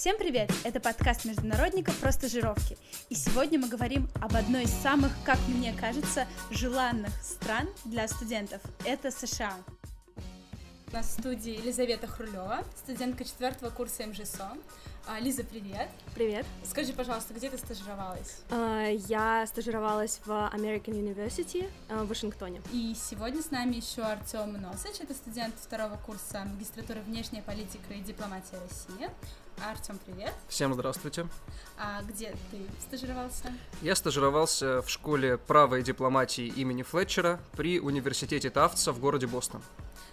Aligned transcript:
Всем 0.00 0.16
привет! 0.16 0.50
Это 0.64 0.80
подкаст 0.80 1.26
международников 1.26 1.94
про 1.98 2.10
стажировки. 2.10 2.78
И 3.10 3.14
сегодня 3.14 3.58
мы 3.58 3.68
говорим 3.68 4.08
об 4.22 4.34
одной 4.34 4.62
из 4.62 4.70
самых, 4.70 5.12
как 5.26 5.36
мне 5.46 5.74
кажется, 5.74 6.26
желанных 6.50 7.12
стран 7.22 7.68
для 7.84 8.08
студентов. 8.08 8.62
Это 8.86 9.10
США. 9.10 9.52
У 10.90 10.94
нас 10.94 11.06
в 11.06 11.20
студии 11.20 11.52
Елизавета 11.52 12.06
Хрулева, 12.06 12.64
студентка 12.82 13.26
четвертого 13.26 13.68
курса 13.68 14.06
МЖСО. 14.06 14.56
А, 15.06 15.20
Лиза, 15.20 15.44
привет. 15.44 15.90
Привет. 16.14 16.46
Скажи, 16.64 16.94
пожалуйста, 16.94 17.34
где 17.34 17.50
ты 17.50 17.58
стажировалась? 17.58 18.38
А, 18.50 18.86
я 18.88 19.46
стажировалась 19.46 20.20
в 20.24 20.30
American 20.30 20.94
University 20.94 21.70
а, 21.90 22.04
в 22.04 22.08
Вашингтоне. 22.08 22.62
И 22.72 22.94
сегодня 22.94 23.42
с 23.42 23.50
нами 23.50 23.76
еще 23.76 24.00
Артем 24.00 24.52
Носыч, 24.52 25.00
это 25.00 25.12
студент 25.12 25.54
второго 25.56 25.96
курса 25.96 26.46
магистратуры 26.46 27.02
внешняя 27.02 27.42
политика 27.42 27.92
и 27.92 28.00
дипломатия 28.00 28.58
России. 28.62 29.10
Артем, 29.68 29.98
привет. 30.06 30.32
Всем 30.48 30.72
здравствуйте. 30.72 31.26
А 31.78 32.02
где 32.02 32.34
ты 32.50 32.58
стажировался? 32.86 33.52
Я 33.82 33.94
стажировался 33.94 34.80
в 34.80 34.88
школе 34.88 35.36
права 35.36 35.76
и 35.76 35.82
дипломатии 35.82 36.46
имени 36.46 36.82
Флетчера 36.82 37.38
при 37.52 37.78
университете 37.78 38.48
Тафтса 38.48 38.92
в 38.92 39.00
городе 39.00 39.26
Бостон. 39.26 39.60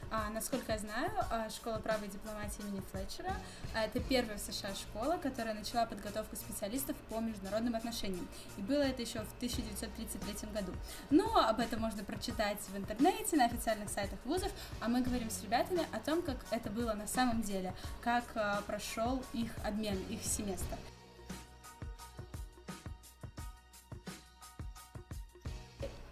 А, 0.10 0.30
насколько 0.30 0.72
я 0.72 0.78
знаю, 0.78 1.12
а, 1.30 1.50
школа 1.50 1.80
права 1.80 2.04
и 2.06 2.08
дипломатии 2.08 2.62
имени 2.62 2.82
Флетчера 2.92 3.36
а, 3.76 3.84
это 3.84 4.00
первая 4.00 4.38
в 4.38 4.42
США 4.42 4.74
школа, 4.74 5.18
которая 5.18 5.54
начала 5.54 5.86
подготовку 5.86 6.36
специалистов 6.36 6.96
по 7.10 7.20
международным 7.20 7.76
отношениям. 7.76 8.28
И 8.58 8.62
было 8.62 8.84
это 8.84 9.02
еще 9.02 9.20
в 9.20 9.36
1933 9.38 10.50
году. 10.52 10.72
Но 11.10 11.46
об 11.46 11.60
этом 11.60 11.82
можно 11.82 12.04
прочитать 12.04 12.60
в 12.70 12.78
интернете, 12.78 13.36
на 13.36 13.46
официальных 13.46 13.90
сайтах 13.90 14.20
вузов, 14.24 14.52
а 14.80 14.88
мы 14.88 15.02
говорим 15.02 15.30
с 15.30 15.44
ребятами 15.44 15.86
о 15.92 16.00
том, 16.00 16.22
как 16.22 16.38
это 16.52 16.70
было 16.70 16.94
на 16.94 17.08
самом 17.08 17.42
деле, 17.42 17.74
как 18.02 18.24
а, 18.36 18.62
прошел 18.66 19.22
их 19.34 19.52
обмен, 19.66 19.98
их 20.10 20.24
семестр. 20.24 20.78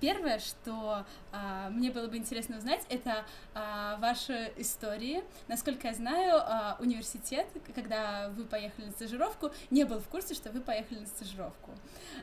Первое, 0.05 0.37
что 0.37 1.03
а, 1.31 1.71
мне 1.71 1.89
было 1.89 2.05
бы 2.05 2.17
интересно 2.17 2.59
узнать, 2.59 2.85
это 2.89 3.25
а, 3.55 3.97
ваши 3.97 4.53
истории. 4.55 5.23
Насколько 5.47 5.87
я 5.87 5.95
знаю, 5.95 6.35
а, 6.35 6.77
университет, 6.79 7.47
когда 7.73 8.29
вы 8.37 8.45
поехали 8.45 8.85
на 8.85 8.91
стажировку, 8.91 9.49
не 9.71 9.83
был 9.83 9.99
в 9.99 10.07
курсе, 10.07 10.35
что 10.35 10.51
вы 10.51 10.61
поехали 10.61 10.99
на 10.99 11.07
стажировку. 11.07 11.71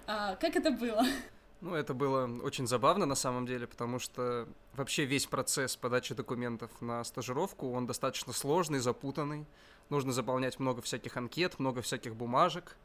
А, 0.06 0.36
как 0.36 0.55
это 0.55 0.70
было? 0.70 1.05
Ну, 1.61 1.74
это 1.74 1.92
было 1.92 2.30
очень 2.44 2.69
забавно 2.69 3.05
на 3.05 3.16
самом 3.16 3.47
деле, 3.47 3.66
потому 3.66 3.98
что 3.98 4.46
вообще 4.74 5.05
весь 5.05 5.27
процесс 5.27 5.74
подачи 5.74 6.14
документов 6.14 6.70
на 6.80 7.02
стажировку, 7.02 7.72
он 7.72 7.89
достаточно 7.89 8.33
сложный, 8.33 8.78
запутанный. 8.78 9.44
Нужно 9.89 10.12
заполнять 10.12 10.61
много 10.61 10.83
всяких 10.83 11.17
анкет, 11.17 11.58
много 11.58 11.83
всяких 11.83 12.14
бумажек. 12.14 12.77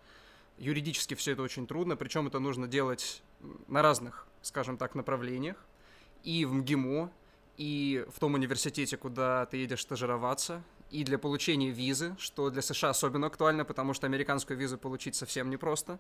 Юридически 0.58 1.14
все 1.14 1.34
это 1.34 1.44
очень 1.44 1.67
трудно, 1.67 1.95
причем 1.95 2.26
это 2.26 2.39
нужно 2.39 2.67
делать 2.67 3.22
на 3.67 3.84
разных 3.84 4.28
скажем 4.48 4.78
так, 4.78 4.95
направлениях, 4.95 5.58
и 6.23 6.45
в 6.45 6.53
МГИМО, 6.53 7.12
и 7.58 8.06
в 8.14 8.20
том 8.20 8.34
университете, 8.34 8.98
куда 8.98 9.45
ты 9.45 9.58
едешь 9.58 9.81
стажироваться, 9.81 10.64
и 10.89 11.04
для 11.04 11.17
получения 11.17 11.70
визы, 11.70 12.16
что 12.20 12.50
для 12.50 12.62
США 12.62 12.89
особенно 12.89 13.28
актуально, 13.28 13.66
потому 13.66 13.94
что 13.94 14.08
американскую 14.08 14.58
визу 14.58 14.78
получить 14.78 15.16
совсем 15.16 15.50
непросто. 15.50 16.00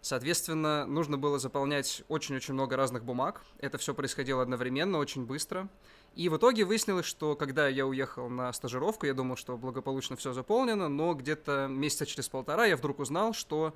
Соответственно, 0.00 0.86
нужно 0.86 1.18
было 1.18 1.40
заполнять 1.40 2.04
очень-очень 2.08 2.54
много 2.54 2.76
разных 2.76 3.04
бумаг. 3.04 3.42
Это 3.58 3.78
все 3.78 3.94
происходило 3.94 4.42
одновременно, 4.42 4.98
очень 4.98 5.26
быстро. 5.26 5.68
И 6.14 6.28
в 6.28 6.36
итоге 6.36 6.64
выяснилось, 6.64 7.06
что 7.06 7.34
когда 7.34 7.66
я 7.66 7.84
уехал 7.84 8.28
на 8.28 8.52
стажировку, 8.52 9.06
я 9.06 9.14
думал, 9.14 9.36
что 9.36 9.56
благополучно 9.56 10.16
все 10.16 10.32
заполнено, 10.32 10.88
но 10.88 11.14
где-то 11.14 11.66
месяца 11.68 12.06
через 12.06 12.28
полтора 12.28 12.66
я 12.66 12.76
вдруг 12.76 13.00
узнал, 13.00 13.32
что 13.32 13.74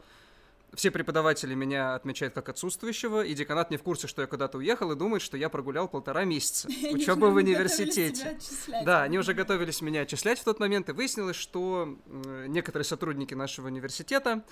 все 0.74 0.90
преподаватели 0.90 1.55
меня 1.55 1.94
отмечают 1.94 2.34
как 2.34 2.48
отсутствующего, 2.48 3.24
и 3.24 3.34
деканат 3.34 3.70
не 3.70 3.77
в 3.77 3.83
курсе, 3.83 4.06
что 4.06 4.22
я 4.22 4.28
куда-то 4.28 4.58
уехал, 4.58 4.90
и 4.92 4.96
думает, 4.96 5.22
что 5.22 5.36
я 5.36 5.48
прогулял 5.48 5.88
полтора 5.88 6.24
месяца 6.24 6.68
учебы 6.90 7.30
в 7.30 7.34
университете. 7.34 8.38
Да, 8.84 9.02
они 9.02 9.18
уже 9.18 9.34
готовились 9.34 9.83
меня 9.83 10.02
отчислять 10.02 10.38
в 10.38 10.44
тот 10.44 10.60
момент, 10.60 10.88
и 10.88 10.92
выяснилось, 10.92 11.36
что 11.36 11.98
некоторые 12.46 12.84
сотрудники 12.84 13.34
нашего 13.34 13.66
университета 13.66 14.44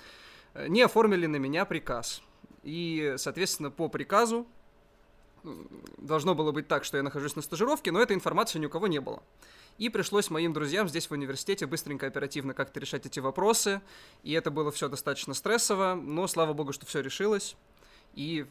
э, 0.53 0.67
не 0.67 0.81
оформили 0.83 1.25
на 1.25 1.37
меня 1.37 1.65
приказ. 1.65 2.21
И, 2.63 3.15
соответственно, 3.17 3.71
по 3.71 3.89
приказу 3.89 4.47
должно 5.97 6.35
было 6.35 6.51
быть 6.51 6.67
так, 6.67 6.83
что 6.83 6.97
я 6.97 7.03
нахожусь 7.03 7.35
на 7.35 7.41
стажировке, 7.41 7.91
но 7.91 8.01
этой 8.01 8.15
информации 8.15 8.59
ни 8.59 8.65
у 8.65 8.69
кого 8.69 8.87
не 8.87 8.99
было. 8.99 9.21
И 9.77 9.89
пришлось 9.89 10.29
моим 10.29 10.53
друзьям 10.53 10.87
здесь 10.87 11.07
в 11.07 11.11
университете 11.11 11.65
быстренько, 11.65 12.07
оперативно 12.07 12.53
как-то 12.53 12.79
решать 12.79 13.05
эти 13.05 13.19
вопросы. 13.19 13.81
И 14.23 14.33
это 14.33 14.51
было 14.51 14.71
все 14.71 14.89
достаточно 14.89 15.33
стрессово, 15.33 15.95
но 15.95 16.27
слава 16.27 16.53
богу, 16.53 16.73
что 16.73 16.85
все 16.85 17.01
решилось. 17.01 17.55
И 18.13 18.45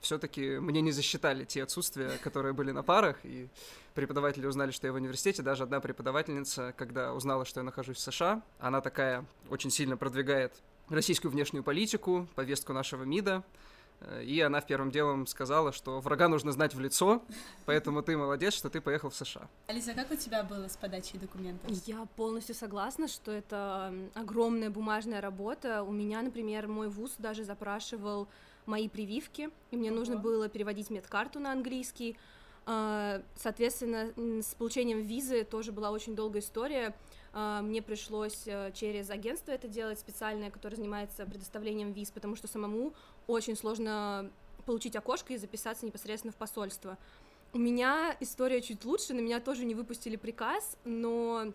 все-таки 0.00 0.58
мне 0.58 0.80
не 0.80 0.90
засчитали 0.90 1.44
те 1.44 1.62
отсутствия, 1.62 2.12
которые 2.22 2.54
были 2.54 2.70
на 2.70 2.82
парах, 2.82 3.16
и 3.24 3.48
преподаватели 3.94 4.46
узнали, 4.46 4.70
что 4.70 4.86
я 4.86 4.92
в 4.92 4.96
университете. 4.96 5.42
Даже 5.42 5.64
одна 5.64 5.80
преподавательница, 5.80 6.72
когда 6.76 7.12
узнала, 7.12 7.44
что 7.44 7.60
я 7.60 7.64
нахожусь 7.64 7.98
в 7.98 8.00
США, 8.00 8.42
она 8.58 8.80
такая 8.80 9.26
очень 9.50 9.70
сильно 9.70 9.96
продвигает 9.98 10.54
российскую 10.88 11.30
внешнюю 11.30 11.62
политику, 11.62 12.26
повестку 12.34 12.72
нашего 12.72 13.02
МИДа, 13.02 13.44
и 14.22 14.40
она 14.40 14.60
в 14.60 14.66
первым 14.66 14.90
делом 14.90 15.26
сказала, 15.26 15.72
что 15.72 16.00
врага 16.00 16.28
нужно 16.28 16.52
знать 16.52 16.74
в 16.74 16.80
лицо, 16.80 17.22
поэтому 17.64 18.02
ты 18.02 18.16
молодец, 18.16 18.54
что 18.54 18.70
ты 18.70 18.80
поехал 18.80 19.10
в 19.10 19.14
США. 19.14 19.48
Алиса, 19.66 19.94
как 19.94 20.10
у 20.10 20.16
тебя 20.16 20.42
было 20.42 20.68
с 20.68 20.76
подачей 20.76 21.18
документов? 21.18 21.70
Я 21.86 22.06
полностью 22.16 22.54
согласна, 22.54 23.08
что 23.08 23.32
это 23.32 23.92
огромная 24.14 24.70
бумажная 24.70 25.20
работа. 25.20 25.82
У 25.82 25.92
меня, 25.92 26.22
например, 26.22 26.68
мой 26.68 26.88
вуз 26.88 27.14
даже 27.18 27.44
запрашивал 27.44 28.28
мои 28.66 28.88
прививки, 28.88 29.50
и 29.70 29.76
мне 29.76 29.90
Ого. 29.90 30.00
нужно 30.00 30.16
было 30.16 30.48
переводить 30.48 30.90
медкарту 30.90 31.40
на 31.40 31.52
английский. 31.52 32.16
А, 32.68 33.22
соответственно, 33.36 34.12
с 34.42 34.54
получением 34.54 35.02
визы 35.02 35.44
тоже 35.44 35.70
была 35.70 35.92
очень 35.92 36.16
долгая 36.16 36.42
история. 36.42 36.96
А, 37.32 37.62
мне 37.62 37.80
пришлось 37.80 38.42
э, 38.46 38.72
через 38.74 39.08
агентство 39.08 39.52
это 39.52 39.68
делать 39.68 40.00
специальное, 40.00 40.50
которое 40.50 40.74
занимается 40.74 41.24
предоставлением 41.26 41.92
виз, 41.92 42.10
потому 42.10 42.34
что 42.34 42.48
самому 42.48 42.92
очень 43.28 43.56
сложно 43.56 44.30
получить 44.64 44.96
окошко 44.96 45.32
и 45.32 45.36
записаться 45.36 45.86
непосредственно 45.86 46.32
в 46.32 46.36
посольство. 46.36 46.98
У 47.52 47.58
меня 47.58 48.16
история 48.18 48.60
чуть 48.60 48.84
лучше, 48.84 49.14
на 49.14 49.20
меня 49.20 49.38
тоже 49.38 49.64
не 49.64 49.76
выпустили 49.76 50.16
приказ, 50.16 50.76
но 50.84 51.52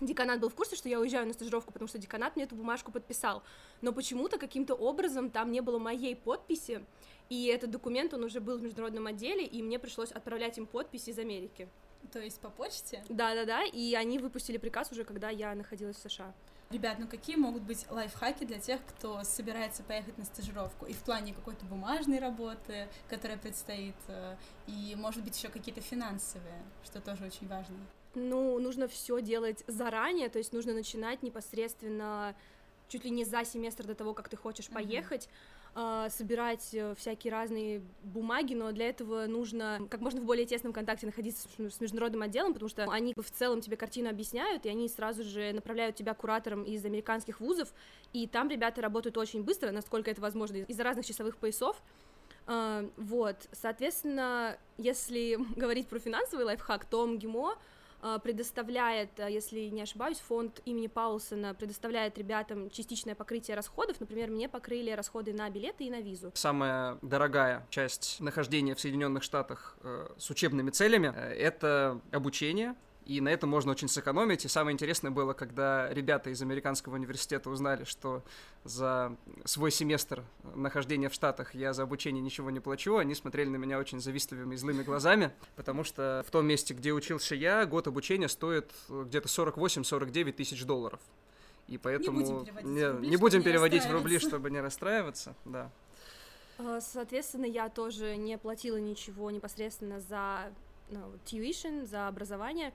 деканат 0.00 0.40
был 0.40 0.48
в 0.48 0.54
курсе, 0.54 0.74
что 0.74 0.88
я 0.88 0.98
уезжаю 0.98 1.26
на 1.26 1.34
стажировку, 1.34 1.72
потому 1.72 1.88
что 1.88 1.98
деканат 1.98 2.34
мне 2.34 2.44
эту 2.44 2.56
бумажку 2.56 2.90
подписал. 2.90 3.42
Но 3.82 3.92
почему-то 3.92 4.38
каким-то 4.38 4.74
образом 4.74 5.30
там 5.30 5.52
не 5.52 5.60
было 5.60 5.78
моей 5.78 6.16
подписи, 6.16 6.82
и 7.28 7.46
этот 7.46 7.70
документ, 7.70 8.14
он 8.14 8.24
уже 8.24 8.40
был 8.40 8.58
в 8.58 8.62
международном 8.62 9.06
отделе, 9.06 9.44
и 9.44 9.62
мне 9.62 9.78
пришлось 9.78 10.12
отправлять 10.12 10.58
им 10.58 10.66
подпись 10.66 11.08
из 11.08 11.18
Америки. 11.18 11.68
То 12.12 12.20
есть 12.20 12.40
по 12.40 12.50
почте? 12.50 13.02
Да-да-да, 13.08 13.64
и 13.64 13.94
они 13.94 14.18
выпустили 14.18 14.58
приказ 14.58 14.92
уже, 14.92 15.04
когда 15.04 15.28
я 15.28 15.54
находилась 15.54 15.96
в 15.96 16.08
США. 16.08 16.32
Ребят, 16.70 16.98
ну 16.98 17.06
какие 17.06 17.36
могут 17.36 17.62
быть 17.62 17.86
лайфхаки 17.90 18.44
для 18.44 18.58
тех, 18.58 18.80
кто 18.86 19.22
собирается 19.22 19.82
поехать 19.84 20.18
на 20.18 20.24
стажировку? 20.24 20.86
И 20.86 20.92
в 20.92 21.02
плане 21.02 21.32
какой-то 21.32 21.64
бумажной 21.66 22.18
работы, 22.18 22.88
которая 23.08 23.38
предстоит, 23.38 23.94
э, 24.08 24.36
и, 24.66 24.94
может 24.96 25.22
быть, 25.22 25.36
еще 25.36 25.48
какие-то 25.48 25.80
финансовые, 25.80 26.60
что 26.84 27.00
тоже 27.00 27.24
очень 27.24 27.46
важно. 27.46 27.76
Ну, 28.14 28.58
нужно 28.58 28.88
все 28.88 29.20
делать 29.20 29.62
заранее, 29.68 30.28
то 30.28 30.38
есть 30.38 30.52
нужно 30.52 30.72
начинать 30.72 31.22
непосредственно 31.22 32.34
чуть 32.88 33.04
ли 33.04 33.10
не 33.10 33.24
за 33.24 33.44
семестр 33.44 33.84
до 33.84 33.94
того, 33.94 34.14
как 34.14 34.28
ты 34.28 34.36
хочешь 34.36 34.68
поехать. 34.68 35.26
Uh-huh 35.26 35.55
а, 35.78 36.08
собирать 36.08 36.70
э, 36.72 36.94
всякие 36.96 37.30
разные 37.30 37.82
бумаги, 38.02 38.54
но 38.54 38.72
для 38.72 38.88
этого 38.88 39.26
нужно 39.26 39.86
как 39.90 40.00
можно 40.00 40.22
в 40.22 40.24
более 40.24 40.46
тесном 40.46 40.72
контакте 40.72 41.04
находиться 41.04 41.46
с 41.58 41.80
международным 41.82 42.22
отделом, 42.22 42.54
потому 42.54 42.70
что 42.70 42.84
они 42.84 43.12
в 43.14 43.30
целом 43.30 43.60
тебе 43.60 43.76
картину 43.76 44.08
объясняют, 44.08 44.64
и 44.64 44.70
они 44.70 44.88
сразу 44.88 45.22
же 45.22 45.52
направляют 45.52 45.94
тебя 45.94 46.14
куратором 46.14 46.62
из 46.62 46.82
американских 46.86 47.40
вузов, 47.40 47.74
и 48.14 48.26
там 48.26 48.48
ребята 48.48 48.80
работают 48.80 49.18
очень 49.18 49.44
быстро, 49.44 49.70
насколько 49.70 50.10
это 50.10 50.22
возможно, 50.22 50.56
из-за 50.56 50.82
разных 50.82 51.04
часовых 51.04 51.36
поясов. 51.36 51.76
Uh, 52.46 52.90
вот, 52.96 53.36
соответственно, 53.52 54.56
если 54.78 55.36
говорить 55.56 55.88
про 55.88 55.98
финансовый 55.98 56.44
лайфхак, 56.44 56.86
то 56.86 57.04
МГИМО 57.04 57.50
а, 57.50 57.58
предоставляет, 58.22 59.18
а, 59.18 59.28
если 59.28 59.60
не 59.68 59.82
ошибаюсь, 59.82 60.18
фонд 60.18 60.60
имени 60.64 60.86
Паулсона 60.86 61.54
предоставляет 61.54 62.18
ребятам 62.18 62.70
частичное 62.70 63.14
покрытие 63.14 63.56
расходов. 63.56 64.00
Например, 64.00 64.30
мне 64.30 64.48
покрыли 64.48 64.90
расходы 64.90 65.32
на 65.32 65.48
билеты 65.50 65.84
и 65.84 65.90
на 65.90 66.00
визу. 66.00 66.32
Самая 66.34 66.98
дорогая 67.02 67.66
часть 67.70 68.20
нахождения 68.20 68.74
в 68.74 68.80
Соединенных 68.80 69.22
Штатах 69.22 69.76
э, 69.82 70.08
с 70.18 70.30
учебными 70.30 70.70
целями 70.70 71.12
э,— 71.14 71.34
это 71.38 72.00
обучение, 72.12 72.74
и 73.06 73.20
на 73.20 73.28
этом 73.28 73.48
можно 73.48 73.70
очень 73.70 73.88
сэкономить. 73.88 74.44
И 74.44 74.48
самое 74.48 74.74
интересное 74.74 75.12
было, 75.12 75.32
когда 75.32 75.88
ребята 75.92 76.30
из 76.30 76.42
американского 76.42 76.94
университета 76.94 77.48
узнали, 77.50 77.84
что 77.84 78.24
за 78.64 79.16
свой 79.44 79.70
семестр 79.70 80.24
нахождения 80.56 81.08
в 81.08 81.14
Штатах 81.14 81.54
я 81.54 81.72
за 81.72 81.84
обучение 81.84 82.20
ничего 82.20 82.50
не 82.50 82.58
плачу, 82.58 82.96
они 82.96 83.14
смотрели 83.14 83.48
на 83.48 83.56
меня 83.56 83.78
очень 83.78 84.00
завистливыми 84.00 84.54
и 84.54 84.58
злыми 84.58 84.82
глазами, 84.82 85.30
потому 85.54 85.84
что 85.84 86.24
в 86.26 86.30
том 86.32 86.46
месте, 86.46 86.74
где 86.74 86.92
учился 86.92 87.36
я, 87.36 87.64
год 87.64 87.86
обучения 87.86 88.28
стоит 88.28 88.72
где-то 88.88 89.28
48-49 89.28 90.32
тысяч 90.32 90.64
долларов. 90.64 91.00
И 91.68 91.78
поэтому 91.78 92.20
не 92.20 92.26
будем 92.26 92.44
переводить, 92.44 92.64
не, 92.64 92.80
в, 92.80 92.92
рубли, 92.92 93.08
не 93.08 93.16
будем 93.16 93.42
переводить 93.42 93.84
не 93.84 93.90
в 93.90 93.92
рубли, 93.92 94.18
чтобы 94.18 94.50
не 94.50 94.60
расстраиваться, 94.60 95.34
да. 95.44 95.70
А, 96.58 96.80
соответственно, 96.80 97.44
я 97.44 97.68
тоже 97.68 98.16
не 98.16 98.36
платила 98.38 98.78
ничего 98.78 99.30
непосредственно 99.30 100.00
за 100.00 100.52
ну, 100.90 101.00
tuition, 101.24 101.84
за 101.84 102.08
образование, 102.08 102.72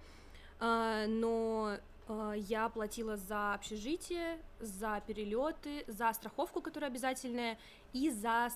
но 0.62 1.78
а, 2.12 2.34
я 2.34 2.70
платила 2.70 3.18
за 3.18 3.54
общежитие, 3.54 4.40
за 4.60 5.02
перелеты, 5.06 5.84
за 5.88 6.12
страховку, 6.14 6.62
которая 6.62 6.90
обязательная, 6.90 7.58
и 7.94 8.10
за 8.10 8.50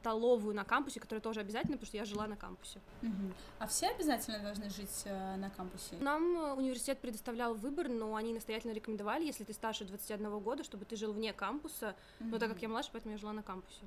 столовую 0.00 0.54
на 0.54 0.64
кампусе, 0.64 1.00
которая 1.00 1.20
тоже 1.20 1.40
обязательна, 1.40 1.76
потому 1.76 1.86
что 1.86 1.96
я 1.96 2.04
жила 2.04 2.26
на 2.26 2.36
кампусе. 2.36 2.80
Угу. 3.02 3.32
А 3.58 3.66
все 3.66 3.88
обязательно 3.88 4.38
должны 4.38 4.70
жить 4.70 5.02
э, 5.04 5.36
на 5.36 5.50
кампусе? 5.50 5.96
Нам 6.00 6.36
э, 6.36 6.52
университет 6.54 6.98
предоставлял 6.98 7.54
выбор, 7.54 7.88
но 7.88 8.14
они 8.16 8.32
настоятельно 8.32 8.72
рекомендовали, 8.72 9.26
если 9.26 9.44
ты 9.44 9.52
старше 9.52 9.84
21 9.84 10.38
года, 10.40 10.64
чтобы 10.64 10.84
ты 10.84 10.96
жил 10.96 11.12
вне 11.12 11.32
кампуса. 11.32 11.94
Угу. 12.20 12.28
Но 12.30 12.38
так 12.38 12.50
как 12.50 12.62
я 12.62 12.68
младше, 12.68 12.90
поэтому 12.92 13.12
я 13.12 13.18
жила 13.18 13.32
на 13.32 13.42
кампусе. 13.42 13.82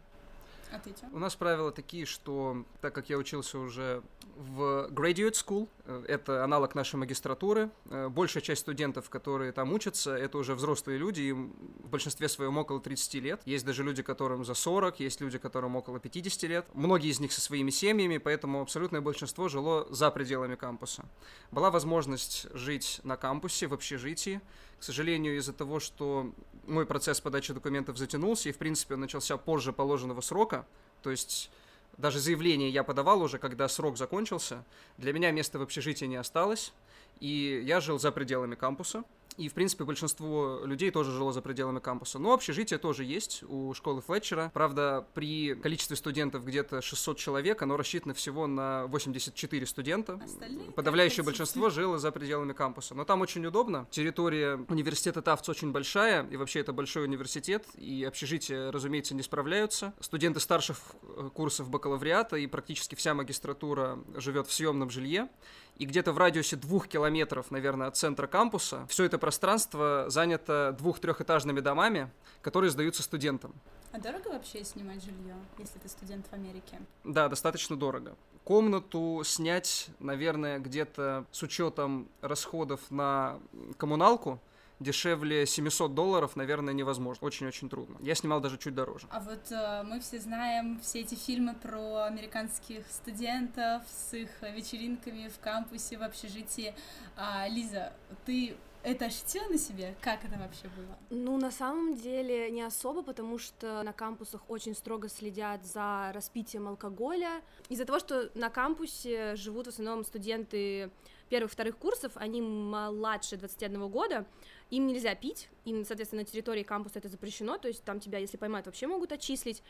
А? 0.73 1.15
У 1.15 1.19
нас 1.19 1.35
правила 1.35 1.71
такие, 1.71 2.05
что 2.05 2.65
так 2.81 2.93
как 2.93 3.09
я 3.09 3.17
учился 3.17 3.59
уже 3.59 4.03
в 4.35 4.87
graduate 4.91 5.33
school, 5.33 5.69
э, 5.85 6.05
это 6.07 6.43
аналог 6.43 6.75
нашей 6.75 6.95
магистратуры, 6.95 7.69
э, 7.85 8.09
большая 8.09 8.41
часть 8.41 8.61
студентов, 8.61 9.09
которые 9.09 9.51
там 9.51 9.71
учатся, 9.73 10.15
это 10.15 10.37
уже 10.37 10.55
взрослые 10.55 10.97
люди, 10.97 11.21
им 11.21 11.53
в 11.79 11.89
большинстве 11.89 12.27
своем 12.29 12.57
около 12.57 12.79
30 12.79 13.19
лет. 13.19 13.41
Есть 13.45 13.65
даже 13.65 13.83
люди, 13.83 14.01
которым 14.01 14.43
за 14.43 14.53
40, 14.53 14.99
есть 14.99 15.21
люди, 15.21 15.37
которым 15.37 15.75
около 15.75 15.99
50 15.99 16.43
лет. 16.49 16.65
Многие 16.73 17.09
из 17.09 17.19
них 17.19 17.31
со 17.31 17.41
своими 17.41 17.69
семьями, 17.69 18.17
поэтому 18.17 18.61
абсолютное 18.61 19.01
большинство 19.01 19.49
жило 19.49 19.87
за 19.89 20.09
пределами 20.11 20.55
кампуса. 20.55 21.05
Была 21.51 21.69
возможность 21.69 22.47
жить 22.53 22.99
на 23.03 23.17
кампусе, 23.17 23.67
в 23.67 23.73
общежитии. 23.73 24.41
К 24.83 24.85
сожалению, 24.85 25.38
из-за 25.38 25.53
того, 25.53 25.80
что 25.80 26.33
мой 26.68 26.85
процесс 26.85 27.21
подачи 27.21 27.53
документов 27.53 27.97
затянулся, 27.97 28.50
и, 28.50 28.51
в 28.51 28.57
принципе, 28.57 28.95
он 28.95 29.00
начался 29.00 29.38
позже 29.38 29.71
положенного 29.71 30.19
срока, 30.19 30.68
то 31.01 31.09
есть 31.09 31.50
даже 31.97 32.19
заявление 32.19 32.69
я 32.69 32.83
подавал 32.83 33.21
уже, 33.21 33.38
когда 33.38 33.69
срок 33.69 33.97
закончился, 33.97 34.65
для 34.97 35.13
меня 35.13 35.31
места 35.31 35.57
в 35.57 35.62
общежитии 35.62 36.03
не 36.03 36.18
осталось, 36.18 36.74
и 37.21 37.63
я 37.65 37.80
жил 37.80 37.97
за 37.97 38.12
пределами 38.12 38.56
кампуса. 38.56 39.06
И, 39.38 39.50
в 39.50 39.53
принципе, 39.53 39.83
большинство 39.83 40.62
людей 40.63 40.91
тоже 40.91 41.12
жило 41.12 41.31
за 41.31 41.41
пределами 41.41 41.80
кампуса. 41.80 42.19
Но 42.19 42.33
общежитие 42.33 42.80
тоже 42.80 43.03
есть 43.03 43.44
у 43.44 43.74
школы 43.74 44.01
Флетчера. 44.01 44.51
Правда, 44.53 45.07
при 45.13 45.56
количестве 45.56 45.95
студентов 45.95 46.45
где-то 46.45 46.81
600 46.81 47.18
человек, 47.18 47.62
оно 47.62 47.77
рассчитано 47.77 48.13
всего 48.13 48.47
на 48.47 48.88
84 48.88 49.65
студента. 49.65 50.19
Остальные 50.24 50.71
Подавляющее 50.71 51.24
большинство 51.24 51.69
жило 51.69 51.97
за 51.97 52.12
пределами 52.12 52.53
кампуса. 52.53 52.95
Но 52.95 53.06
там 53.06 53.21
очень 53.21 53.45
удобно. 53.45 53.88
Территория 53.91 54.56
университета 54.69 55.21
Тавц 55.21 55.47
очень 55.50 55.71
большая, 55.71 56.27
и 56.29 56.38
вообще 56.38 56.59
это 56.59 56.74
большой 56.74 57.06
университет, 57.06 57.65
и 57.75 58.03
общежития, 58.03 58.71
разумеется, 58.71 59.15
не 59.15 59.24
справляются. 59.24 59.94
Студенты 60.00 60.39
старших 60.39 60.77
э, 61.03 61.29
курсов 61.33 61.69
бакалавриата 61.69 62.38
и 62.38 62.47
практически 62.47 62.95
вся 62.95 63.13
магистратура 63.13 64.00
живет 64.15 64.47
в 64.47 64.53
съемном 64.53 64.89
жилье 64.89 65.29
и 65.77 65.85
где-то 65.85 66.11
в 66.11 66.17
радиусе 66.17 66.55
двух 66.55 66.87
километров, 66.87 67.51
наверное, 67.51 67.87
от 67.87 67.97
центра 67.97 68.27
кампуса 68.27 68.85
все 68.87 69.05
это 69.05 69.17
пространство 69.17 70.05
занято 70.07 70.75
двух-трехэтажными 70.77 71.59
домами, 71.59 72.11
которые 72.41 72.71
сдаются 72.71 73.03
студентам. 73.03 73.53
А 73.91 73.99
дорого 73.99 74.29
вообще 74.29 74.63
снимать 74.63 75.03
жилье, 75.03 75.35
если 75.57 75.77
ты 75.79 75.87
студент 75.87 76.25
в 76.27 76.33
Америке? 76.33 76.79
Да, 77.03 77.29
достаточно 77.29 77.75
дорого. 77.75 78.15
Комнату 78.43 79.21
снять, 79.23 79.87
наверное, 79.99 80.59
где-то 80.59 81.25
с 81.31 81.43
учетом 81.43 82.09
расходов 82.21 82.79
на 82.89 83.39
коммуналку– 83.77 84.39
дешевле 84.83 85.45
700 85.45 85.94
долларов, 85.94 86.35
наверное, 86.35 86.74
невозможно. 86.74 87.27
Очень-очень 87.27 87.69
трудно. 87.69 87.97
Я 88.01 88.15
снимал 88.15 88.41
даже 88.41 88.57
чуть 88.57 88.75
дороже. 88.75 89.07
А 89.09 89.19
вот 89.19 89.51
э, 89.51 89.83
мы 89.83 90.00
все 90.00 90.19
знаем 90.19 90.80
все 90.81 91.01
эти 91.01 91.15
фильмы 91.15 91.56
про 91.56 92.03
американских 92.03 92.85
студентов 92.89 93.83
с 93.88 94.13
их 94.13 94.30
вечеринками 94.41 95.30
в 95.30 95.39
кампусе, 95.39 95.97
в 95.97 96.03
общежитии. 96.03 96.75
А, 97.15 97.47
Лиза, 97.47 97.94
ты 98.25 98.56
это 98.83 99.06
ощутила 99.06 99.47
на 99.47 99.57
себе? 99.57 99.95
Как 100.01 100.25
это 100.25 100.38
вообще 100.38 100.68
было? 100.75 100.97
Ну, 101.09 101.38
на 101.38 101.51
самом 101.51 101.95
деле, 101.95 102.51
не 102.51 102.62
особо, 102.62 103.01
потому 103.01 103.38
что 103.38 103.81
на 103.81 103.94
кампусах 103.94 104.41
очень 104.50 104.75
строго 104.75 105.07
следят 105.07 105.65
за 105.65 106.12
распитием 106.13 106.68
алкоголя. 106.68 107.41
Из-за 107.69 107.86
того, 107.86 108.00
что 108.00 108.29
на 108.36 108.50
кампусе 108.50 109.38
живут 109.38 109.68
в 109.68 109.69
основном 109.69 110.03
студенты 110.03 110.91
первых-вторых 111.29 111.77
курсов, 111.77 112.12
они 112.15 112.41
младше 112.41 113.38
21 113.38 113.88
года, 113.88 114.25
им 114.69 114.88
нельзя 114.88 115.15
пить, 115.15 115.50
им, 115.65 115.86
соответственно, 115.86 116.21
на 116.21 116.25
территории 116.25 116.63
кампуса 116.63 117.00
это 117.00 117.10
запрещено, 117.10 117.57
то 117.57 117.68
есть 117.68 117.83
там 117.83 118.00
тебя, 118.00 118.18
если 118.18 118.38
поймают, 118.38 118.65
вообще 118.65 118.88
могут 118.88 119.12
отчислить. 119.12 119.63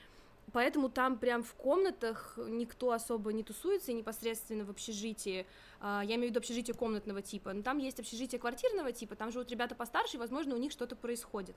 Поэтому 0.51 0.89
там 0.89 1.17
прям 1.17 1.41
в 1.41 1.53
комнатах 1.53 2.37
никто 2.37 2.91
особо 2.91 3.31
не 3.31 3.43
тусуется, 3.43 3.91
и 3.91 3.93
непосредственно 3.95 4.65
в 4.65 4.69
общежитии, 4.69 5.45
а, 5.79 6.01
я 6.03 6.15
имею 6.15 6.27
в 6.27 6.29
виду 6.31 6.39
общежитие 6.39 6.75
комнатного 6.75 7.21
типа, 7.21 7.53
но 7.53 7.63
там 7.63 7.77
есть 7.77 7.99
общежитие 7.99 8.39
квартирного 8.39 8.91
типа, 8.91 9.15
там 9.15 9.31
живут 9.31 9.49
ребята 9.49 9.73
постарше, 9.73 10.17
и, 10.17 10.19
возможно, 10.19 10.53
у 10.55 10.57
них 10.57 10.71
что-то 10.71 10.95
происходит. 10.95 11.55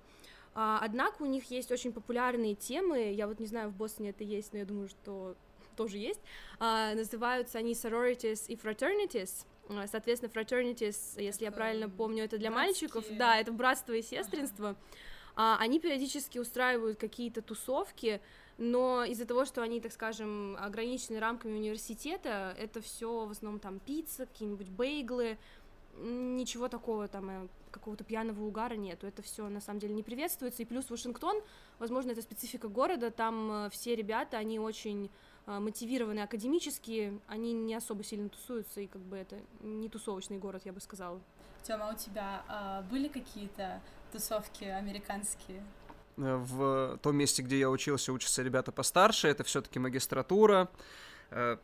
А, 0.54 0.78
однако 0.82 1.22
у 1.22 1.26
них 1.26 1.50
есть 1.50 1.70
очень 1.72 1.92
популярные 1.92 2.54
темы, 2.54 3.12
я 3.12 3.26
вот 3.26 3.40
не 3.40 3.46
знаю, 3.46 3.70
в 3.70 3.76
Бостоне 3.76 4.10
это 4.10 4.24
есть, 4.24 4.52
но 4.52 4.60
я 4.60 4.64
думаю, 4.64 4.88
что 4.88 5.34
тоже 5.76 5.98
есть, 5.98 6.20
а, 6.58 6.94
называются 6.94 7.58
они 7.58 7.72
sororities 7.72 8.46
и 8.48 8.56
fraternities, 8.56 9.44
соответственно, 9.86 10.30
fraternities, 10.30 11.20
если 11.22 11.44
я 11.44 11.52
правильно 11.52 11.88
помню, 11.88 12.24
это 12.24 12.38
для 12.38 12.50
Братские. 12.50 12.88
мальчиков, 12.90 13.04
да, 13.16 13.38
это 13.38 13.52
братство 13.52 13.92
и 13.92 14.02
сестринство. 14.02 14.76
Ага. 15.34 15.58
Они 15.62 15.78
периодически 15.80 16.38
устраивают 16.38 16.98
какие-то 16.98 17.42
тусовки, 17.42 18.20
но 18.56 19.04
из-за 19.04 19.26
того, 19.26 19.44
что 19.44 19.62
они, 19.62 19.80
так 19.80 19.92
скажем, 19.92 20.56
ограничены 20.58 21.20
рамками 21.20 21.58
университета, 21.58 22.56
это 22.58 22.80
все 22.80 23.26
в 23.26 23.30
основном 23.30 23.60
там 23.60 23.78
пицца, 23.78 24.24
какие-нибудь 24.26 24.70
бейглы, 24.70 25.36
ничего 25.98 26.68
такого 26.68 27.08
там 27.08 27.30
э, 27.30 27.48
какого-то 27.70 28.04
пьяного 28.04 28.42
угара 28.44 28.74
нету, 28.74 29.06
это 29.06 29.22
все 29.22 29.48
на 29.48 29.60
самом 29.60 29.80
деле 29.80 29.94
не 29.94 30.02
приветствуется, 30.02 30.62
и 30.62 30.66
плюс 30.66 30.88
Вашингтон, 30.88 31.42
возможно, 31.78 32.12
это 32.12 32.22
специфика 32.22 32.68
города, 32.68 33.10
там 33.10 33.66
э, 33.66 33.70
все 33.70 33.94
ребята, 33.94 34.38
они 34.38 34.58
очень 34.58 35.06
а, 35.06 35.10
мотивированные 35.46 36.24
академически, 36.24 37.20
они 37.26 37.52
не 37.52 37.74
особо 37.74 38.02
сильно 38.02 38.28
тусуются, 38.28 38.80
и 38.80 38.86
как 38.86 39.00
бы 39.02 39.16
это 39.16 39.36
не 39.60 39.88
тусовочный 39.88 40.38
город, 40.38 40.62
я 40.64 40.72
бы 40.72 40.80
сказала. 40.80 41.20
Тёма, 41.62 41.88
а 41.88 41.94
у 41.94 41.96
тебя 41.96 42.44
а, 42.48 42.82
были 42.82 43.08
какие-то 43.08 43.80
тусовки 44.12 44.64
американские? 44.64 45.62
Э, 46.16 46.36
в 46.36 46.98
том 47.02 47.16
месте, 47.16 47.42
где 47.42 47.58
я 47.58 47.70
учился, 47.70 48.12
учатся 48.12 48.42
ребята 48.42 48.72
постарше, 48.72 49.28
это 49.28 49.44
все-таки 49.44 49.78
магистратура. 49.78 50.68
Э, 51.30 51.56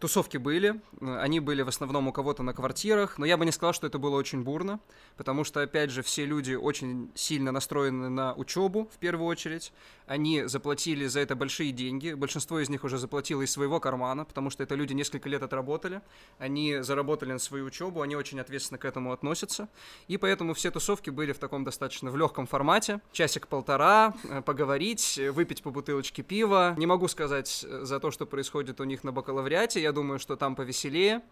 Тусовки 0.00 0.38
были, 0.38 0.80
они 1.02 1.40
были 1.40 1.60
в 1.60 1.68
основном 1.68 2.08
у 2.08 2.12
кого-то 2.12 2.42
на 2.42 2.54
квартирах, 2.54 3.18
но 3.18 3.26
я 3.26 3.36
бы 3.36 3.44
не 3.44 3.52
сказал, 3.52 3.74
что 3.74 3.86
это 3.86 3.98
было 3.98 4.16
очень 4.16 4.42
бурно, 4.42 4.80
потому 5.18 5.44
что, 5.44 5.60
опять 5.60 5.90
же, 5.90 6.02
все 6.02 6.24
люди 6.24 6.54
очень 6.54 7.10
сильно 7.14 7.52
настроены 7.52 8.08
на 8.08 8.32
учебу, 8.32 8.88
в 8.94 8.98
первую 8.98 9.26
очередь. 9.26 9.74
Они 10.06 10.44
заплатили 10.44 11.06
за 11.06 11.20
это 11.20 11.34
большие 11.34 11.72
деньги, 11.72 12.12
большинство 12.12 12.58
из 12.60 12.68
них 12.68 12.84
уже 12.84 12.98
заплатило 12.98 13.40
из 13.40 13.50
своего 13.50 13.80
кармана, 13.80 14.24
потому 14.24 14.50
что 14.50 14.62
это 14.62 14.74
люди 14.74 14.92
несколько 14.92 15.28
лет 15.28 15.42
отработали, 15.42 16.02
они 16.38 16.82
заработали 16.82 17.32
на 17.32 17.38
свою 17.38 17.66
учебу, 17.66 18.02
они 18.02 18.14
очень 18.14 18.38
ответственно 18.38 18.78
к 18.78 18.84
этому 18.84 19.12
относятся, 19.12 19.68
и 20.06 20.18
поэтому 20.18 20.52
все 20.52 20.70
тусовки 20.70 21.08
были 21.08 21.32
в 21.32 21.38
таком 21.38 21.64
достаточно 21.64 22.10
в 22.10 22.16
легком 22.16 22.46
формате, 22.46 23.00
часик-полтора, 23.12 24.14
э, 24.24 24.42
поговорить, 24.42 25.18
выпить 25.32 25.62
по 25.62 25.70
бутылочке 25.70 26.22
пива. 26.22 26.74
Не 26.76 26.86
могу 26.86 27.08
сказать 27.08 27.64
э, 27.66 27.84
за 27.84 27.98
то, 27.98 28.10
что 28.10 28.26
происходит 28.26 28.80
у 28.80 28.84
них 28.84 29.04
на 29.04 29.12
бакалавриате, 29.12 29.80
я 29.80 29.92
думаю, 29.92 30.18
что 30.18 30.36
там 30.36 30.54
повеселее. 30.54 31.22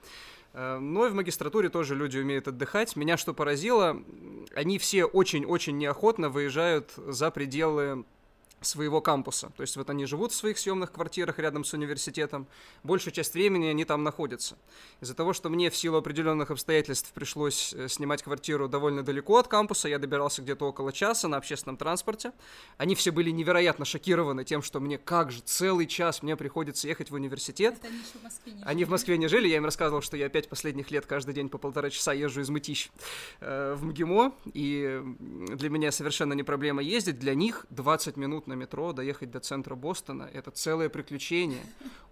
Э, 0.54 0.78
но 0.78 1.06
и 1.06 1.10
в 1.10 1.14
магистратуре 1.14 1.68
тоже 1.68 1.94
люди 1.94 2.18
умеют 2.18 2.48
отдыхать. 2.48 2.96
Меня 2.96 3.16
что 3.16 3.34
поразило, 3.34 4.02
они 4.54 4.78
все 4.78 5.04
очень-очень 5.04 5.76
неохотно 5.78 6.28
выезжают 6.28 6.92
за 6.96 7.30
пределы 7.30 8.04
своего 8.64 9.00
кампуса. 9.00 9.52
То 9.56 9.62
есть 9.62 9.76
вот 9.76 9.90
они 9.90 10.06
живут 10.06 10.32
в 10.32 10.34
своих 10.34 10.58
съемных 10.58 10.92
квартирах 10.92 11.38
рядом 11.38 11.64
с 11.64 11.72
университетом, 11.72 12.46
большую 12.82 13.12
часть 13.12 13.34
времени 13.34 13.66
они 13.66 13.84
там 13.84 14.02
находятся. 14.02 14.56
Из-за 15.00 15.14
того, 15.14 15.32
что 15.32 15.48
мне 15.48 15.70
в 15.70 15.76
силу 15.76 15.98
определенных 15.98 16.50
обстоятельств 16.50 17.12
пришлось 17.12 17.74
э, 17.74 17.88
снимать 17.88 18.22
квартиру 18.22 18.68
довольно 18.68 19.02
далеко 19.02 19.38
от 19.38 19.48
кампуса, 19.48 19.88
я 19.88 19.98
добирался 19.98 20.42
где-то 20.42 20.66
около 20.66 20.92
часа 20.92 21.28
на 21.28 21.36
общественном 21.36 21.76
транспорте. 21.76 22.32
Они 22.78 22.94
все 22.94 23.10
были 23.10 23.30
невероятно 23.30 23.84
шокированы 23.84 24.44
тем, 24.44 24.62
что 24.62 24.80
мне 24.80 24.98
как 24.98 25.30
же 25.30 25.40
целый 25.40 25.86
час 25.86 26.22
мне 26.22 26.36
приходится 26.36 26.88
ехать 26.88 27.10
в 27.10 27.14
университет. 27.14 27.74
Это 27.78 27.88
они 27.88 27.98
еще 27.98 28.18
в 28.18 28.22
Москве 28.22 28.52
не 28.52 28.62
Они 28.62 28.84
в 28.84 28.90
Москве 28.90 29.18
не 29.18 29.28
жили, 29.28 29.48
я 29.48 29.56
им 29.56 29.64
рассказывал, 29.64 30.02
что 30.02 30.16
я 30.16 30.28
пять 30.28 30.48
последних 30.48 30.90
лет 30.90 31.06
каждый 31.06 31.34
день 31.34 31.48
по 31.48 31.58
полтора 31.58 31.90
часа 31.90 32.12
езжу 32.12 32.40
из 32.40 32.50
Мытищ 32.50 32.90
э, 33.40 33.74
в 33.74 33.84
МГИМО, 33.84 34.32
и 34.54 35.02
для 35.54 35.70
меня 35.70 35.92
совершенно 35.92 36.32
не 36.32 36.42
проблема 36.42 36.82
ездить, 36.82 37.18
для 37.18 37.34
них 37.34 37.66
20 37.70 38.16
минут 38.16 38.46
на 38.52 38.54
метро, 38.54 38.92
доехать 38.92 39.30
до 39.30 39.40
центра 39.40 39.74
Бостона, 39.74 40.28
это 40.32 40.50
целое 40.50 40.90
приключение. 40.90 41.64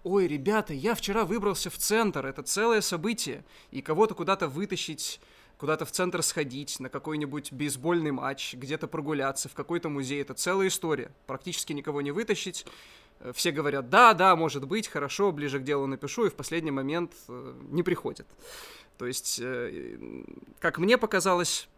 Ой, 0.03 0.27
ребята, 0.27 0.73
я 0.73 0.95
вчера 0.95 1.23
выбрался 1.23 1.69
в 1.69 1.77
центр, 1.77 2.25
это 2.25 2.41
целое 2.41 2.81
событие. 2.81 3.43
И 3.69 3.81
кого-то 3.81 4.15
куда-то 4.15 4.47
вытащить 4.47 5.21
куда-то 5.57 5.85
в 5.85 5.91
центр 5.91 6.23
сходить, 6.23 6.79
на 6.79 6.89
какой-нибудь 6.89 7.51
бейсбольный 7.51 8.09
матч, 8.09 8.55
где-то 8.55 8.87
прогуляться, 8.87 9.47
в 9.47 9.53
какой-то 9.53 9.89
музей. 9.89 10.19
Это 10.19 10.33
целая 10.33 10.69
история. 10.69 11.11
Практически 11.27 11.71
никого 11.73 12.01
не 12.01 12.09
вытащить. 12.09 12.65
Э, 13.19 13.31
все 13.35 13.51
говорят, 13.51 13.91
да, 13.91 14.15
да, 14.15 14.35
может 14.35 14.67
быть, 14.67 14.87
хорошо, 14.87 15.31
ближе 15.31 15.59
к 15.59 15.63
делу 15.63 15.85
напишу, 15.85 16.25
и 16.25 16.29
в 16.29 16.33
последний 16.33 16.71
момент 16.71 17.11
э, 17.27 17.53
не 17.69 17.83
приходят. 17.83 18.25
То 18.97 19.05
есть, 19.05 19.39
э, 19.39 19.99
как 20.59 20.79
мне 20.79 20.97
показалось, 20.97 21.69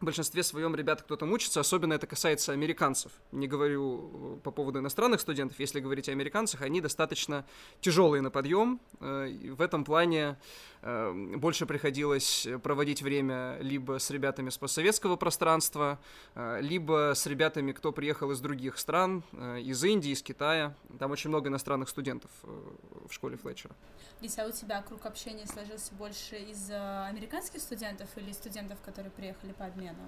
в 0.00 0.04
большинстве 0.04 0.42
своем 0.42 0.74
ребята 0.74 1.04
кто-то 1.04 1.26
мучится, 1.26 1.60
особенно 1.60 1.92
это 1.92 2.06
касается 2.06 2.52
американцев. 2.52 3.12
Не 3.32 3.46
говорю 3.46 4.38
э, 4.38 4.40
по 4.42 4.50
поводу 4.50 4.78
иностранных 4.78 5.20
студентов, 5.20 5.60
если 5.60 5.80
говорить 5.80 6.08
о 6.08 6.12
американцах, 6.12 6.62
они 6.62 6.80
достаточно 6.80 7.44
тяжелые 7.80 8.22
на 8.22 8.30
подъем. 8.30 8.80
Э, 9.00 9.28
в 9.50 9.60
этом 9.60 9.84
плане 9.84 10.38
больше 10.82 11.66
приходилось 11.66 12.46
проводить 12.62 13.02
время 13.02 13.58
либо 13.60 13.98
с 13.98 14.10
ребятами 14.10 14.50
с 14.50 14.58
постсоветского 14.58 15.16
пространства, 15.16 15.98
либо 16.34 17.12
с 17.14 17.26
ребятами, 17.26 17.72
кто 17.72 17.92
приехал 17.92 18.30
из 18.30 18.40
других 18.40 18.78
стран, 18.78 19.22
из 19.58 19.84
Индии, 19.84 20.10
из 20.10 20.22
Китая. 20.22 20.74
Там 20.98 21.10
очень 21.10 21.28
много 21.28 21.48
иностранных 21.48 21.88
студентов 21.88 22.30
в 22.42 23.12
школе 23.12 23.36
Флетчера. 23.36 23.74
Лиса, 24.20 24.44
а 24.44 24.48
у 24.48 24.52
тебя 24.52 24.82
круг 24.82 25.04
общения 25.06 25.46
сложился 25.46 25.94
больше 25.94 26.36
из 26.36 26.70
американских 26.70 27.60
студентов 27.60 28.08
или 28.16 28.32
студентов, 28.32 28.78
которые 28.84 29.10
приехали 29.10 29.52
по 29.52 29.66
обмену? 29.66 29.98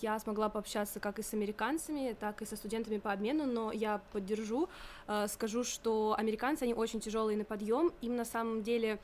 Я 0.00 0.18
смогла 0.18 0.48
пообщаться 0.48 1.00
как 1.00 1.18
и 1.18 1.22
с 1.22 1.34
американцами, 1.34 2.16
так 2.18 2.40
и 2.40 2.46
со 2.46 2.56
студентами 2.56 2.96
по 2.96 3.12
обмену, 3.12 3.44
но 3.44 3.72
я 3.72 4.00
поддержу, 4.12 4.70
э, 5.06 5.26
скажу, 5.28 5.64
что 5.64 6.14
американцы, 6.16 6.62
они 6.62 6.72
очень 6.72 7.00
тяжелые 7.00 7.36
на 7.36 7.44
подъем, 7.44 7.92
им 8.00 8.16
на 8.16 8.24
самом 8.24 8.62
деле 8.62 8.98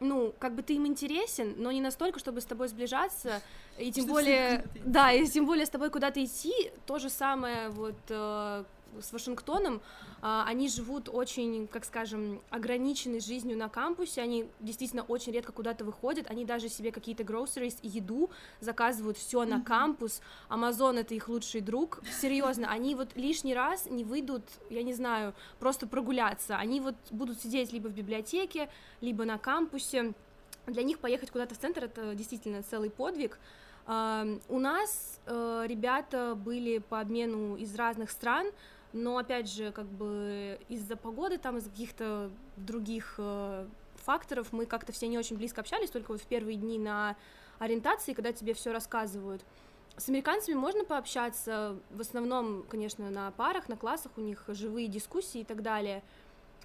ну, 0.00 0.34
как 0.38 0.54
бы 0.54 0.62
ты 0.62 0.74
им 0.74 0.86
интересен, 0.86 1.54
но 1.56 1.72
не 1.72 1.80
настолько, 1.80 2.18
чтобы 2.18 2.40
с 2.40 2.44
тобой 2.44 2.68
сближаться, 2.68 3.42
и 3.78 3.92
тем 3.92 4.04
что 4.04 4.12
более, 4.12 4.64
да, 4.84 5.12
и 5.12 5.26
тем 5.26 5.46
более 5.46 5.66
с 5.66 5.70
тобой 5.70 5.90
куда-то 5.90 6.24
идти, 6.24 6.70
то 6.86 6.98
же 6.98 7.10
самое 7.10 7.68
вот 7.70 7.96
э, 8.08 8.64
с 9.00 9.12
Вашингтоном, 9.12 9.80
а, 10.22 10.44
они 10.46 10.68
живут 10.68 11.08
очень, 11.08 11.68
как 11.68 11.84
скажем, 11.84 12.40
ограниченной 12.50 13.20
жизнью 13.20 13.56
на 13.56 13.68
кампусе, 13.68 14.22
они 14.22 14.48
действительно 14.60 15.02
очень 15.02 15.32
редко 15.32 15.52
куда-то 15.52 15.84
выходят, 15.84 16.30
они 16.30 16.44
даже 16.44 16.68
себе 16.68 16.92
какие-то 16.92 17.22
groceries, 17.22 17.78
еду 17.82 18.30
заказывают 18.60 19.16
все 19.16 19.44
на 19.44 19.62
кампус, 19.62 20.20
Amazon 20.48 20.98
это 20.98 21.14
их 21.14 21.28
лучший 21.28 21.60
друг, 21.60 22.00
серьезно, 22.20 22.70
они 22.70 22.94
вот 22.94 23.16
лишний 23.16 23.54
раз 23.54 23.86
не 23.86 24.04
выйдут, 24.04 24.44
я 24.70 24.82
не 24.82 24.94
знаю, 24.94 25.34
просто 25.58 25.86
прогуляться, 25.86 26.56
они 26.56 26.80
вот 26.80 26.96
будут 27.10 27.40
сидеть 27.40 27.72
либо 27.72 27.88
в 27.88 27.92
библиотеке, 27.92 28.68
либо 29.00 29.24
на 29.24 29.38
кампусе, 29.38 30.12
для 30.66 30.82
них 30.82 30.98
поехать 30.98 31.30
куда-то 31.30 31.54
в 31.54 31.58
центр 31.58 31.84
это 31.84 32.14
действительно 32.14 32.62
целый 32.62 32.90
подвиг, 32.90 33.38
у 33.88 34.58
нас 34.58 35.18
uh, 35.24 35.66
ребята 35.66 36.34
были 36.34 36.76
по 36.76 37.00
обмену 37.00 37.56
из 37.56 37.74
разных 37.74 38.10
стран, 38.10 38.48
но 38.92 39.18
опять 39.18 39.50
же, 39.50 39.70
как 39.72 39.86
бы 39.86 40.58
из-за 40.68 40.96
погоды, 40.96 41.38
там 41.38 41.58
из-за 41.58 41.70
каких-то 41.70 42.30
других 42.56 43.14
э, 43.18 43.66
факторов 43.96 44.48
мы 44.52 44.66
как-то 44.66 44.92
все 44.92 45.08
не 45.08 45.18
очень 45.18 45.36
близко 45.36 45.60
общались, 45.60 45.90
только 45.90 46.12
вот 46.12 46.20
в 46.20 46.26
первые 46.26 46.56
дни 46.56 46.78
на 46.78 47.16
ориентации, 47.58 48.14
когда 48.14 48.32
тебе 48.32 48.54
все 48.54 48.72
рассказывают. 48.72 49.42
С 49.96 50.08
американцами 50.08 50.54
можно 50.54 50.84
пообщаться, 50.84 51.76
в 51.90 52.00
основном, 52.00 52.64
конечно, 52.68 53.10
на 53.10 53.32
парах, 53.32 53.68
на 53.68 53.76
классах, 53.76 54.12
у 54.16 54.20
них 54.20 54.44
живые 54.48 54.86
дискуссии 54.86 55.40
и 55.40 55.44
так 55.44 55.62
далее. 55.62 56.02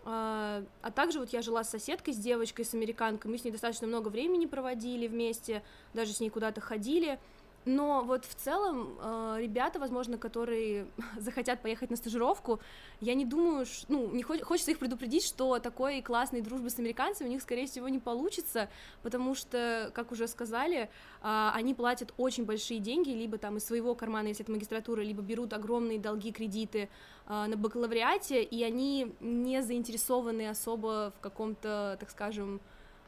А, 0.06 0.64
а 0.82 0.92
также 0.92 1.20
вот 1.20 1.30
я 1.34 1.42
жила 1.42 1.64
с 1.64 1.70
соседкой, 1.70 2.14
с 2.14 2.18
девочкой, 2.18 2.66
с 2.66 2.74
американкой, 2.74 3.32
мы 3.32 3.38
с 3.38 3.44
ней 3.44 3.52
достаточно 3.52 3.88
много 3.88 4.10
времени 4.10 4.46
проводили 4.46 5.08
вместе, 5.08 5.64
даже 5.94 6.14
с 6.14 6.20
ней 6.20 6.30
куда-то 6.30 6.62
ходили. 6.62 7.20
Но 7.66 8.04
вот 8.04 8.26
в 8.26 8.36
целом 8.36 8.98
э, 9.00 9.38
ребята, 9.40 9.80
возможно, 9.80 10.18
которые 10.18 10.86
захотят 11.18 11.62
поехать 11.62 11.90
на 11.90 11.96
стажировку, 11.96 12.60
я 13.00 13.14
не 13.14 13.26
думаю, 13.26 13.66
ш... 13.66 13.86
ну, 13.88 14.10
не 14.12 14.22
хо- 14.22 14.44
хочется 14.44 14.72
их 14.72 14.80
предупредить, 14.80 15.24
что 15.24 15.60
такой 15.60 16.02
классной 16.02 16.42
дружбы 16.42 16.70
с 16.70 16.78
американцами 16.78 17.30
у 17.30 17.32
них, 17.32 17.42
скорее 17.42 17.68
всего, 17.68 17.88
не 17.88 18.00
получится, 18.00 18.70
потому 19.02 19.34
что, 19.34 19.92
как 19.94 20.12
уже 20.12 20.28
сказали, 20.28 20.90
э, 21.22 21.50
они 21.54 21.74
платят 21.74 22.14
очень 22.18 22.44
большие 22.44 22.80
деньги, 22.80 23.12
либо 23.12 23.38
там 23.38 23.58
из 23.58 23.66
своего 23.66 23.96
кармана, 23.96 24.28
если 24.28 24.44
это 24.44 24.52
магистратура, 24.52 25.02
либо 25.02 25.22
берут 25.22 25.54
огромные 25.54 26.00
долги, 26.00 26.34
кредиты 26.34 26.90
э, 27.28 27.46
на 27.48 27.56
бакалавриате, 27.56 28.44
и 28.44 28.62
они 28.64 29.16
не 29.22 29.62
заинтересованы 29.62 30.50
особо 30.50 31.14
в 31.18 31.22
каком-то, 31.22 31.96
так 31.98 32.10
скажем, 32.10 32.60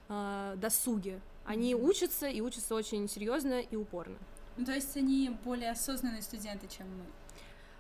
э, 0.08 0.54
досуге. 0.56 1.20
Они 1.44 1.76
учатся 1.76 2.28
и 2.28 2.40
учатся 2.40 2.74
очень 2.74 3.10
серьезно 3.10 3.60
и 3.60 3.76
упорно. 3.76 4.18
Ну, 4.58 4.66
то 4.66 4.74
есть 4.74 4.96
они 4.96 5.30
более 5.44 5.72
осознанные 5.72 6.22
студенты, 6.22 6.68
чем 6.68 6.88
мы. 6.88 7.06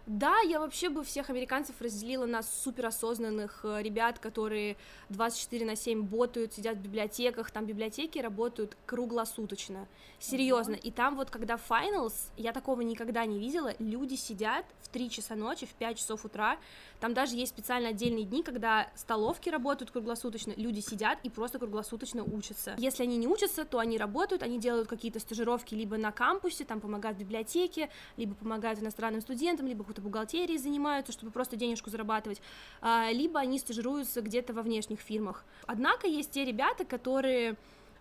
Да, 0.05 0.37
я 0.41 0.59
вообще 0.59 0.89
бы 0.89 1.03
всех 1.03 1.31
американцев 1.31 1.81
разделила 1.81 2.27
на 2.27 2.43
суперосознанных 2.43 3.61
э, 3.63 3.81
ребят, 3.81 4.19
которые 4.19 4.77
24 5.09 5.65
на 5.65 5.75
7 5.75 6.03
ботают, 6.03 6.53
сидят 6.53 6.77
в 6.77 6.81
библиотеках, 6.81 7.49
там 7.49 7.65
библиотеки 7.65 8.19
работают 8.19 8.77
круглосуточно, 8.85 9.87
серьезно, 10.19 10.75
и 10.75 10.91
там 10.91 11.15
вот 11.15 11.31
когда 11.31 11.55
finals, 11.55 12.13
я 12.37 12.53
такого 12.53 12.81
никогда 12.81 13.25
не 13.25 13.39
видела, 13.39 13.73
люди 13.79 14.13
сидят 14.13 14.65
в 14.81 14.89
3 14.89 15.09
часа 15.09 15.35
ночи, 15.35 15.65
в 15.65 15.73
5 15.73 15.97
часов 15.97 16.23
утра, 16.23 16.59
там 16.99 17.15
даже 17.15 17.35
есть 17.35 17.53
специально 17.53 17.89
отдельные 17.89 18.25
дни, 18.25 18.43
когда 18.43 18.91
столовки 18.95 19.49
работают 19.49 19.89
круглосуточно, 19.89 20.53
люди 20.55 20.81
сидят 20.81 21.17
и 21.23 21.31
просто 21.31 21.57
круглосуточно 21.57 22.23
учатся. 22.23 22.75
Если 22.77 23.01
они 23.01 23.17
не 23.17 23.27
учатся, 23.27 23.65
то 23.65 23.79
они 23.79 23.97
работают, 23.97 24.43
они 24.43 24.59
делают 24.59 24.87
какие-то 24.87 25.19
стажировки 25.19 25.73
либо 25.73 25.97
на 25.97 26.11
кампусе, 26.11 26.63
там 26.63 26.79
помогают 26.79 27.17
в 27.17 27.21
библиотеке, 27.21 27.89
либо 28.17 28.35
помогают 28.35 28.79
иностранным 28.79 29.21
студентам, 29.21 29.65
либо 29.65 29.83
какой-то 29.95 30.01
бухгалтерией 30.01 30.57
занимаются, 30.57 31.11
чтобы 31.11 31.31
просто 31.31 31.55
денежку 31.55 31.89
зарабатывать, 31.89 32.41
а, 32.81 33.11
либо 33.11 33.39
они 33.39 33.59
стажируются 33.59 34.21
где-то 34.21 34.53
во 34.53 34.61
внешних 34.61 34.99
фирмах. 34.99 35.45
Однако 35.67 36.07
есть 36.07 36.31
те 36.31 36.45
ребята, 36.45 36.85
которые 36.85 37.55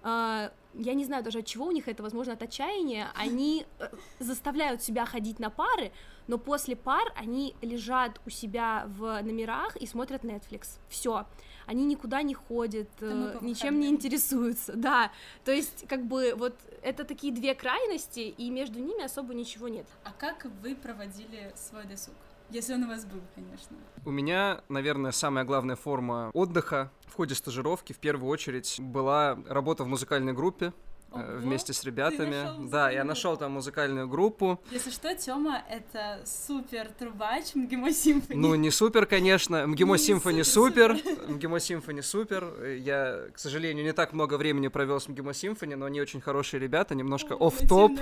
я 0.04 0.94
не 0.94 1.04
знаю 1.04 1.22
даже 1.22 1.38
от 1.38 1.46
чего 1.46 1.66
у 1.66 1.70
них 1.70 1.88
это, 1.88 2.02
возможно, 2.02 2.34
от 2.34 2.42
отчаяния, 2.42 3.08
они 3.14 3.66
э, 3.78 3.88
заставляют 4.18 4.82
себя 4.82 5.06
ходить 5.06 5.38
на 5.38 5.50
пары, 5.50 5.92
но 6.26 6.38
после 6.38 6.76
пар 6.76 7.12
они 7.16 7.54
лежат 7.62 8.20
у 8.26 8.30
себя 8.30 8.84
в 8.88 9.22
номерах 9.22 9.76
и 9.76 9.86
смотрят 9.86 10.24
Netflix. 10.24 10.78
Все. 10.88 11.26
Они 11.66 11.84
никуда 11.86 12.22
не 12.22 12.34
ходят, 12.34 12.88
э, 13.00 13.38
ничем 13.40 13.80
не 13.80 13.88
интересуются. 13.88 14.72
Да. 14.84 15.10
То 15.44 15.52
есть, 15.52 15.86
как 15.88 16.04
бы, 16.04 16.34
вот 16.36 16.54
это 16.82 17.04
такие 17.04 17.32
две 17.32 17.54
крайности, 17.54 18.20
и 18.20 18.50
между 18.50 18.80
ними 18.80 19.02
особо 19.02 19.32
ничего 19.32 19.68
нет. 19.68 19.86
А 20.04 20.12
как 20.12 20.44
вы 20.62 20.74
проводили 20.74 21.52
свой 21.56 21.84
досуг? 21.84 22.14
Если 22.54 22.72
он 22.72 22.84
у 22.84 22.86
вас 22.86 23.04
был, 23.04 23.20
конечно. 23.34 23.76
У 24.04 24.12
меня, 24.12 24.60
наверное, 24.68 25.10
самая 25.10 25.44
главная 25.44 25.74
форма 25.74 26.30
отдыха 26.34 26.92
в 27.08 27.14
ходе 27.14 27.34
стажировки 27.34 27.92
в 27.92 27.98
первую 27.98 28.30
очередь 28.30 28.76
была 28.78 29.36
работа 29.48 29.82
в 29.82 29.88
музыкальной 29.88 30.34
группе. 30.34 30.72
Ого, 31.14 31.38
вместе 31.38 31.72
с 31.72 31.84
ребятами. 31.84 32.68
Да, 32.70 32.90
я 32.90 33.04
нашел 33.04 33.36
там 33.36 33.52
музыкальную 33.52 34.08
группу. 34.08 34.60
Если 34.70 34.90
что, 34.90 35.14
Тёма 35.14 35.62
это 35.68 36.22
супер 36.24 36.88
трубач 36.98 37.54
МГИМО 37.54 37.92
Симфони. 37.92 38.38
Ну, 38.38 38.54
не 38.54 38.70
супер, 38.70 39.06
конечно. 39.06 39.66
МГИМО 39.66 39.98
Симфони 39.98 40.42
супер. 40.42 40.98
МГИМО 41.28 41.60
Симфони 41.60 42.00
супер. 42.00 42.64
Я, 42.64 43.28
к 43.32 43.38
сожалению, 43.38 43.84
не 43.84 43.92
так 43.92 44.12
много 44.12 44.36
времени 44.36 44.68
провел 44.68 45.00
с 45.00 45.08
МГИМО 45.08 45.34
Симфони, 45.34 45.74
но 45.74 45.86
они 45.86 46.00
очень 46.00 46.20
хорошие 46.20 46.60
ребята, 46.60 46.94
немножко 46.94 47.34
оф 47.38 47.58
топ 47.68 47.92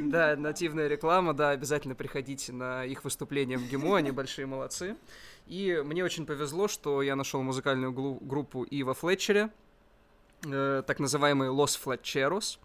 Да, 0.00 0.36
нативная 0.36 0.88
реклама, 0.88 1.34
да, 1.34 1.50
обязательно 1.50 1.94
приходите 1.94 2.52
на 2.52 2.84
их 2.84 3.04
выступления 3.04 3.58
в 3.58 3.62
МГИМО, 3.62 3.96
они 3.96 4.10
большие 4.10 4.46
молодцы. 4.46 4.96
И 5.46 5.82
мне 5.84 6.04
очень 6.04 6.26
повезло, 6.26 6.68
что 6.68 7.02
я 7.02 7.16
нашел 7.16 7.42
музыкальную 7.42 7.92
группу 7.92 8.62
и 8.62 8.82
во 8.82 8.94
Флетчере, 8.94 9.42
Э, 9.42 9.61
так 10.42 10.98
называемый 10.98 11.48
Los 11.48 11.76
Fletcheros. 11.76 12.58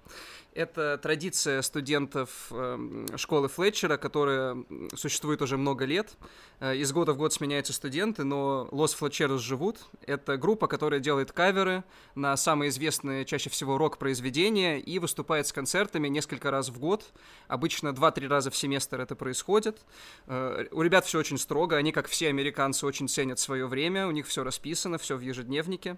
Это 0.57 0.97
традиция 0.97 1.61
студентов 1.61 2.47
эм, 2.49 3.05
школы 3.15 3.47
Флетчера, 3.47 3.97
которая 3.97 4.57
существует 4.95 5.43
уже 5.43 5.55
много 5.55 5.85
лет. 5.85 6.17
Э, 6.59 6.75
из 6.75 6.91
года 6.91 7.13
в 7.13 7.17
год 7.17 7.31
сменяются 7.31 7.73
студенты, 7.73 8.23
но 8.23 8.67
Лос 8.71 8.95
Флетчерос 8.95 9.39
живут. 9.39 9.77
Это 10.07 10.35
группа, 10.35 10.65
которая 10.65 10.99
делает 10.99 11.31
каверы 11.31 11.83
на 12.15 12.35
самые 12.37 12.69
известные, 12.69 13.23
чаще 13.23 13.51
всего, 13.51 13.77
рок-произведения 13.77 14.79
и 14.79 14.97
выступает 14.97 15.45
с 15.45 15.53
концертами 15.53 16.07
несколько 16.07 16.49
раз 16.49 16.69
в 16.69 16.79
год. 16.79 17.05
Обычно 17.47 17.89
2-3 17.89 18.27
раза 18.27 18.49
в 18.49 18.57
семестр 18.57 18.99
это 18.99 19.15
происходит. 19.15 19.85
Э, 20.25 20.65
у 20.71 20.81
ребят 20.81 21.05
все 21.05 21.19
очень 21.19 21.37
строго, 21.37 21.77
они, 21.77 21.91
как 21.91 22.07
все 22.07 22.29
американцы, 22.29 22.87
очень 22.87 23.07
ценят 23.07 23.37
свое 23.37 23.67
время, 23.67 24.07
у 24.07 24.11
них 24.11 24.25
все 24.25 24.43
расписано, 24.43 24.97
все 24.97 25.17
в 25.17 25.21
ежедневнике. 25.21 25.97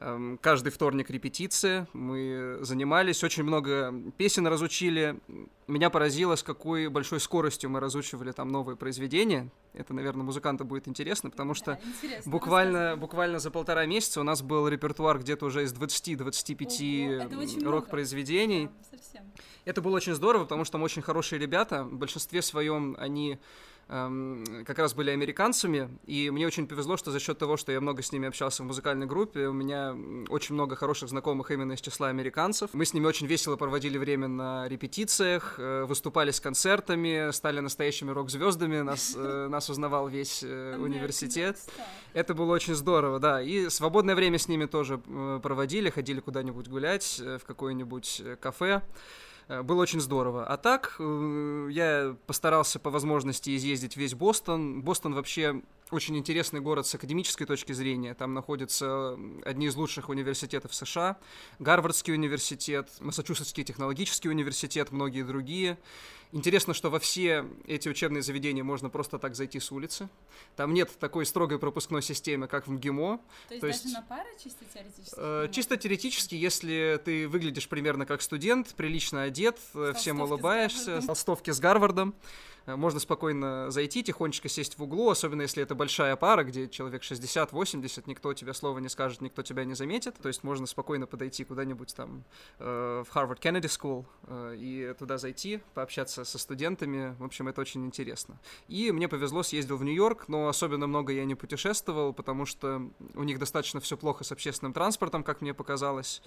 Эм, 0.00 0.38
каждый 0.42 0.70
вторник 0.70 1.08
репетиция, 1.08 1.88
мы 1.94 2.58
занимались, 2.60 3.24
очень 3.24 3.44
много 3.44 3.93
песен 4.16 4.46
разучили. 4.46 5.18
Меня 5.66 5.90
поразило, 5.90 6.36
с 6.36 6.42
какой 6.42 6.88
большой 6.88 7.20
скоростью 7.20 7.70
мы 7.70 7.80
разучивали 7.80 8.32
там 8.32 8.48
новые 8.48 8.76
произведения. 8.76 9.50
Это, 9.72 9.94
наверное, 9.94 10.24
музыканту 10.24 10.64
будет 10.64 10.88
интересно, 10.88 11.30
потому 11.30 11.54
что 11.54 11.78
да, 12.02 12.08
буквально, 12.26 12.96
буквально 12.96 13.38
за 13.38 13.50
полтора 13.50 13.86
месяца 13.86 14.20
у 14.20 14.24
нас 14.24 14.42
был 14.42 14.68
репертуар 14.68 15.18
где-то 15.18 15.46
уже 15.46 15.64
из 15.64 15.72
20-25 15.72 17.64
рок-произведений. 17.64 18.68
Да, 18.90 18.98
это 19.64 19.80
было 19.80 19.96
очень 19.96 20.14
здорово, 20.14 20.44
потому 20.44 20.64
что 20.64 20.72
там 20.72 20.82
очень 20.82 21.02
хорошие 21.02 21.38
ребята. 21.38 21.84
В 21.84 21.96
большинстве 21.96 22.42
своем 22.42 22.96
они 22.98 23.38
как 23.86 24.78
раз 24.78 24.94
были 24.94 25.10
американцами, 25.10 25.90
и 26.06 26.30
мне 26.30 26.46
очень 26.46 26.66
повезло, 26.66 26.96
что 26.96 27.10
за 27.10 27.20
счет 27.20 27.38
того, 27.38 27.56
что 27.56 27.72
я 27.72 27.80
много 27.80 28.02
с 28.02 28.12
ними 28.12 28.28
общался 28.28 28.62
в 28.62 28.66
музыкальной 28.66 29.06
группе, 29.06 29.46
у 29.46 29.52
меня 29.52 29.94
очень 30.28 30.54
много 30.54 30.76
хороших 30.76 31.08
знакомых 31.08 31.50
именно 31.50 31.72
из 31.72 31.80
числа 31.80 32.08
американцев. 32.08 32.70
Мы 32.72 32.84
с 32.84 32.94
ними 32.94 33.06
очень 33.06 33.26
весело 33.26 33.56
проводили 33.56 33.98
время 33.98 34.28
на 34.28 34.68
репетициях, 34.68 35.56
э, 35.58 35.84
выступали 35.84 36.30
с 36.30 36.40
концертами, 36.40 37.30
стали 37.32 37.60
настоящими 37.60 38.10
рок-звездами, 38.10 38.80
нас, 38.80 39.14
э, 39.16 39.48
нас 39.50 39.68
узнавал 39.68 40.08
весь 40.08 40.42
э, 40.42 40.76
университет. 40.78 41.58
Это 42.12 42.34
было 42.34 42.52
очень 42.52 42.74
здорово, 42.74 43.18
да. 43.18 43.42
И 43.42 43.68
свободное 43.68 44.14
время 44.14 44.38
с 44.38 44.48
ними 44.48 44.66
тоже 44.66 44.98
проводили, 44.98 45.90
ходили 45.90 46.20
куда-нибудь 46.20 46.68
гулять, 46.68 47.20
в 47.20 47.44
какое-нибудь 47.44 48.22
кафе. 48.40 48.82
Э, 49.48 49.62
было 49.62 49.82
очень 49.82 50.00
здорово. 50.00 50.44
А 50.46 50.56
так, 50.56 50.96
э, 50.98 51.68
я 51.70 52.16
постарался 52.26 52.78
по 52.78 52.90
возможности 52.90 53.54
изъездить 53.56 53.96
весь 53.96 54.14
Бостон. 54.14 54.82
Бостон 54.82 55.14
вообще 55.14 55.62
очень 55.90 56.16
интересный 56.16 56.60
город 56.60 56.86
с 56.86 56.94
академической 56.94 57.44
точки 57.44 57.72
зрения. 57.72 58.14
Там 58.14 58.34
находятся 58.34 59.18
одни 59.44 59.66
из 59.66 59.76
лучших 59.76 60.08
университетов 60.08 60.74
США. 60.74 61.18
Гарвардский 61.58 62.14
университет, 62.14 62.90
Массачусетский 63.00 63.64
технологический 63.64 64.28
университет, 64.28 64.92
многие 64.92 65.22
другие. 65.22 65.78
Интересно, 66.32 66.74
что 66.74 66.90
во 66.90 66.98
все 66.98 67.44
эти 67.64 67.88
учебные 67.88 68.20
заведения 68.20 68.64
можно 68.64 68.90
просто 68.90 69.20
так 69.20 69.36
зайти 69.36 69.60
с 69.60 69.70
улицы. 69.70 70.08
Там 70.56 70.74
нет 70.74 70.90
такой 70.98 71.26
строгой 71.26 71.60
пропускной 71.60 72.02
системы, 72.02 72.48
как 72.48 72.66
в 72.66 72.72
МГИМО. 72.72 73.20
То 73.48 73.54
есть, 73.54 73.60
То 73.60 73.66
есть 73.68 73.84
даже 73.84 73.94
на 73.94 74.02
пары 74.02 74.28
чисто 74.42 74.64
теоретически? 74.64 75.14
Э, 75.16 75.48
чисто 75.52 75.76
теоретически, 75.76 76.34
если 76.34 77.00
ты 77.04 77.28
выглядишь 77.28 77.68
примерно 77.68 78.04
как 78.04 78.20
студент, 78.20 78.74
прилично 78.74 79.22
одет, 79.22 79.60
э, 79.74 79.92
всем 79.96 80.20
улыбаешься, 80.20 81.00
толстовки 81.06 81.52
с 81.52 81.60
Гарвардом, 81.60 82.16
можно 82.66 83.00
спокойно 83.00 83.70
зайти, 83.70 84.02
тихонечко 84.02 84.48
сесть 84.48 84.78
в 84.78 84.82
углу, 84.82 85.10
особенно 85.10 85.42
если 85.42 85.62
это 85.62 85.74
большая 85.74 86.16
пара, 86.16 86.44
где 86.44 86.68
человек 86.68 87.02
60-80, 87.02 88.04
никто 88.06 88.32
тебе 88.32 88.54
слова 88.54 88.78
не 88.78 88.88
скажет, 88.88 89.20
никто 89.20 89.42
тебя 89.42 89.64
не 89.64 89.74
заметит. 89.74 90.16
То 90.16 90.28
есть 90.28 90.42
можно 90.44 90.66
спокойно 90.66 91.06
подойти 91.06 91.44
куда-нибудь 91.44 91.94
там 91.94 92.24
э, 92.58 93.04
в 93.06 93.14
Harvard 93.14 93.40
Kennedy 93.40 93.64
School 93.64 94.06
э, 94.26 94.56
и 94.58 94.94
туда 94.98 95.18
зайти, 95.18 95.60
пообщаться 95.74 96.24
со 96.24 96.38
студентами. 96.38 97.14
В 97.18 97.24
общем, 97.24 97.48
это 97.48 97.60
очень 97.60 97.84
интересно. 97.84 98.38
И 98.68 98.92
мне 98.92 99.08
повезло, 99.08 99.42
съездил 99.42 99.76
в 99.76 99.84
Нью-Йорк, 99.84 100.28
но 100.28 100.48
особенно 100.48 100.86
много 100.86 101.12
я 101.12 101.24
не 101.24 101.34
путешествовал, 101.34 102.12
потому 102.12 102.46
что 102.46 102.90
у 103.14 103.24
них 103.24 103.38
достаточно 103.38 103.80
все 103.80 103.96
плохо 103.96 104.24
с 104.24 104.32
общественным 104.32 104.72
транспортом, 104.72 105.22
как 105.22 105.40
мне 105.40 105.54
показалось. 105.54 106.22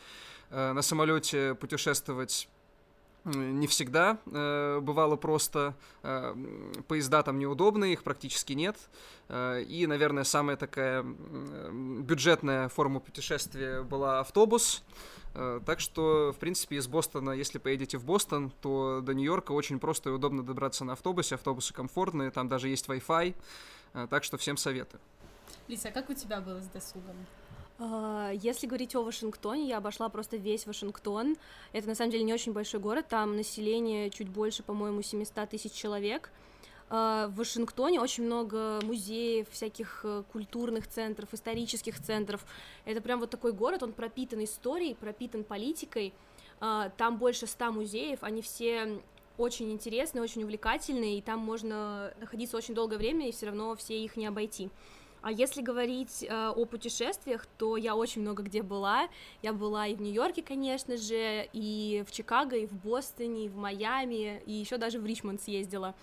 На 0.50 0.82
самолете 0.82 1.56
путешествовать 1.56 2.48
не 3.28 3.68
всегда 3.68 4.18
э, 4.26 4.80
бывало 4.82 5.16
просто. 5.16 5.76
Э, 6.04 6.36
поезда 6.88 7.24
там 7.24 7.40
неудобные, 7.40 7.94
их 7.94 8.04
практически 8.04 8.54
нет. 8.54 8.78
Э, 9.30 9.62
и, 9.62 9.86
наверное, 9.88 10.24
самая 10.24 10.58
такая 10.58 11.04
бюджетная 11.04 12.70
форма 12.70 13.00
путешествия 13.00 13.84
была 13.84 14.20
автобус. 14.20 14.84
Так 15.34 15.80
что, 15.80 16.34
в 16.36 16.40
принципе, 16.40 16.78
из 16.78 16.88
Бостона, 16.88 17.30
если 17.30 17.60
поедете 17.60 18.00
в 18.00 18.06
Бостон, 18.06 18.52
то 18.62 19.02
до 19.04 19.14
Нью-Йорка 19.14 19.52
очень 19.52 19.78
просто 19.78 20.10
и 20.10 20.14
удобно 20.14 20.42
добраться 20.42 20.84
на 20.84 20.94
автобусе. 20.94 21.36
Автобусы 21.36 21.76
комфортные, 21.76 22.32
там 22.32 22.48
даже 22.48 22.70
есть 22.70 22.88
Wi-Fi. 22.88 23.36
Так 24.10 24.24
что 24.24 24.38
всем 24.38 24.58
советую. 24.58 25.00
Лиса, 25.68 25.90
а 25.90 25.92
как 25.92 26.10
у 26.10 26.14
тебя 26.14 26.42
было 26.42 26.60
с 26.60 26.68
досугом? 26.68 27.16
А, 27.80 28.32
если 28.34 28.68
говорить 28.68 28.96
о 28.96 29.04
Вашингтоне, 29.04 29.68
я 29.68 29.78
обошла 29.78 30.10
просто 30.10 30.38
весь 30.38 30.66
Вашингтон. 30.66 31.38
Это 31.74 31.88
на 31.88 31.96
самом 31.96 32.12
деле 32.12 32.24
не 32.24 32.34
очень 32.34 32.54
большой 32.54 32.80
город, 32.80 33.08
там 33.10 33.36
население 33.36 34.10
чуть 34.10 34.30
больше, 34.30 34.64
по-моему, 34.64 35.02
700 35.02 35.50
тысяч 35.50 35.74
человек. 35.74 36.32
А, 36.90 37.28
в 37.28 37.36
Вашингтоне 37.36 38.00
очень 38.00 38.24
много 38.24 38.80
музеев, 38.84 39.50
всяких 39.50 40.02
э, 40.04 40.24
культурных 40.32 40.88
центров, 40.88 41.34
исторических 41.34 42.02
центров. 42.02 42.46
Это 42.86 43.02
прям 43.02 43.20
вот 43.20 43.30
такой 43.30 43.52
город, 43.52 43.84
он 43.84 43.92
пропитан 43.92 44.44
историей, 44.44 44.96
пропитан 44.96 45.44
политикой. 45.44 46.14
А, 46.60 46.90
там 46.98 47.18
больше 47.18 47.46
ста 47.46 47.72
музеев, 47.72 48.20
они 48.24 48.42
все 48.42 49.02
очень 49.38 49.72
интересные, 49.72 50.24
очень 50.24 50.44
увлекательные, 50.44 51.20
и 51.20 51.22
там 51.22 51.40
можно 51.40 52.14
находиться 52.20 52.58
очень 52.58 52.74
долгое 52.74 52.98
время, 52.98 53.28
и 53.28 53.32
все 53.32 53.48
равно 53.48 53.76
все 53.76 54.02
их 54.02 54.16
не 54.16 54.26
обойти. 54.26 54.70
А 55.22 55.32
если 55.32 55.62
говорить 55.62 56.24
э, 56.24 56.50
о 56.50 56.66
путешествиях, 56.66 57.46
то 57.58 57.78
я 57.78 57.96
очень 57.96 58.22
много 58.22 58.44
где 58.44 58.62
была. 58.62 59.08
Я 59.42 59.54
была 59.54 59.88
и 59.88 59.96
в 59.96 60.02
Нью-Йорке, 60.02 60.42
конечно 60.42 60.98
же, 60.98 61.50
и 61.54 62.04
в 62.08 62.12
Чикаго, 62.12 62.56
и 62.56 62.66
в 62.66 62.74
Бостоне, 62.74 63.46
и 63.46 63.50
в 63.50 63.58
Майами, 63.58 64.42
и 64.46 64.54
еще 64.54 64.78
даже 64.78 65.00
в 65.00 65.06
Ричмонд 65.06 65.42
съездила. 65.42 65.96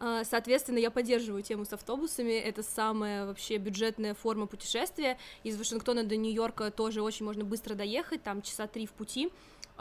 Э, 0.00 0.22
соответственно, 0.24 0.78
я 0.78 0.90
поддерживаю 0.90 1.42
тему 1.42 1.64
с 1.64 1.72
автобусами. 1.72 2.32
Это 2.32 2.62
самая 2.62 3.26
вообще 3.26 3.58
бюджетная 3.58 4.14
форма 4.14 4.46
путешествия. 4.46 5.18
Из 5.44 5.56
Вашингтона 5.56 6.02
до 6.04 6.16
Нью-Йорка 6.16 6.70
тоже 6.70 7.02
очень 7.02 7.24
можно 7.24 7.44
быстро 7.44 7.74
доехать, 7.74 8.22
там 8.22 8.42
часа 8.42 8.66
три 8.66 8.86
в 8.86 8.92
пути. 8.92 9.30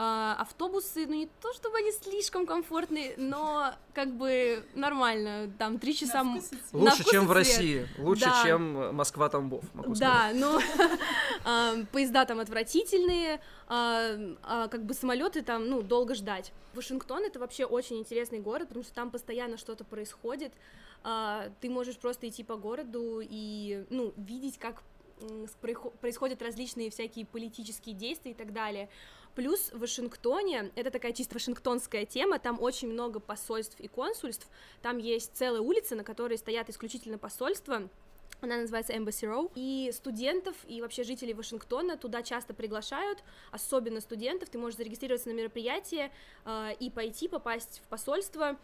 А, 0.04 0.36
автобусы, 0.40 1.06
ну 1.06 1.14
не 1.14 1.28
то 1.28 1.54
чтобы 1.54 1.78
они 1.78 1.92
слишком 1.92 2.48
комфортные, 2.48 3.14
но 3.18 3.72
как 3.94 4.12
бы 4.12 4.66
нормально, 4.74 5.52
там 5.60 5.78
три 5.78 5.94
часа... 5.94 6.24
На 6.24 6.42
Лучше, 6.74 7.04
чем 7.04 7.28
в 7.28 7.32
России, 7.32 7.88
лучше, 8.00 8.26
да. 8.26 8.42
чем 8.44 8.96
Москва-Тамбов, 8.96 9.64
могу 9.76 9.94
Да, 9.94 10.32
но 10.34 10.60
поезда 11.92 12.26
там 12.26 12.40
отвратительные, 12.40 13.42
а, 13.68 14.18
а, 14.42 14.70
как 14.70 14.86
бы 14.88 14.96
самолеты 14.96 15.44
там, 15.44 15.68
ну, 15.70 15.84
долго 15.84 16.16
ждать. 16.16 16.52
Вашингтон 16.74 17.24
это 17.24 17.40
вообще 17.40 17.66
очень 17.66 18.00
интересный 18.00 18.40
город, 18.40 18.70
потому 18.70 18.84
что 18.84 18.96
там 18.96 19.12
постоянно 19.12 19.58
что-то 19.58 19.84
происходит, 19.84 20.52
ты 21.04 21.70
можешь 21.70 21.98
просто 21.98 22.28
идти 22.28 22.44
по 22.44 22.56
городу 22.56 23.22
и, 23.22 23.86
ну, 23.92 24.14
видеть, 24.18 24.58
как 24.58 24.82
происходят 26.02 26.42
различные 26.42 26.90
всякие 26.90 27.26
политические 27.26 27.96
действия 27.96 28.32
и 28.32 28.36
так 28.36 28.54
далее. 28.54 28.90
Плюс 29.36 29.72
в 29.72 29.80
Вашингтоне, 29.80 30.72
это 30.76 30.92
такая 30.92 31.14
чисто 31.14 31.36
вашингтонская 31.36 32.06
тема, 32.06 32.38
там 32.38 32.62
очень 32.62 32.90
много 32.90 33.20
посольств 33.20 33.80
и 33.80 33.88
консульств, 33.88 34.48
там 34.82 34.98
есть 34.98 35.32
целая 35.36 35.62
улица, 35.62 35.96
на 35.96 36.04
которой 36.04 36.38
стоят 36.38 36.70
исключительно 36.70 37.18
посольства, 37.18 37.90
она 38.42 38.58
называется 38.58 38.94
Embassy 38.94 39.30
Row, 39.30 39.52
и 39.56 39.92
студентов 39.94 40.56
и 40.68 40.82
вообще 40.82 41.04
жителей 41.04 41.34
Вашингтона 41.34 41.96
туда 41.96 42.24
часто 42.24 42.54
приглашают, 42.54 43.24
особенно 43.52 44.02
студентов, 44.02 44.50
ты 44.50 44.58
можешь 44.58 44.78
зарегистрироваться 44.78 45.30
на 45.30 45.34
мероприятие 45.34 46.12
э, 46.46 46.74
и 46.80 46.90
пойти, 46.90 47.28
попасть 47.28 47.82
в 47.86 47.88
посольство, 47.88 48.58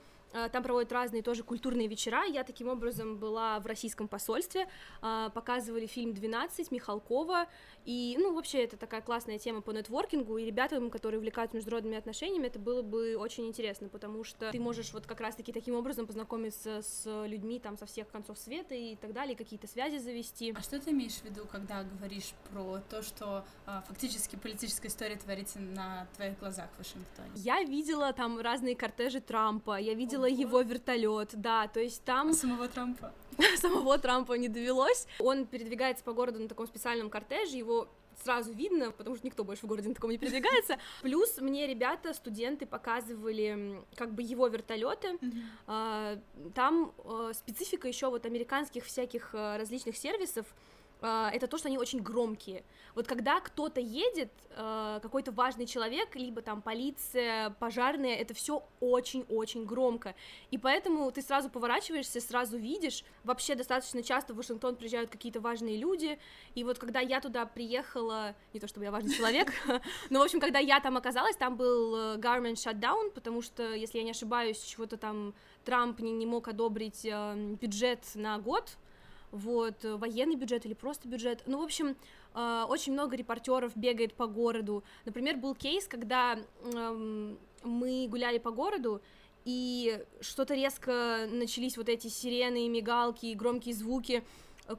там 0.52 0.64
проводят 0.64 0.92
разные 0.92 1.22
тоже 1.22 1.44
культурные 1.44 1.88
вечера. 1.88 2.26
Я 2.26 2.44
таким 2.44 2.70
образом 2.70 3.18
была 3.18 3.60
в 3.60 3.66
российском 3.66 4.08
посольстве. 4.08 4.68
А, 5.02 5.30
показывали 5.30 5.86
фильм 5.86 6.12
«12» 6.12 6.68
Михалкова. 6.72 7.48
И, 7.86 8.18
ну, 8.20 8.34
вообще, 8.34 8.64
это 8.64 8.78
такая 8.78 9.02
классная 9.02 9.40
тема 9.40 9.62
по 9.62 9.72
нетворкингу. 9.72 10.38
И 10.38 10.46
ребятам, 10.46 10.90
которые 10.90 11.20
увлекаются 11.20 11.56
международными 11.56 11.98
отношениями, 11.98 12.48
это 12.48 12.60
было 12.60 12.82
бы 12.82 13.16
очень 13.16 13.48
интересно, 13.48 13.88
потому 13.88 14.24
что 14.24 14.52
ты 14.52 14.60
можешь 14.60 14.92
вот 14.94 15.06
как 15.06 15.22
раз-таки 15.22 15.52
таким 15.54 15.76
образом 15.76 16.06
познакомиться 16.06 16.82
с 16.82 17.26
людьми 17.26 17.60
там 17.60 17.78
со 17.78 17.86
всех 17.86 18.10
концов 18.10 18.38
света 18.38 18.76
и 18.76 18.96
так 18.96 19.14
далее, 19.14 19.36
какие-то 19.36 19.68
связи 19.68 19.98
завести. 19.98 20.54
А 20.58 20.62
что 20.62 20.80
ты 20.80 20.92
имеешь 20.92 21.16
в 21.16 21.24
виду, 21.24 21.46
когда 21.50 21.84
говоришь 21.84 22.34
про 22.52 22.80
то, 22.90 23.02
что 23.02 23.46
а, 23.66 23.82
фактически 23.88 24.36
политическая 24.36 24.90
история 24.90 25.16
творится 25.16 25.60
на 25.60 26.08
твоих 26.16 26.38
глазах 26.40 26.70
в 26.76 26.80
Вашингтоне? 26.80 27.32
Я 27.36 27.64
видела 27.64 28.12
там 28.14 28.40
разные 28.40 28.76
кортежи 28.76 29.22
Трампа, 29.22 29.80
я 29.80 29.94
видела 29.94 30.27
его 30.28 30.62
вертолет, 30.62 31.32
да, 31.34 31.68
то 31.68 31.80
есть 31.80 32.04
там... 32.04 32.34
Самого 32.34 32.68
Трампа? 32.68 33.14
Самого 33.58 33.98
Трампа 33.98 34.34
не 34.34 34.50
довелось. 34.50 35.08
Он 35.20 35.46
передвигается 35.46 36.04
по 36.04 36.14
городу 36.14 36.40
на 36.40 36.48
таком 36.48 36.68
специальном 36.68 37.10
кортеже, 37.10 37.58
его 37.58 37.88
сразу 38.24 38.52
видно, 38.54 38.92
потому 38.92 39.16
что 39.16 39.26
никто 39.26 39.44
больше 39.44 39.66
в 39.66 39.70
городе 39.70 39.90
на 39.90 39.96
таком 39.96 40.12
не 40.12 40.18
передвигается. 40.18 40.78
Плюс 41.02 41.40
мне 41.40 41.68
ребята, 41.68 42.14
студенты 42.14 42.66
показывали 42.66 43.82
как 43.96 44.14
бы 44.14 44.24
его 44.24 44.48
вертолеты. 44.48 45.20
А, 45.66 46.18
там 46.56 46.94
а, 47.06 47.32
специфика 47.34 47.88
еще 47.88 48.10
вот 48.10 48.26
американских 48.26 48.86
всяких 48.86 49.30
а, 49.34 49.58
различных 49.58 49.98
сервисов. 49.98 50.46
А, 51.02 51.30
это 51.34 51.48
то, 51.48 51.58
что 51.58 51.68
они 51.68 51.78
очень 51.78 52.02
громкие. 52.02 52.64
Вот 52.96 53.08
когда 53.08 53.40
кто-то 53.40 53.80
едет, 53.80 54.32
а, 54.56 55.00
какой-то 55.00 55.32
важный 55.32 55.66
человек, 55.66 56.16
либо 56.16 56.42
там 56.42 56.62
полиция, 56.62 57.52
пожарные, 57.60 58.18
это 58.18 58.34
все 58.34 58.64
очень-очень 58.80 59.66
громко. 59.66 60.16
И 60.50 60.58
поэтому 60.58 61.12
ты 61.12 61.22
сразу 61.22 61.50
поворачиваешься, 61.50 62.20
сразу 62.20 62.58
видишь. 62.58 63.04
Вообще 63.24 63.56
достаточно 63.56 64.02
часто 64.02 64.34
в 64.34 64.38
Вашингтон 64.38 64.76
приезжают 64.76 65.10
какие-то 65.10 65.40
важные 65.40 65.78
люди. 65.78 66.18
И 66.56 66.64
вот 66.64 66.80
когда 66.80 67.00
я 67.00 67.22
туда 67.22 67.46
приехала, 67.46 68.36
не 68.54 68.60
то 68.60 68.68
чтобы 68.68 68.86
я 68.86 68.92
важный 68.92 69.14
человек, 69.14 69.54
но, 70.10 70.20
в 70.20 70.24
общем, 70.24 70.40
когда 70.40 70.60
я 70.60 70.80
там 70.80 70.98
оказалась, 70.98 71.36
там 71.36 71.58
был 71.58 71.96
э, 71.96 72.18
government 72.18 72.56
shutdown, 72.56 73.12
потому 73.12 73.42
что, 73.42 73.74
если 73.74 74.00
я 74.00 74.04
не 74.04 74.12
ошибаюсь, 74.12 74.60
чего-то 74.62 74.98
там 74.98 75.36
Трамп 75.66 76.00
не, 76.00 76.12
не 76.12 76.26
мог 76.26 76.48
одобрить 76.48 77.06
э, 77.06 77.36
бюджет 77.62 78.04
на 78.16 78.40
год, 78.40 78.78
вот, 79.32 79.84
э, 79.84 79.96
военный 79.96 80.36
бюджет 80.36 80.66
или 80.66 80.74
просто 80.74 81.08
бюджет. 81.08 81.44
Ну, 81.46 81.60
в 81.60 81.64
общем, 81.64 81.96
э, 82.34 82.66
очень 82.68 82.94
много 82.94 83.16
репортеров 83.16 83.76
бегает 83.76 84.14
по 84.14 84.28
городу. 84.28 84.84
Например, 85.06 85.38
был 85.38 85.56
кейс, 85.56 85.88
когда 85.88 86.38
э, 86.38 87.36
мы 87.64 88.08
гуляли 88.10 88.38
по 88.38 88.52
городу, 88.52 89.02
и 89.46 90.04
что-то 90.20 90.56
резко 90.56 91.28
начались 91.32 91.78
вот 91.78 91.88
эти 91.90 92.08
сирены, 92.08 92.68
мигалки, 92.68 93.34
громкие 93.34 93.74
звуки, 93.74 94.24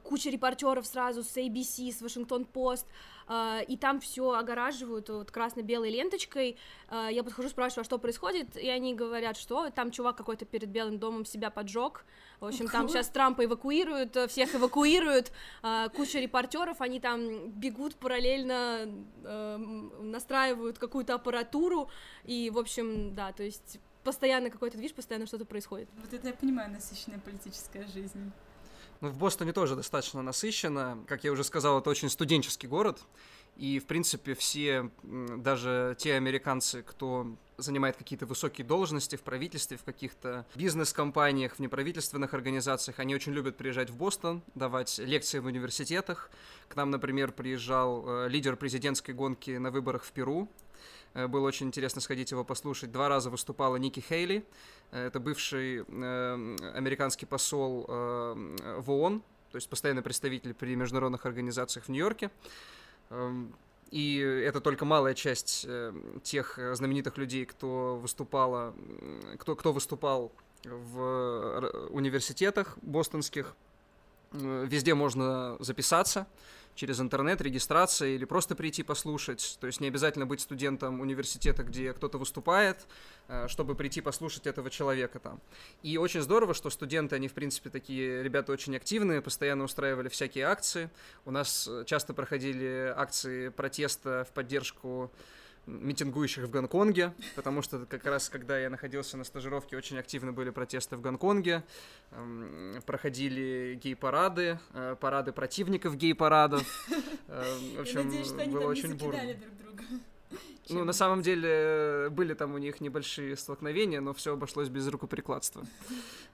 куча 0.03 0.29
репортеров 0.29 0.85
сразу 0.85 1.23
с 1.23 1.35
ABC, 1.35 1.91
с 1.91 2.01
Вашингтон 2.01 2.45
Пост, 2.45 2.85
и 3.67 3.77
там 3.81 3.99
все 3.99 4.33
огораживают 4.33 5.09
вот 5.09 5.31
красно-белой 5.31 5.89
ленточкой. 5.89 6.57
Я 6.91 7.23
подхожу, 7.23 7.49
спрашиваю, 7.49 7.81
а 7.81 7.85
что 7.85 7.97
происходит, 7.97 8.55
и 8.55 8.69
они 8.69 8.93
говорят, 8.93 9.37
что 9.37 9.71
там 9.71 9.89
чувак 9.89 10.17
какой-то 10.17 10.45
перед 10.45 10.69
Белым 10.69 10.99
домом 10.99 11.25
себя 11.25 11.49
поджег. 11.49 12.05
В 12.39 12.45
общем, 12.45 12.67
там 12.67 12.87
сейчас 12.87 13.09
Трампа 13.09 13.45
эвакуируют, 13.45 14.15
всех 14.29 14.55
эвакуируют, 14.55 15.31
а, 15.61 15.89
куча 15.89 16.19
репортеров, 16.19 16.81
они 16.81 16.99
там 16.99 17.51
бегут 17.51 17.95
параллельно, 17.95 18.89
настраивают 19.99 20.77
какую-то 20.77 21.15
аппаратуру, 21.15 21.89
и, 22.23 22.49
в 22.49 22.57
общем, 22.57 23.13
да, 23.13 23.33
то 23.33 23.43
есть 23.43 23.79
постоянно 24.03 24.49
какой-то 24.49 24.77
движ, 24.77 24.93
постоянно 24.93 25.27
что-то 25.27 25.45
происходит. 25.45 25.89
Вот 26.01 26.13
это 26.13 26.29
я 26.29 26.33
понимаю, 26.33 26.71
насыщенная 26.71 27.19
политическая 27.19 27.85
жизнь. 27.87 28.31
Ну, 29.01 29.09
в 29.09 29.17
Бостоне 29.17 29.53
тоже 29.53 29.75
достаточно 29.75 30.21
насыщенно. 30.21 30.97
Как 31.07 31.23
я 31.23 31.31
уже 31.31 31.43
сказал, 31.43 31.79
это 31.79 31.89
очень 31.89 32.09
студенческий 32.09 32.67
город. 32.67 32.99
И, 33.55 33.79
в 33.79 33.85
принципе, 33.85 34.35
все, 34.35 34.89
даже 35.03 35.95
те 35.99 36.15
американцы, 36.15 36.81
кто 36.81 37.27
занимает 37.61 37.97
какие-то 37.97 38.25
высокие 38.25 38.65
должности 38.65 39.15
в 39.15 39.21
правительстве, 39.21 39.77
в 39.77 39.83
каких-то 39.83 40.45
бизнес-компаниях, 40.55 41.55
в 41.55 41.59
неправительственных 41.59 42.33
организациях, 42.33 42.99
они 42.99 43.15
очень 43.15 43.33
любят 43.33 43.57
приезжать 43.57 43.89
в 43.89 43.97
Бостон, 43.97 44.41
давать 44.55 44.97
лекции 44.99 45.39
в 45.39 45.45
университетах. 45.45 46.29
К 46.67 46.75
нам, 46.75 46.89
например, 46.89 47.31
приезжал 47.31 48.03
э, 48.07 48.29
лидер 48.29 48.55
президентской 48.55 49.11
гонки 49.11 49.51
на 49.51 49.71
выборах 49.71 50.03
в 50.03 50.11
Перу, 50.11 50.49
Э, 51.13 51.27
было 51.27 51.47
очень 51.47 51.67
интересно 51.67 52.01
сходить 52.01 52.31
его 52.31 52.43
послушать. 52.43 52.91
Два 52.91 53.09
раза 53.09 53.29
выступала 53.29 53.75
Ники 53.77 53.99
Хейли. 53.99 54.45
Э, 54.91 55.07
это 55.07 55.19
бывший 55.19 55.83
э, 55.87 56.55
американский 56.75 57.25
посол 57.25 57.85
в 57.87 58.91
ООН, 58.91 59.21
то 59.51 59.55
есть 59.55 59.69
постоянный 59.69 60.01
представитель 60.01 60.53
при 60.53 60.75
международных 60.75 61.25
организациях 61.25 61.85
в 61.85 61.89
Нью-Йорке. 61.89 62.29
Эм, 63.91 63.97
и 63.97 64.17
это 64.17 64.61
только 64.61 64.85
малая 64.85 65.13
часть 65.13 65.67
тех 66.23 66.59
знаменитых 66.73 67.17
людей, 67.17 67.45
кто 67.45 67.97
выступала, 67.97 68.73
кто, 69.37 69.55
кто 69.55 69.73
выступал 69.73 70.31
в 70.63 71.89
университетах 71.89 72.77
бостонских. 72.81 73.55
Везде 74.31 74.93
можно 74.93 75.57
записаться 75.59 76.27
через 76.79 77.01
интернет, 77.01 77.41
регистрация 77.41 78.09
или 78.09 78.23
просто 78.23 78.55
прийти 78.55 78.83
послушать. 78.83 79.57
То 79.59 79.67
есть 79.67 79.81
не 79.81 79.89
обязательно 79.89 80.25
быть 80.25 80.39
студентом 80.39 81.01
университета, 81.01 81.63
где 81.63 81.91
кто-то 81.91 82.17
выступает, 82.17 82.87
э, 83.27 83.49
чтобы 83.49 83.75
прийти 83.75 83.99
послушать 83.99 84.47
этого 84.47 84.69
человека 84.69 85.19
там. 85.19 85.41
И 85.83 85.97
очень 85.97 86.21
здорово, 86.21 86.53
что 86.53 86.69
студенты, 86.69 87.17
они, 87.17 87.27
в 87.27 87.33
принципе, 87.33 87.69
такие 87.69 88.23
ребята 88.23 88.53
очень 88.53 88.77
активные, 88.77 89.21
постоянно 89.21 89.65
устраивали 89.65 90.07
всякие 90.07 90.45
акции. 90.45 90.89
У 91.25 91.31
нас 91.31 91.67
э, 91.69 91.83
часто 91.85 92.13
проходили 92.13 92.93
акции 92.95 93.49
протеста 93.49 94.25
в 94.29 94.33
поддержку 94.33 95.11
митингующих 95.69 96.45
в 96.45 96.51
Гонконге, 96.51 97.13
потому 97.35 97.61
что 97.61 97.85
как 97.85 98.05
раз, 98.05 98.29
когда 98.29 98.59
я 98.59 98.69
находился 98.69 99.17
на 99.17 99.23
стажировке, 99.23 99.77
очень 99.77 99.97
активно 99.97 100.33
были 100.33 100.49
протесты 100.49 100.95
в 100.97 101.01
Гонконге, 101.01 101.63
эм, 102.11 102.81
проходили 102.85 103.79
гей-парады, 103.81 104.59
э, 104.73 104.95
парады 104.99 105.31
противников 105.31 105.95
гей-парадов. 105.95 106.63
Э, 107.27 107.43
в 107.77 107.81
общем, 107.81 108.09
было 108.51 108.65
очень 108.65 108.95
бурно. 108.95 109.21
друг 109.35 109.55
друга. 109.57 109.83
Ну, 110.69 110.83
на 110.83 110.93
самом 110.93 111.21
деле, 111.21 112.09
были 112.11 112.33
там 112.35 112.53
у 112.53 112.57
них 112.57 112.79
небольшие 112.79 113.35
столкновения, 113.35 114.01
но 114.01 114.13
все 114.13 114.33
обошлось 114.33 114.69
без 114.69 114.87
рукоприкладства. 114.87 115.65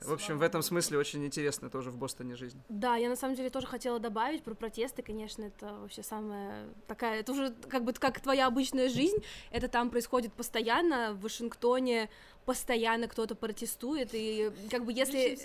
В 0.02 0.12
общем, 0.12 0.38
в 0.38 0.42
этом 0.42 0.62
смысле 0.62 0.98
очень 0.98 1.26
интересная 1.26 1.70
тоже 1.70 1.90
в 1.90 1.98
Бостоне 1.98 2.36
жизнь. 2.36 2.62
Да, 2.68 2.96
я 2.98 3.08
на 3.08 3.16
самом 3.16 3.36
деле 3.36 3.50
тоже 3.50 3.66
хотела 3.68 4.00
добавить 4.00 4.44
про 4.44 4.54
протесты, 4.54 5.02
конечно, 5.02 5.44
это 5.44 5.74
вообще 5.82 6.04
самая 6.04 6.68
такая, 6.88 7.22
это 7.22 7.32
уже 7.32 7.54
как 7.70 7.84
бы 7.84 7.94
как 7.94 8.20
твоя 8.20 8.48
обычная 8.48 8.90
жизнь, 8.90 9.18
это 9.52 9.68
там 9.70 9.90
происходит 9.90 10.34
постоянно, 10.34 11.14
в 11.14 11.22
Вашингтоне 11.22 12.10
постоянно 12.46 13.08
кто-то 13.08 13.36
протестует, 13.36 14.10
и 14.14 14.52
как 14.70 14.86
бы 14.86 14.92
если... 14.92 15.38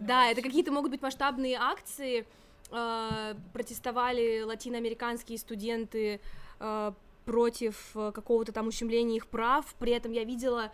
Да, 0.00 0.26
это 0.30 0.42
какие-то 0.42 0.72
могут 0.72 0.90
быть 0.90 1.02
масштабные 1.02 1.56
акции, 1.56 2.26
э, 2.70 3.34
протестовали 3.52 4.42
латиноамериканские 4.42 5.38
студенты 5.38 6.20
э, 6.60 6.92
против 7.24 7.90
э, 7.94 8.12
какого-то 8.12 8.52
там 8.52 8.68
ущемления 8.68 9.16
их 9.16 9.26
прав, 9.26 9.74
при 9.78 9.92
этом 9.92 10.12
я 10.12 10.24
видела 10.24 10.72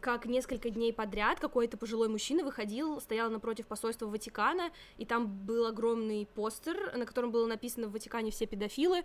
как 0.00 0.26
несколько 0.26 0.70
дней 0.70 0.92
подряд 0.92 1.40
какой-то 1.40 1.76
пожилой 1.76 2.08
мужчина 2.08 2.44
выходил, 2.44 3.00
стоял 3.00 3.28
напротив 3.28 3.66
посольства 3.66 4.06
Ватикана, 4.06 4.70
и 4.98 5.04
там 5.04 5.26
был 5.26 5.66
огромный 5.66 6.26
постер, 6.26 6.96
на 6.96 7.04
котором 7.06 7.32
было 7.32 7.46
написано 7.46 7.88
«В 7.88 7.92
Ватикане 7.92 8.30
все 8.30 8.46
педофилы», 8.46 9.04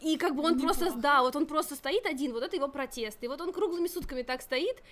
и 0.00 0.18
как 0.18 0.34
бы 0.34 0.42
он 0.42 0.56
Неплохо. 0.56 0.78
просто, 0.78 1.00
да, 1.00 1.22
вот 1.22 1.36
он 1.36 1.46
просто 1.46 1.74
стоит 1.74 2.04
один, 2.04 2.32
вот 2.32 2.42
это 2.42 2.54
его 2.54 2.68
протест, 2.68 3.18
и 3.22 3.28
вот 3.28 3.40
он 3.40 3.52
круглыми 3.52 3.86
сутками 3.86 4.22
так 4.22 4.42
стоит, 4.42 4.82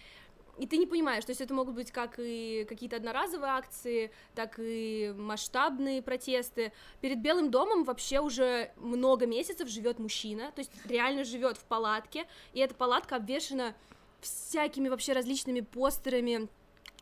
и 0.59 0.66
ты 0.66 0.77
не 0.77 0.87
понимаешь, 0.87 1.25
то 1.25 1.31
есть 1.31 1.40
это 1.40 1.55
могут 1.55 1.75
быть 1.75 1.92
как 1.92 2.18
и 2.18 2.66
какие-то 2.68 2.97
одноразовые 2.97 3.53
акции, 3.53 4.11
так 4.35 4.59
и 4.59 5.14
масштабные 5.16 6.03
протесты. 6.03 6.73
Перед 7.01 7.21
Белым 7.21 7.51
домом 7.51 7.85
вообще 7.85 8.21
уже 8.21 8.73
много 8.77 9.27
месяцев 9.27 9.68
живет 9.68 9.99
мужчина, 9.99 10.51
то 10.53 10.61
есть 10.61 10.73
реально 10.87 11.25
живет 11.25 11.57
в 11.57 11.64
палатке, 11.64 12.27
и 12.53 12.61
эта 12.61 12.75
палатка 12.75 13.16
обвешена 13.16 13.75
всякими 14.21 14.88
вообще 14.88 15.12
различными 15.12 15.61
постерами, 15.61 16.49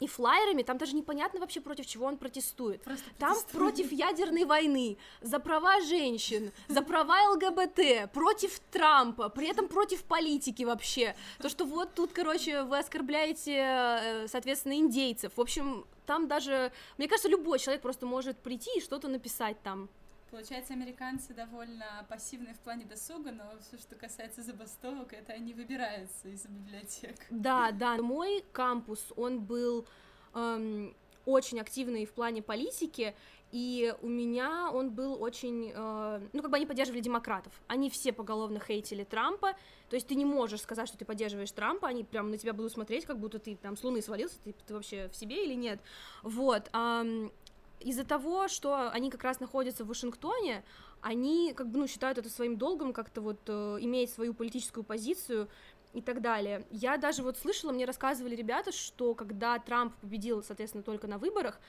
и 0.00 0.06
флайерами, 0.06 0.62
там 0.62 0.78
даже 0.78 0.94
непонятно 0.94 1.40
вообще 1.40 1.61
против 1.61 1.87
чего 1.87 2.06
он 2.06 2.18
протестует. 2.18 2.82
Просто 2.82 3.04
там 3.18 3.32
протестует. 3.32 3.56
против 3.56 3.92
ядерной 3.92 4.44
войны, 4.44 4.98
за 5.22 5.38
права 5.38 5.80
женщин, 5.80 6.52
за 6.68 6.82
права 6.82 7.30
ЛГБТ, 7.30 8.12
против 8.12 8.61
Трампа, 8.70 9.28
при 9.28 9.48
этом 9.48 9.68
против 9.68 10.04
политики 10.04 10.64
вообще. 10.64 11.16
То, 11.38 11.48
что 11.48 11.64
вот 11.64 11.94
тут, 11.94 12.12
короче, 12.12 12.62
вы 12.62 12.78
оскорбляете, 12.78 13.56
э, 13.56 14.28
соответственно, 14.28 14.74
индейцев. 14.74 15.32
В 15.37 15.40
общем, 15.40 15.87
там 16.06 16.28
даже, 16.28 16.72
мне 16.98 17.09
кажется, 17.09 17.28
любой 17.28 17.59
человек 17.59 17.82
просто 17.82 18.06
может 18.06 18.38
прийти 18.38 18.70
и 18.76 18.80
что-то 18.80 19.09
написать 19.09 19.61
там. 19.62 19.88
Получается, 20.31 20.73
американцы 20.73 21.35
довольно 21.35 22.05
пассивны 22.09 22.53
в 22.55 22.59
плане 22.59 22.85
досуга, 22.85 23.31
но 23.31 23.45
все, 23.61 23.79
что 23.79 23.95
касается 23.95 24.43
забастовок, 24.43 25.12
это 25.12 25.33
они 25.33 25.55
выбираются 25.55 26.29
из 26.29 26.45
библиотек. 26.47 27.15
Да, 27.31 27.71
да. 27.71 27.97
Мой 27.99 28.45
кампус, 28.53 29.12
он 29.17 29.41
был 29.41 29.87
эм, 30.35 30.95
очень 31.27 31.61
активный 31.61 32.07
в 32.07 32.12
плане 32.12 32.43
политики, 32.43 33.15
и 33.53 33.95
у 34.03 34.09
меня 34.09 34.71
он 34.73 34.91
был 34.91 35.23
очень, 35.23 35.73
э, 35.73 36.29
ну, 36.33 36.43
как 36.43 36.51
бы 36.51 36.57
они 36.57 36.67
поддерживали 36.67 37.01
демократов. 37.01 37.53
Они 37.69 37.89
все 37.89 38.12
поголовно 38.12 38.59
хейтили 38.59 39.05
Трампа, 39.05 39.55
то 39.89 39.95
есть 39.95 40.09
ты 40.09 40.17
не 40.17 40.25
можешь 40.25 40.61
сказать, 40.61 40.89
что 40.89 40.99
ты 40.99 41.05
поддерживаешь 41.05 41.53
Трампа, 41.53 41.87
они 41.89 42.03
прям 42.03 42.31
на 42.31 42.39
тебя 42.39 42.53
будут 42.53 42.73
смотреть, 42.73 43.07
как 43.07 43.19
будто 43.19 43.39
ты 43.39 43.57
там 43.57 43.77
с 43.77 43.85
Луны 43.85 44.03
свалился, 44.03 44.39
ты, 44.43 44.53
ты 44.53 44.75
вообще 44.75 45.09
в 45.09 45.17
себе 45.17 45.45
или 45.45 45.55
нет. 45.55 45.81
Вот. 46.23 46.69
Эм, 46.73 47.33
из-за 47.81 48.05
того, 48.05 48.49
что 48.49 48.91
они 48.91 49.11
как 49.11 49.23
раз 49.23 49.41
находятся 49.41 49.85
в 49.85 49.89
Вашингтоне, 49.89 50.65
они 51.01 51.53
как 51.55 51.69
бы 51.69 51.79
ну, 51.79 51.87
считают 51.87 52.19
это 52.19 52.29
своим 52.29 52.57
долгом 52.57 52.93
как-то 52.93 53.21
вот 53.21 53.41
э, 53.47 53.79
иметь 53.81 54.11
свою 54.11 54.35
политическую 54.35 54.85
позицию 54.85 55.49
и 55.93 56.01
так 56.01 56.21
далее. 56.21 56.67
Я 56.71 56.97
даже 56.97 57.23
вот 57.23 57.39
слышала, 57.39 57.73
мне 57.73 57.85
рассказывали 57.85 58.35
ребята, 58.35 58.73
что 58.73 59.15
когда 59.15 59.59
Трамп 59.59 59.95
победил, 59.97 60.43
соответственно, 60.43 60.83
только 60.83 61.07
на 61.07 61.19
выборах, 61.19 61.61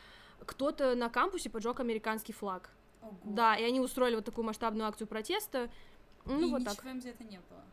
кто-то 0.45 0.95
на 0.95 1.09
кампусе 1.09 1.49
поджег 1.49 1.79
американский 1.79 2.33
флаг. 2.33 2.69
Ого. 3.01 3.17
Да, 3.23 3.55
и 3.55 3.63
они 3.63 3.79
устроили 3.79 4.15
вот 4.15 4.25
такую 4.25 4.45
масштабную 4.45 4.87
акцию 4.87 5.07
протеста. 5.07 5.69
Ну, 6.25 6.39
и 6.39 6.51
вот 6.51 6.61
ничего 6.61 6.75
так. 6.75 6.85
им 6.85 7.01
за 7.01 7.09
это 7.09 7.23
не 7.23 7.37
было. 7.37 7.63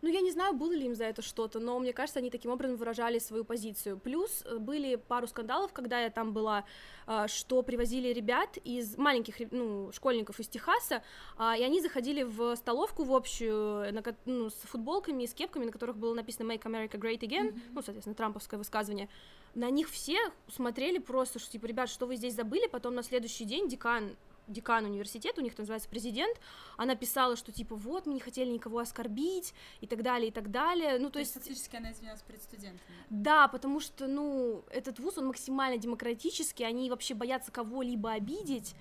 Ну, 0.00 0.08
я 0.08 0.20
не 0.20 0.30
знаю, 0.30 0.54
было 0.54 0.72
ли 0.72 0.86
им 0.86 0.94
за 0.94 1.04
это 1.04 1.22
что-то, 1.22 1.58
но 1.58 1.78
мне 1.78 1.92
кажется, 1.92 2.20
они 2.20 2.30
таким 2.30 2.50
образом 2.52 2.76
выражали 2.76 3.18
свою 3.18 3.44
позицию. 3.44 3.98
Плюс 3.98 4.44
э, 4.44 4.58
были 4.58 4.94
пару 4.96 5.26
скандалов, 5.26 5.72
когда 5.72 6.00
я 6.00 6.10
там 6.10 6.32
была, 6.32 6.64
а, 7.06 7.26
что 7.26 7.62
привозили 7.62 8.12
ребят 8.12 8.58
из 8.64 8.96
маленьких, 8.96 9.50
ну, 9.50 9.90
школьников 9.92 10.38
из 10.38 10.48
Техаса, 10.48 11.02
а, 11.36 11.56
и 11.56 11.62
они 11.62 11.80
заходили 11.80 12.22
в 12.22 12.54
столовку 12.54 13.02
в 13.02 13.12
общую, 13.12 13.92
ну, 14.24 14.50
с 14.50 14.54
футболками, 14.54 15.26
с 15.26 15.34
кепками, 15.34 15.64
на 15.64 15.72
которых 15.72 15.96
было 15.96 16.14
написано 16.14 16.52
«Make 16.52 16.62
America 16.62 16.98
Great 16.98 17.20
Again», 17.20 17.48
mm-hmm. 17.48 17.60
ну, 17.72 17.82
соответственно, 17.82 18.14
трамповское 18.14 18.58
высказывание. 18.58 19.08
На 19.54 19.70
них 19.70 19.88
все 19.88 20.18
смотрели 20.48 20.98
просто, 20.98 21.40
что, 21.40 21.50
типа, 21.50 21.66
ребят, 21.66 21.88
что 21.88 22.06
вы 22.06 22.16
здесь 22.16 22.34
забыли? 22.34 22.68
Потом 22.68 22.94
на 22.94 23.02
следующий 23.02 23.44
день 23.44 23.68
декан 23.68 24.16
декан 24.48 24.84
университета, 24.84 25.40
у 25.40 25.44
них 25.44 25.56
называется 25.56 25.88
президент, 25.88 26.38
она 26.76 26.94
писала, 26.94 27.36
что 27.36 27.52
типа 27.52 27.76
вот, 27.76 28.06
мы 28.06 28.14
не 28.14 28.20
хотели 28.20 28.50
никого 28.50 28.78
оскорбить 28.78 29.54
и 29.80 29.86
так 29.86 30.02
далее, 30.02 30.28
и 30.28 30.32
так 30.32 30.50
далее. 30.50 30.98
Ну, 30.98 31.06
то, 31.06 31.14
то 31.14 31.18
есть... 31.20 31.34
Фактически 31.34 31.76
она 31.76 31.92
извинялась 31.92 32.22
перед 32.22 32.42
студентами. 32.42 32.96
Да, 33.10 33.48
потому 33.48 33.80
что, 33.80 34.06
ну, 34.06 34.64
этот 34.70 34.98
вуз, 34.98 35.18
он 35.18 35.26
максимально 35.26 35.78
демократический, 35.78 36.64
они 36.64 36.90
вообще 36.90 37.14
боятся 37.14 37.52
кого-либо 37.52 38.12
обидеть, 38.12 38.74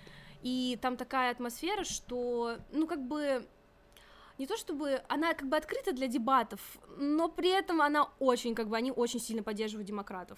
и 0.44 0.78
там 0.82 0.98
такая 0.98 1.32
атмосфера, 1.32 1.84
что, 1.84 2.58
ну, 2.72 2.88
как 2.88 3.06
бы 3.06 3.48
не 4.38 4.46
то 4.46 4.56
чтобы 4.56 5.02
она 5.10 5.34
как 5.34 5.50
бы 5.50 5.58
открыта 5.58 5.94
для 5.94 6.08
дебатов, 6.08 6.62
но 6.98 7.28
при 7.28 7.50
этом 7.50 7.82
она 7.82 8.10
очень, 8.20 8.54
как 8.56 8.70
бы, 8.70 8.78
они 8.78 8.92
очень 8.92 9.20
сильно 9.20 9.44
поддерживают 9.44 9.88
демократов. 9.88 10.38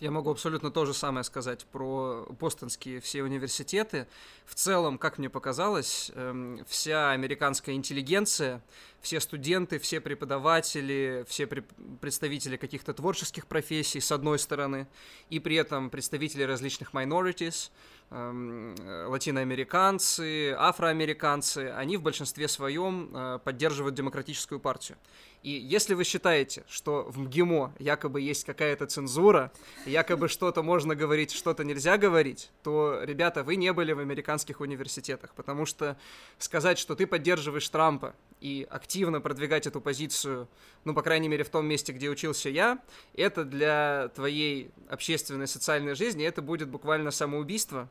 Я 0.00 0.12
могу 0.12 0.30
абсолютно 0.30 0.70
то 0.70 0.86
же 0.86 0.94
самое 0.94 1.24
сказать 1.24 1.66
про 1.72 2.24
бостонские 2.38 3.00
все 3.00 3.24
университеты. 3.24 4.06
В 4.46 4.54
целом, 4.54 4.96
как 4.96 5.18
мне 5.18 5.28
показалось, 5.28 6.12
эм, 6.14 6.64
вся 6.68 7.10
американская 7.10 7.74
интеллигенция, 7.74 8.62
все 9.00 9.18
студенты, 9.18 9.80
все 9.80 10.00
преподаватели, 10.00 11.24
все 11.28 11.48
представители 11.48 12.56
каких-то 12.56 12.94
творческих 12.94 13.48
профессий, 13.48 14.00
с 14.00 14.12
одной 14.12 14.38
стороны, 14.38 14.86
и 15.30 15.40
при 15.40 15.56
этом 15.56 15.90
представители 15.90 16.44
различных 16.44 16.92
minorities, 16.92 17.72
эм, 18.10 18.76
латиноамериканцы, 19.08 20.52
афроамериканцы, 20.52 21.72
они 21.76 21.96
в 21.96 22.02
большинстве 22.02 22.46
своем 22.46 23.10
э, 23.12 23.40
поддерживают 23.42 23.96
демократическую 23.96 24.60
партию. 24.60 24.96
И 25.42 25.50
если 25.50 25.94
вы 25.94 26.04
считаете, 26.04 26.64
что 26.68 27.04
в 27.08 27.18
МГИМО 27.18 27.74
якобы 27.78 28.20
есть 28.20 28.44
какая-то 28.44 28.86
цензура, 28.86 29.52
якобы 29.86 30.28
что-то 30.28 30.62
можно 30.62 30.96
говорить, 30.96 31.30
что-то 31.30 31.64
нельзя 31.64 31.96
говорить, 31.96 32.50
то, 32.62 33.00
ребята, 33.02 33.44
вы 33.44 33.56
не 33.56 33.72
были 33.72 33.92
в 33.92 34.00
американских 34.00 34.60
университетах, 34.60 35.32
потому 35.34 35.64
что 35.64 35.96
сказать, 36.38 36.78
что 36.78 36.96
ты 36.96 37.06
поддерживаешь 37.06 37.68
Трампа 37.68 38.14
и 38.40 38.66
активно 38.68 39.20
продвигать 39.20 39.66
эту 39.66 39.80
позицию, 39.80 40.48
ну, 40.84 40.94
по 40.94 41.02
крайней 41.02 41.28
мере, 41.28 41.44
в 41.44 41.50
том 41.50 41.66
месте, 41.66 41.92
где 41.92 42.08
учился 42.08 42.48
я, 42.48 42.80
это 43.14 43.44
для 43.44 44.10
твоей 44.14 44.70
общественной 44.88 45.46
социальной 45.46 45.94
жизни, 45.94 46.24
это 46.24 46.42
будет 46.42 46.68
буквально 46.68 47.10
самоубийство, 47.10 47.88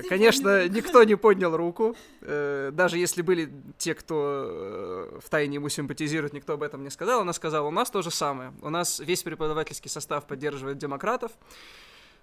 Конечно, 0.09 0.67
никто 0.67 1.03
не 1.03 1.15
поднял 1.15 1.55
руку. 1.55 1.95
Даже 2.21 2.97
если 2.97 3.21
были 3.21 3.51
те, 3.77 3.93
кто 3.93 5.19
в 5.23 5.29
тайне 5.29 5.55
ему 5.55 5.69
симпатизирует, 5.69 6.33
никто 6.33 6.53
об 6.53 6.63
этом 6.63 6.83
не 6.83 6.89
сказал. 6.89 7.21
Она 7.21 7.33
сказала, 7.33 7.67
у 7.67 7.71
нас 7.71 7.89
то 7.89 8.01
же 8.01 8.11
самое. 8.11 8.53
У 8.61 8.69
нас 8.69 8.99
весь 8.99 9.23
преподавательский 9.23 9.89
состав 9.89 10.25
поддерживает 10.25 10.77
демократов. 10.77 11.31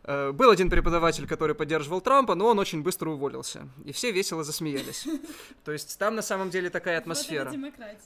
Был 0.04 0.50
один 0.50 0.68
преподаватель, 0.68 1.28
который 1.28 1.54
поддерживал 1.54 2.00
Трампа, 2.00 2.34
но 2.34 2.48
он 2.48 2.58
очень 2.58 2.82
быстро 2.82 3.10
уволился. 3.10 3.68
И 3.84 3.92
все 3.92 4.10
весело 4.10 4.42
засмеялись. 4.42 5.06
То 5.64 5.70
есть 5.70 5.96
там 5.96 6.16
на 6.16 6.22
самом 6.22 6.50
деле 6.50 6.70
такая 6.70 6.98
атмосфера. 6.98 7.52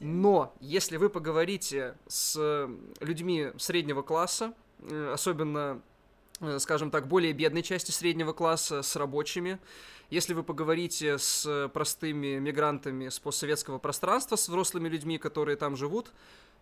Но 0.00 0.54
если 0.60 0.98
вы 0.98 1.08
поговорите 1.08 1.94
с 2.06 2.68
людьми 3.00 3.52
среднего 3.56 4.02
класса, 4.02 4.52
особенно 5.10 5.66
Э, 5.68 5.80
скажем 6.58 6.90
так, 6.90 7.08
более 7.08 7.32
бедной 7.32 7.62
части 7.62 7.90
среднего 7.90 8.32
класса, 8.32 8.82
с 8.82 8.96
рабочими. 8.96 9.58
Если 10.10 10.34
вы 10.34 10.42
поговорите 10.42 11.18
с 11.18 11.68
простыми 11.72 12.38
мигрантами 12.38 13.08
с 13.08 13.18
постсоветского 13.18 13.78
пространства, 13.78 14.36
с 14.36 14.48
взрослыми 14.48 14.88
людьми, 14.88 15.18
которые 15.18 15.56
там 15.56 15.76
живут, 15.76 16.12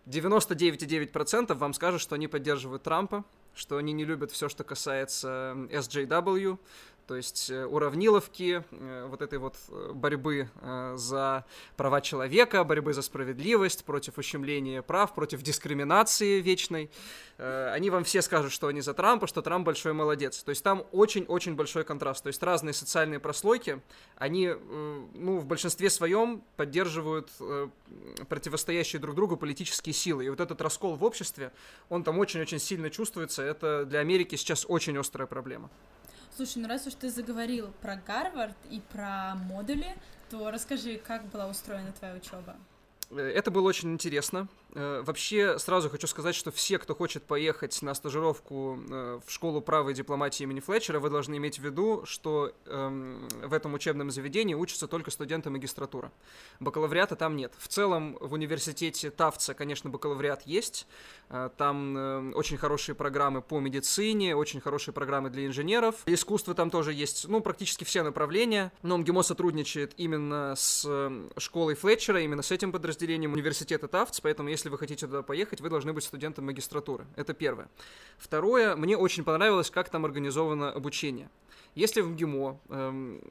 99,9% 0.07 1.53
вам 1.55 1.73
скажут, 1.73 2.01
что 2.01 2.15
они 2.15 2.27
поддерживают 2.27 2.83
Трампа, 2.83 3.23
что 3.55 3.77
они 3.77 3.91
не 3.93 4.05
любят 4.05 4.31
все, 4.31 4.49
что 4.49 4.63
касается 4.63 5.55
SJW, 5.71 6.59
то 7.07 7.15
есть 7.15 7.49
э, 7.49 7.65
уравниловки, 7.65 8.63
э, 8.71 9.07
вот 9.09 9.21
этой 9.21 9.37
вот 9.37 9.55
э, 9.69 9.91
борьбы 9.93 10.49
за 10.95 11.45
права 11.77 12.01
человека, 12.01 12.63
борьбы 12.63 12.93
за 12.93 13.01
справедливость, 13.01 13.85
против 13.85 14.17
ущемления 14.17 14.81
прав, 14.81 15.13
против 15.13 15.41
дискриминации 15.41 16.41
вечной. 16.41 16.89
Они 17.37 17.89
вам 17.89 18.03
все 18.05 18.21
скажут, 18.21 18.51
что 18.51 18.67
они 18.67 18.81
за 18.81 18.93
Трампа, 18.93 19.27
что 19.27 19.41
Трамп 19.41 19.65
большой 19.65 19.93
молодец. 19.93 20.41
То 20.43 20.49
есть 20.51 20.63
там 20.63 20.85
очень-очень 20.91 21.55
большой 21.55 21.83
контраст. 21.83 22.23
То 22.23 22.27
есть 22.27 22.41
разные 22.41 22.73
социальные 22.73 23.19
прослойки, 23.19 23.81
они, 24.15 24.53
ну, 25.13 25.39
в 25.39 25.45
большинстве 25.45 25.89
своем 25.89 26.43
поддерживают 26.55 27.29
противостоящие 28.29 29.01
друг 29.01 29.15
другу 29.15 29.35
политические 29.37 29.93
силы. 29.93 30.25
И 30.25 30.29
вот 30.29 30.39
этот 30.39 30.61
раскол 30.61 30.95
в 30.95 31.03
обществе, 31.03 31.51
он 31.89 32.03
там 32.03 32.19
очень-очень 32.19 32.59
сильно 32.59 32.89
чувствуется. 32.89 33.43
Это 33.43 33.85
для 33.85 33.99
Америки 33.99 34.35
сейчас 34.35 34.65
очень 34.67 34.97
острая 34.97 35.27
проблема. 35.27 35.69
Слушай, 36.35 36.57
ну 36.57 36.67
раз 36.67 36.85
уж 36.85 36.95
ты 36.95 37.09
заговорил 37.09 37.71
про 37.81 37.95
Гарвард 37.95 38.57
и 38.69 38.81
про 38.91 39.35
модули, 39.35 39.95
то 40.29 40.51
расскажи, 40.51 40.97
как 40.97 41.25
была 41.27 41.47
устроена 41.47 41.93
твоя 41.93 42.13
учеба? 42.13 42.57
Э, 43.11 43.21
это 43.21 43.51
было 43.51 43.69
очень 43.69 43.93
интересно. 43.93 44.49
Э, 44.75 45.01
вообще, 45.05 45.57
сразу 45.57 45.89
хочу 45.89 46.05
сказать, 46.05 46.35
что 46.35 46.51
все, 46.51 46.77
кто 46.77 46.93
хочет 46.93 47.23
поехать 47.23 47.81
на 47.81 47.93
стажировку 47.93 48.77
э, 48.89 49.19
в 49.25 49.31
школу 49.31 49.61
права 49.61 49.89
и 49.89 49.93
дипломатии 49.93 50.43
имени 50.43 50.59
Флетчера, 50.59 50.99
вы 50.99 51.09
должны 51.09 51.37
иметь 51.37 51.59
в 51.59 51.63
виду, 51.63 52.03
что 52.05 52.51
эм, 52.65 53.25
в 53.41 53.53
этом 53.53 53.73
учебном 53.73 54.11
заведении 54.11 54.53
учатся 54.53 54.87
только 54.87 55.11
студенты 55.11 55.49
магистратуры. 55.49 56.11
Бакалавриата 56.59 57.15
там 57.15 57.37
нет. 57.37 57.53
В 57.57 57.69
целом, 57.69 58.17
в 58.19 58.33
университете 58.33 59.11
Тавца, 59.11 59.53
конечно, 59.53 59.89
бакалавриат 59.89 60.41
есть. 60.45 60.87
Э, 61.29 61.49
там 61.57 62.33
очень 62.35 62.57
хорошие 62.57 62.95
программы 62.95 63.41
по 63.41 63.59
медицине, 63.61 64.35
очень 64.35 64.59
хорошие 64.59 64.93
программы 64.93 65.29
для 65.29 65.45
инженеров. 65.45 65.95
Искусство 66.05 66.53
там 66.53 66.69
тоже 66.69 66.91
есть, 66.91 67.29
ну, 67.29 67.39
практически 67.39 67.85
все 67.85 68.03
направления. 68.03 68.73
Но 68.81 68.97
МГИМО 68.97 69.21
сотрудничает 69.21 69.93
именно 69.95 70.53
с 70.57 70.85
школой 71.37 71.75
Флетчера, 71.75 72.19
именно 72.19 72.41
с 72.41 72.51
этим 72.51 72.73
подразделением 72.73 73.31
университета 73.31 73.87
Тавц, 73.87 74.19
поэтому 74.19 74.49
если 74.49 74.64
если 74.65 74.71
вы 74.71 74.79
хотите 74.79 75.05
туда 75.05 75.21
поехать, 75.21 75.61
вы 75.61 75.69
должны 75.69 75.93
быть 75.93 76.03
студентом 76.03 76.45
магистратуры. 76.45 77.05
Это 77.15 77.35
первое. 77.35 77.69
Второе, 78.17 78.75
мне 78.75 78.97
очень 78.97 79.23
понравилось, 79.23 79.69
как 79.69 79.89
там 79.89 80.05
организовано 80.05 80.71
обучение. 80.71 81.29
Если 81.75 82.01
в 82.01 82.09
МГИМО 82.09 82.59
эм, 82.69 83.21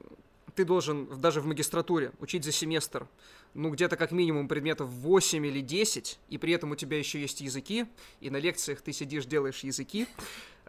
ты 0.55 0.63
должен 0.63 1.07
даже 1.19 1.41
в 1.41 1.45
магистратуре 1.45 2.13
учить 2.21 2.45
за 2.45 2.53
семестр, 2.53 3.05
ну, 3.53 3.69
где-то 3.69 3.97
как 3.97 4.11
минимум 4.11 4.47
предметов 4.47 4.87
8 4.87 5.45
или 5.45 5.59
10, 5.59 6.19
и 6.29 6.37
при 6.37 6.53
этом 6.53 6.71
у 6.71 6.75
тебя 6.77 6.97
еще 6.97 7.19
есть 7.19 7.41
языки, 7.41 7.85
и 8.21 8.29
на 8.29 8.37
лекциях 8.37 8.79
ты 8.79 8.93
сидишь, 8.93 9.25
делаешь 9.25 9.59
языки, 9.59 10.07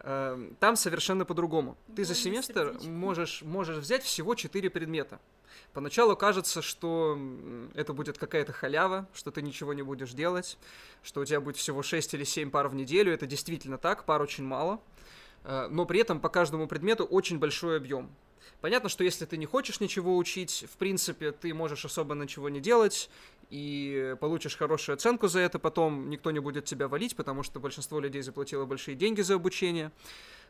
там 0.03 0.75
совершенно 0.75 1.25
по-другому. 1.25 1.75
Ты 1.95 2.05
за 2.05 2.15
семестр 2.15 2.77
можешь, 2.83 3.41
можешь 3.41 3.77
взять 3.77 4.03
всего 4.03 4.35
4 4.35 4.69
предмета. 4.69 5.19
Поначалу 5.73 6.15
кажется, 6.15 6.61
что 6.61 7.19
это 7.75 7.93
будет 7.93 8.17
какая-то 8.17 8.53
халява, 8.53 9.07
что 9.13 9.31
ты 9.31 9.41
ничего 9.41 9.73
не 9.73 9.81
будешь 9.81 10.11
делать, 10.11 10.57
что 11.03 11.21
у 11.21 11.25
тебя 11.25 11.41
будет 11.41 11.57
всего 11.57 11.83
6 11.83 12.13
или 12.13 12.23
7 12.23 12.49
пар 12.51 12.67
в 12.67 12.75
неделю. 12.75 13.13
Это 13.13 13.25
действительно 13.25 13.77
так, 13.77 14.05
пар 14.05 14.21
очень 14.21 14.43
мало. 14.43 14.79
Э, 15.43 15.67
но 15.69 15.85
при 15.85 15.99
этом 15.99 16.19
по 16.19 16.29
каждому 16.29 16.67
предмету 16.67 17.05
очень 17.05 17.39
большой 17.39 17.77
объем. 17.77 18.09
Понятно, 18.61 18.89
что 18.89 19.03
если 19.03 19.25
ты 19.25 19.37
не 19.37 19.45
хочешь 19.45 19.79
ничего 19.79 20.17
учить, 20.17 20.65
в 20.71 20.77
принципе, 20.77 21.31
ты 21.31 21.53
можешь 21.53 21.85
особо 21.85 22.15
ничего 22.15 22.49
не 22.49 22.59
делать, 22.59 23.09
и 23.49 24.15
получишь 24.19 24.57
хорошую 24.57 24.95
оценку 24.95 25.27
за 25.27 25.39
это, 25.39 25.59
потом 25.59 26.09
никто 26.09 26.31
не 26.31 26.39
будет 26.39 26.65
тебя 26.65 26.87
валить, 26.87 27.15
потому 27.15 27.43
что 27.43 27.59
большинство 27.59 27.99
людей 27.99 28.21
заплатило 28.21 28.65
большие 28.65 28.95
деньги 28.95 29.21
за 29.21 29.35
обучение. 29.35 29.91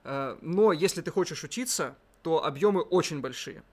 Э, 0.04 0.38
но 0.42 0.72
если 0.72 1.02
ты 1.02 1.12
хочешь 1.12 1.44
учиться, 1.44 1.96
то 2.24 2.44
объемы 2.44 2.82
очень 2.82 3.22
большие 3.22 3.64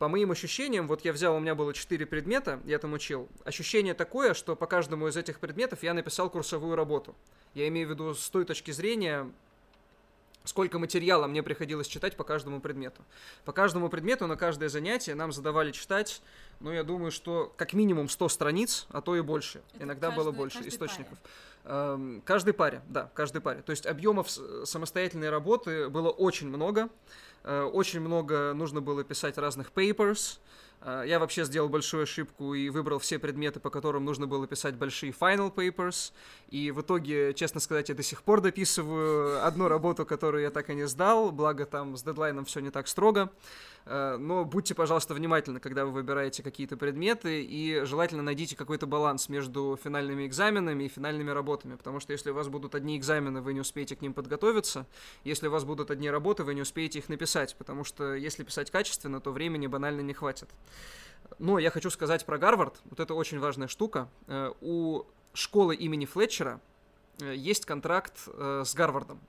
по 0.00 0.08
моим 0.08 0.30
ощущениям, 0.30 0.88
вот 0.88 1.04
я 1.04 1.12
взял, 1.12 1.36
у 1.36 1.40
меня 1.40 1.54
было 1.54 1.74
4 1.74 2.06
предмета, 2.06 2.58
я 2.64 2.78
там 2.78 2.94
учил. 2.94 3.28
Ощущение 3.44 3.92
такое, 3.92 4.32
что 4.32 4.56
по 4.56 4.66
каждому 4.66 5.06
из 5.08 5.16
этих 5.18 5.38
предметов 5.40 5.82
я 5.82 5.92
написал 5.92 6.30
курсовую 6.30 6.74
работу. 6.74 7.14
Я 7.52 7.68
имею 7.68 7.86
в 7.86 7.90
виду 7.90 8.14
с 8.14 8.30
той 8.30 8.46
точки 8.46 8.70
зрения, 8.70 9.30
сколько 10.44 10.78
материала 10.78 11.26
мне 11.26 11.42
приходилось 11.42 11.86
читать 11.86 12.16
по 12.16 12.24
каждому 12.24 12.60
предмету. 12.60 13.02
По 13.44 13.52
каждому 13.52 13.88
предмету 13.88 14.26
на 14.26 14.36
каждое 14.36 14.68
занятие 14.68 15.14
нам 15.14 15.32
задавали 15.32 15.70
читать, 15.72 16.22
ну, 16.60 16.72
я 16.72 16.82
думаю, 16.82 17.10
что 17.10 17.52
как 17.56 17.72
минимум 17.72 18.08
100 18.08 18.28
страниц, 18.28 18.86
а 18.90 19.00
то 19.00 19.16
и 19.16 19.20
больше. 19.20 19.62
Это 19.74 19.84
Иногда 19.84 20.08
каждый- 20.08 20.24
было 20.24 20.32
больше 20.32 20.66
источников. 20.66 21.18
Эм, 21.64 22.22
Каждой 22.24 22.54
паре, 22.54 22.80
да, 22.88 23.10
каждой 23.14 23.42
паре. 23.42 23.60
То 23.62 23.70
есть 23.70 23.84
объемов 23.86 24.30
самостоятельной 24.30 25.28
работы 25.30 25.88
было 25.90 26.08
очень 26.10 26.48
много. 26.48 26.88
Э, 27.42 27.62
Очень 27.62 28.00
много 28.00 28.52
нужно 28.54 28.80
было 28.80 29.04
писать 29.04 29.36
разных 29.38 29.72
papers. 29.72 30.38
Э, 30.80 31.04
Я 31.06 31.18
вообще 31.18 31.44
сделал 31.44 31.68
большую 31.68 32.04
ошибку 32.04 32.54
и 32.54 32.70
выбрал 32.70 32.98
все 32.98 33.18
предметы, 33.18 33.60
по 33.60 33.70
которым 33.70 34.04
нужно 34.04 34.26
было 34.26 34.46
писать 34.46 34.74
большие 34.76 35.12
final 35.12 35.54
papers. 35.54 36.12
И 36.48 36.70
в 36.70 36.80
итоге, 36.80 37.34
честно 37.34 37.60
сказать, 37.60 37.88
я 37.88 37.94
до 37.94 38.02
сих 38.02 38.22
пор 38.22 38.40
дописываю 38.40 39.44
одну 39.46 39.68
работу, 39.68 40.06
которую 40.06 40.42
я 40.42 40.50
так 40.50 40.70
и 40.70 40.74
не 40.74 40.86
сдал. 40.86 41.32
Благо 41.32 41.66
там 41.66 41.96
с 41.96 42.02
дедлайном 42.02 42.44
все 42.44 42.60
не 42.60 42.70
так 42.70 42.88
строго. 42.88 43.30
Э, 43.86 44.16
Но 44.18 44.44
будьте, 44.44 44.74
пожалуйста, 44.74 45.14
внимательны, 45.14 45.60
когда 45.60 45.84
вы 45.84 45.92
выбираете 45.92 46.42
какие-то 46.42 46.76
предметы, 46.76 47.42
и 47.42 47.82
желательно 47.84 48.22
найдите 48.22 48.56
какой-то 48.56 48.86
баланс 48.86 49.28
между 49.28 49.78
финальными 49.82 50.26
экзаменами 50.26 50.84
и 50.84 50.88
финальными 50.88 51.30
работами, 51.30 51.76
потому 51.76 52.00
что 52.00 52.12
если 52.12 52.30
у 52.30 52.34
вас 52.34 52.48
будут 52.48 52.74
одни 52.74 52.96
экзамены, 52.96 53.40
вы 53.40 53.54
не 53.54 53.60
успеете 53.60 53.96
к 53.96 54.02
ним 54.02 54.14
подготовиться, 54.14 54.86
если 55.24 55.48
у 55.48 55.50
вас 55.50 55.64
будут 55.64 55.90
одни 55.90 56.10
работы, 56.10 56.44
вы 56.44 56.54
не 56.54 56.62
успеете 56.62 56.98
их 56.98 57.08
написать, 57.08 57.56
потому 57.58 57.84
что 57.84 58.14
если 58.14 58.44
писать 58.44 58.70
качественно, 58.70 59.20
то 59.20 59.32
времени 59.32 59.66
банально 59.66 60.00
не 60.00 60.12
хватит. 60.12 60.48
Но 61.38 61.58
я 61.58 61.70
хочу 61.70 61.90
сказать 61.90 62.26
про 62.26 62.38
Гарвард, 62.38 62.80
вот 62.84 63.00
это 63.00 63.14
очень 63.14 63.38
важная 63.38 63.68
штука. 63.68 64.08
Э, 64.26 64.52
У 64.60 65.04
школы 65.32 65.74
имени 65.74 66.04
Флетчера 66.04 66.60
э, 67.20 67.34
есть 67.34 67.64
контракт 67.64 68.14
э, 68.26 68.62
с 68.66 68.74
Гарвардом. 68.74 69.20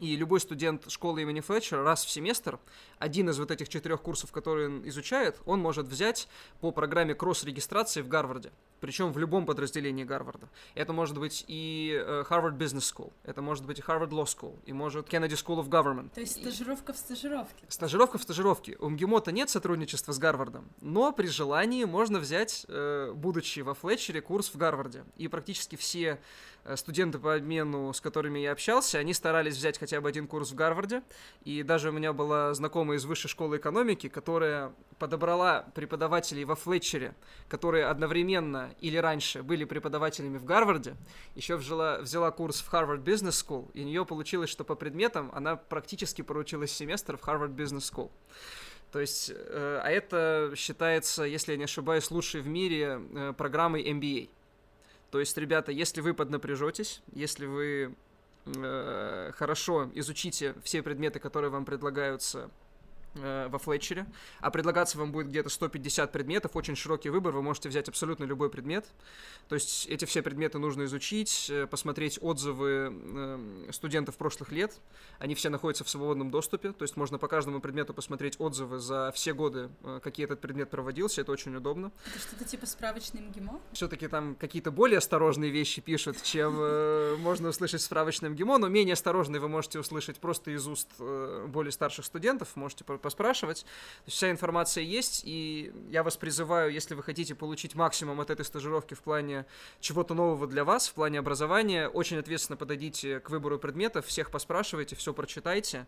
И 0.00 0.14
любой 0.16 0.40
студент 0.40 0.90
школы 0.90 1.22
имени 1.22 1.40
Флетчера 1.40 1.82
раз 1.82 2.04
в 2.04 2.10
семестр 2.10 2.58
один 2.98 3.28
из 3.30 3.38
вот 3.38 3.50
этих 3.50 3.68
четырех 3.68 4.00
курсов, 4.00 4.30
которые 4.32 4.68
он 4.68 4.88
изучает, 4.88 5.40
он 5.44 5.60
может 5.60 5.86
взять 5.86 6.28
по 6.60 6.70
программе 6.70 7.14
кросс-регистрации 7.14 8.00
в 8.02 8.08
Гарварде. 8.08 8.50
Причем 8.80 9.12
в 9.12 9.18
любом 9.18 9.44
подразделении 9.44 10.04
Гарварда. 10.04 10.48
Это 10.76 10.92
может 10.92 11.18
быть 11.18 11.44
и 11.48 12.00
э, 12.00 12.24
Harvard 12.30 12.56
Business 12.56 12.92
School, 12.94 13.12
это 13.24 13.42
может 13.42 13.66
быть 13.66 13.80
и 13.80 13.82
Harvard 13.82 14.10
Law 14.10 14.24
School, 14.24 14.56
и 14.66 14.72
может 14.72 15.08
Kennedy 15.08 15.30
School 15.30 15.58
of 15.58 15.68
Government. 15.68 16.10
То 16.14 16.20
есть 16.20 16.36
И- 16.38 16.42
стажировка 16.42 16.92
в 16.92 16.96
стажировке. 16.96 17.64
Стажировка 17.68 18.18
в 18.18 18.22
стажировке. 18.22 18.76
У 18.78 18.88
МГИМО-то 18.88 19.32
нет 19.32 19.50
сотрудничества 19.50 20.12
с 20.12 20.18
Гарвардом, 20.18 20.68
но 20.80 21.12
при 21.12 21.26
желании 21.26 21.84
можно 21.84 22.20
взять, 22.20 22.66
э, 22.68 23.12
будучи 23.16 23.60
во 23.60 23.74
Флетчере, 23.74 24.20
курс 24.20 24.48
в 24.54 24.56
Гарварде. 24.56 25.04
И 25.16 25.26
практически 25.26 25.74
все 25.74 26.20
студенты 26.76 27.18
по 27.18 27.34
обмену, 27.34 27.92
с 27.92 28.00
которыми 28.00 28.38
я 28.40 28.52
общался, 28.52 28.98
они 28.98 29.14
старались 29.14 29.56
взять 29.56 29.78
хотя 29.78 30.00
бы 30.00 30.08
один 30.08 30.26
курс 30.26 30.50
в 30.50 30.54
Гарварде. 30.54 31.02
И 31.44 31.62
даже 31.62 31.90
у 31.90 31.92
меня 31.92 32.12
была 32.12 32.54
знакомая 32.54 32.98
из 32.98 33.04
высшей 33.04 33.28
школы 33.28 33.56
экономики, 33.56 34.08
которая 34.08 34.72
подобрала 34.98 35.66
преподавателей 35.74 36.44
во 36.44 36.54
Флетчере, 36.54 37.14
которые 37.48 37.86
одновременно 37.86 38.74
или 38.80 38.96
раньше 38.96 39.42
были 39.42 39.64
преподавателями 39.64 40.38
в 40.38 40.44
Гарварде, 40.44 40.96
еще 41.34 41.56
взяла, 41.56 41.98
взяла 41.98 42.30
курс 42.30 42.60
в 42.60 42.72
Harvard 42.72 43.04
Business 43.04 43.44
School, 43.46 43.70
и 43.74 43.82
у 43.82 43.84
нее 43.84 44.04
получилось, 44.04 44.50
что 44.50 44.64
по 44.64 44.74
предметам 44.74 45.30
она 45.34 45.56
практически 45.56 46.22
проучилась 46.22 46.72
семестр 46.72 47.16
в 47.16 47.22
Harvard 47.22 47.54
Business 47.54 47.92
School. 47.92 48.10
То 48.92 49.00
есть, 49.00 49.30
э, 49.34 49.80
а 49.82 49.90
это 49.90 50.52
считается, 50.56 51.24
если 51.24 51.52
я 51.52 51.58
не 51.58 51.64
ошибаюсь, 51.64 52.10
лучшей 52.10 52.40
в 52.40 52.48
мире 52.48 53.00
э, 53.14 53.34
программой 53.36 53.82
MBA. 53.82 54.30
То 55.10 55.20
есть, 55.20 55.36
ребята, 55.38 55.72
если 55.72 56.00
вы 56.00 56.12
поднапряжетесь, 56.14 57.02
если 57.12 57.46
вы 57.46 57.94
э, 58.44 59.32
хорошо 59.34 59.90
изучите 59.94 60.54
все 60.62 60.82
предметы, 60.82 61.18
которые 61.18 61.50
вам 61.50 61.64
предлагаются 61.64 62.50
э, 63.22 63.48
во 63.48 63.58
Флетчере, 63.58 64.06
а 64.40 64.50
предлагаться 64.50 64.98
вам 64.98 65.12
будет 65.12 65.28
где-то 65.28 65.48
150 65.48 66.12
предметов, 66.12 66.56
очень 66.56 66.76
широкий 66.76 67.10
выбор, 67.10 67.32
вы 67.32 67.42
можете 67.42 67.68
взять 67.68 67.88
абсолютно 67.88 68.24
любой 68.24 68.50
предмет. 68.50 68.86
То 69.48 69.54
есть 69.54 69.86
эти 69.86 70.04
все 70.04 70.22
предметы 70.22 70.58
нужно 70.58 70.84
изучить, 70.84 71.48
э, 71.50 71.66
посмотреть 71.66 72.18
отзывы 72.20 72.92
э, 72.92 73.68
студентов 73.72 74.16
прошлых 74.16 74.52
лет, 74.52 74.78
они 75.18 75.34
все 75.34 75.48
находятся 75.48 75.84
в 75.84 75.88
свободном 75.88 76.30
доступе, 76.30 76.72
то 76.72 76.82
есть 76.82 76.96
можно 76.96 77.18
по 77.18 77.28
каждому 77.28 77.60
предмету 77.60 77.94
посмотреть 77.94 78.36
отзывы 78.38 78.78
за 78.78 79.12
все 79.14 79.32
годы, 79.32 79.70
э, 79.82 80.00
какие 80.02 80.24
этот 80.24 80.40
предмет 80.40 80.70
проводился, 80.70 81.20
это 81.20 81.32
очень 81.32 81.54
удобно. 81.54 81.90
Это 82.06 82.18
что-то 82.18 82.44
типа 82.44 82.66
справочный 82.66 83.20
МГИМО? 83.22 83.60
Все-таки 83.72 84.08
там 84.08 84.34
какие-то 84.34 84.70
более 84.70 84.98
осторожные 84.98 85.50
вещи 85.50 85.80
пишут, 85.80 86.22
чем 86.22 86.56
э, 86.58 87.16
можно 87.18 87.48
услышать 87.48 87.80
в 87.80 87.84
справочном 87.84 88.34
ГИМО, 88.34 88.58
но 88.58 88.68
менее 88.68 88.94
осторожные 88.94 89.40
вы 89.40 89.48
можете 89.48 89.78
услышать 89.78 90.18
просто 90.18 90.50
из 90.50 90.66
уст 90.66 90.88
э, 90.98 91.46
более 91.48 91.72
старших 91.72 92.04
студентов, 92.04 92.54
можете 92.56 92.84
по- 92.84 92.98
поспрашивать. 93.08 93.62
То 93.62 94.02
есть 94.06 94.18
вся 94.18 94.30
информация 94.30 94.84
есть, 94.84 95.22
и 95.24 95.72
я 95.88 96.02
вас 96.02 96.18
призываю, 96.18 96.70
если 96.70 96.94
вы 96.94 97.02
хотите 97.02 97.34
получить 97.34 97.74
максимум 97.74 98.20
от 98.20 98.28
этой 98.28 98.44
стажировки 98.44 98.92
в 98.92 99.00
плане 99.00 99.46
чего-то 99.80 100.12
нового 100.12 100.46
для 100.46 100.62
вас, 100.62 100.88
в 100.88 100.92
плане 100.92 101.18
образования, 101.18 101.88
очень 101.88 102.18
ответственно 102.18 102.58
подойдите 102.58 103.20
к 103.20 103.30
выбору 103.30 103.58
предметов, 103.58 104.04
всех 104.04 104.30
поспрашивайте, 104.30 104.94
все 104.94 105.14
прочитайте, 105.14 105.86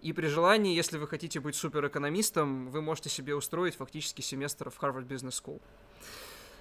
и 0.00 0.14
при 0.14 0.28
желании, 0.28 0.74
если 0.74 0.96
вы 0.96 1.06
хотите 1.06 1.40
быть 1.40 1.56
суперэкономистом, 1.56 2.70
вы 2.70 2.80
можете 2.80 3.10
себе 3.10 3.34
устроить 3.34 3.76
фактически 3.76 4.22
семестр 4.22 4.70
в 4.70 4.80
Harvard 4.80 5.06
Business 5.06 5.42
School. 5.42 5.60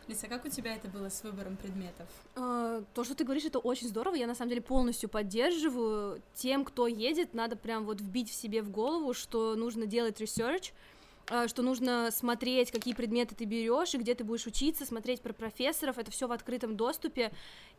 Лиса, 0.07 0.27
как 0.27 0.45
у 0.45 0.49
тебя 0.49 0.75
это 0.75 0.87
было 0.87 1.09
с 1.09 1.23
выбором 1.23 1.57
предметов? 1.57 2.07
А, 2.35 2.83
То, 2.93 3.03
что 3.03 3.15
ты 3.15 3.23
говоришь, 3.23 3.45
это 3.45 3.59
очень 3.59 3.87
здорово. 3.87 4.15
Я 4.15 4.27
на 4.27 4.35
самом 4.35 4.49
деле 4.49 4.61
полностью 4.61 5.09
поддерживаю. 5.09 6.21
Тем, 6.33 6.65
кто 6.65 6.87
едет, 6.87 7.33
надо 7.33 7.55
прям 7.55 7.85
вот 7.85 8.01
вбить 8.01 8.29
в 8.29 8.33
себе 8.33 8.61
в 8.61 8.69
голову, 8.69 9.13
что 9.13 9.55
нужно 9.55 9.85
делать 9.85 10.19
а, 10.19 10.73
что 11.47 11.61
нужно 11.61 12.09
смотреть, 12.11 12.71
какие 12.71 12.93
предметы 12.93 13.35
ты 13.35 13.45
берешь 13.45 13.93
и 13.93 13.97
где 13.97 14.15
ты 14.15 14.23
будешь 14.23 14.45
учиться, 14.45 14.85
смотреть 14.85 15.21
про 15.21 15.33
профессоров. 15.33 15.97
Это 15.97 16.11
все 16.11 16.27
в 16.27 16.31
открытом 16.31 16.75
доступе. 16.75 17.31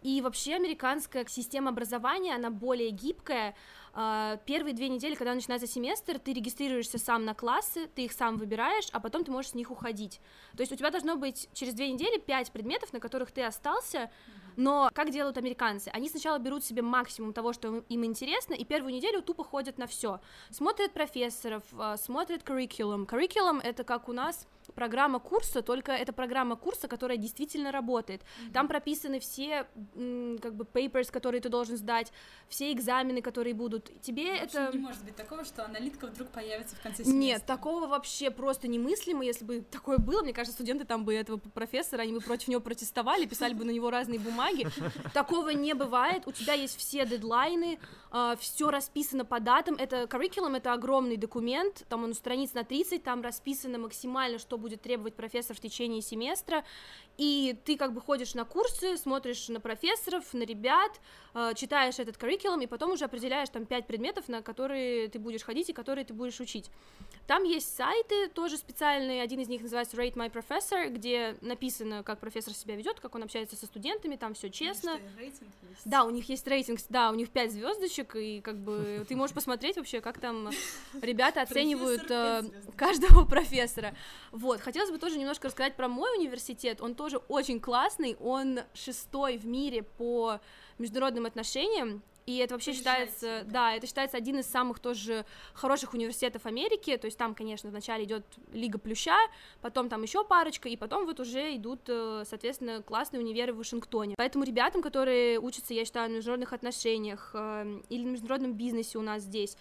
И 0.02 0.20
вообще 0.20 0.54
американская 0.54 1.24
система 1.28 1.70
образования, 1.70 2.34
она 2.34 2.50
более 2.50 2.90
гибкая. 2.90 3.54
А, 3.94 4.38
Первые 4.46 4.74
две 4.74 4.88
недели, 4.88 5.14
когда 5.14 5.34
начинается 5.34 5.66
семестр, 5.66 6.18
ты 6.18 6.32
регистрируешься 6.32 6.98
сам 6.98 7.24
на 7.24 7.34
классы, 7.34 7.88
ты 7.94 8.04
их 8.06 8.12
сам 8.12 8.38
выбираешь, 8.38 8.88
а 8.92 9.00
потом 9.00 9.24
ты 9.24 9.30
можешь 9.30 9.50
с 9.50 9.54
них 9.54 9.70
уходить. 9.70 10.20
То 10.56 10.62
есть 10.62 10.72
у 10.72 10.76
тебя 10.76 10.90
должно 10.90 11.16
быть 11.16 11.48
через 11.52 11.74
две 11.74 11.90
недели 11.90 12.18
пять 12.18 12.50
предметов, 12.52 12.92
на 12.92 13.00
которых 13.00 13.32
ты 13.32 13.42
остался, 13.42 14.10
но 14.56 14.90
как 14.94 15.10
делают 15.10 15.38
американцы? 15.38 15.88
Они 15.88 16.08
сначала 16.08 16.38
берут 16.38 16.64
себе 16.64 16.82
максимум 16.82 17.32
того, 17.32 17.52
что 17.52 17.82
им- 17.88 18.04
интересно, 18.04 18.54
и 18.54 18.64
первую 18.64 18.92
неделю 18.92 19.22
тупо 19.22 19.44
ходят 19.44 19.78
на 19.78 19.86
все. 19.86 20.20
Смотрят 20.50 20.92
профессоров, 20.92 21.62
а, 21.78 21.96
смотрят 21.96 22.42
curriculum. 22.42 23.06
Curriculum— 23.06 23.60
это 23.62 23.84
как 23.84 24.08
у 24.08 24.12
нас 24.12 24.46
программа 24.74 25.18
курса, 25.18 25.62
только 25.62 25.92
это 25.92 26.12
программа 26.12 26.56
курса, 26.56 26.88
которая 26.88 27.18
действительно 27.18 27.72
работает. 27.72 28.22
Там 28.52 28.68
прописаны 28.68 29.20
все 29.20 29.66
как 29.94 30.54
бы 30.54 30.64
papers, 30.64 31.10
которые 31.10 31.40
ты 31.40 31.48
должен 31.48 31.76
сдать, 31.76 32.12
все 32.48 32.72
экзамены, 32.72 33.22
которые 33.22 33.54
будут. 33.54 33.90
Тебе 34.00 34.40
В 34.40 34.42
общем, 34.44 34.60
это... 34.60 34.76
не 34.76 34.82
может 34.82 35.04
быть 35.04 35.16
такого, 35.16 35.44
что 35.44 35.64
аналитка 35.64 36.06
вдруг 36.06 36.28
появится 36.28 36.76
в 36.76 36.80
конце 36.80 37.04
семестра. 37.04 37.18
Нет, 37.18 37.46
такого 37.46 37.86
вообще 37.86 38.30
просто 38.30 38.68
немыслимо. 38.68 39.24
Если 39.24 39.44
бы 39.44 39.60
такое 39.60 39.98
было, 39.98 40.22
мне 40.22 40.32
кажется, 40.32 40.54
студенты 40.54 40.84
там 40.84 41.04
бы 41.04 41.14
этого 41.14 41.38
профессора, 41.38 42.02
они 42.02 42.12
бы 42.12 42.20
против 42.20 42.48
него 42.48 42.60
протестовали, 42.60 43.26
писали 43.26 43.54
бы 43.54 43.64
на 43.64 43.70
него 43.70 43.90
разные 43.90 44.18
бумаги. 44.18 44.66
Такого 45.14 45.50
не 45.50 45.74
бывает. 45.74 46.26
У 46.26 46.32
тебя 46.32 46.54
есть 46.54 46.76
все 46.76 47.06
дедлайны, 47.06 47.78
все 48.38 48.70
расписано 48.70 49.24
по 49.24 49.40
датам. 49.40 49.76
Это 49.76 50.04
curriculum, 50.04 50.56
это 50.56 50.72
огромный 50.72 51.16
документ, 51.16 51.84
там 51.88 52.04
он 52.04 52.14
страниц 52.14 52.54
на 52.54 52.64
30, 52.64 53.02
там 53.02 53.22
расписано 53.22 53.78
максимально, 53.78 54.38
что 54.38 54.58
будет 54.62 54.80
требовать 54.80 55.14
профессор 55.14 55.54
в 55.54 55.60
течение 55.60 56.00
семестра. 56.00 56.64
И 57.18 57.56
ты 57.64 57.76
как 57.76 57.92
бы 57.92 58.00
ходишь 58.00 58.34
на 58.34 58.44
курсы, 58.44 58.96
смотришь 58.96 59.48
на 59.48 59.60
профессоров, 59.60 60.32
на 60.32 60.44
ребят, 60.44 61.00
э, 61.34 61.52
читаешь 61.54 61.98
этот 61.98 62.16
curriculum, 62.16 62.64
и 62.64 62.66
потом 62.66 62.92
уже 62.92 63.04
определяешь 63.04 63.50
там 63.50 63.66
пять 63.66 63.86
предметов, 63.86 64.28
на 64.28 64.40
которые 64.40 65.08
ты 65.08 65.18
будешь 65.18 65.42
ходить 65.42 65.68
и 65.68 65.72
которые 65.72 66.06
ты 66.06 66.14
будешь 66.14 66.40
учить. 66.40 66.70
Там 67.26 67.44
есть 67.44 67.76
сайты 67.76 68.28
тоже 68.28 68.56
специальные, 68.56 69.22
один 69.22 69.40
из 69.40 69.48
них 69.48 69.62
называется 69.62 69.96
Rate 69.96 70.14
My 70.14 70.30
Professor, 70.30 70.88
где 70.88 71.36
написано, 71.40 72.02
как 72.02 72.18
профессор 72.18 72.52
себя 72.52 72.74
ведет, 72.74 72.98
как 73.00 73.14
он 73.14 73.22
общается 73.22 73.56
со 73.56 73.66
студентами, 73.66 74.16
там 74.16 74.34
все 74.34 74.50
честно. 74.50 74.98
Что, 74.98 75.06
и 75.06 75.24
рейтинг 75.24 75.50
есть? 75.70 75.82
Да, 75.84 76.04
у 76.04 76.10
них 76.10 76.28
есть 76.28 76.46
рейтинг, 76.46 76.80
да, 76.88 77.10
у 77.10 77.14
них 77.14 77.30
5 77.30 77.52
звездочек, 77.52 78.16
и 78.16 78.40
как 78.40 78.56
бы 78.56 79.04
ты 79.08 79.14
можешь 79.16 79.34
посмотреть 79.34 79.76
вообще, 79.76 80.00
как 80.00 80.18
там 80.18 80.50
ребята 81.00 81.42
оценивают 81.42 82.10
э, 82.10 82.42
пять 82.42 82.76
каждого 82.76 83.24
профессора. 83.28 83.94
Вот, 84.32 84.51
хотелось 84.60 84.90
бы 84.90 84.98
тоже 84.98 85.18
немножко 85.18 85.48
рассказать 85.48 85.76
про 85.76 85.88
мой 85.88 86.16
университет. 86.18 86.80
Он 86.80 86.94
тоже 86.94 87.18
очень 87.28 87.60
классный, 87.60 88.16
он 88.20 88.60
шестой 88.74 89.38
в 89.38 89.46
мире 89.46 89.82
по 89.82 90.40
международным 90.78 91.26
отношениям. 91.26 92.02
И 92.24 92.36
это 92.36 92.54
вообще 92.54 92.72
считается, 92.72 93.42
да, 93.46 93.74
это 93.74 93.86
считается 93.86 94.16
один 94.16 94.38
из 94.38 94.46
самых 94.46 94.78
тоже 94.78 95.24
хороших 95.54 95.92
университетов 95.94 96.46
Америки. 96.46 96.96
То 96.96 97.06
есть 97.06 97.18
там, 97.18 97.34
конечно, 97.34 97.68
вначале 97.70 98.04
идет 98.04 98.24
Лига 98.52 98.78
Плюща, 98.78 99.16
потом 99.60 99.88
там 99.88 100.02
еще 100.02 100.24
парочка, 100.24 100.68
и 100.68 100.76
потом 100.76 101.04
вот 101.04 101.18
уже 101.18 101.56
идут, 101.56 101.80
э, 101.88 102.24
соответственно, 102.28 102.82
классные 102.82 103.20
универы 103.20 103.52
в 103.52 103.58
Вашингтоне. 103.58 104.14
Поэтому 104.16 104.44
ребятам, 104.44 104.82
которые 104.82 105.40
учатся, 105.40 105.74
я 105.74 105.84
считаю, 105.84 106.10
на 106.10 106.16
международных 106.16 106.52
отношениях 106.52 107.32
э, 107.34 107.80
или 107.88 108.04
на 108.04 108.10
международном 108.10 108.54
бизнесе 108.54 108.98
у 108.98 109.02
нас 109.02 109.22
здесь, 109.22 109.56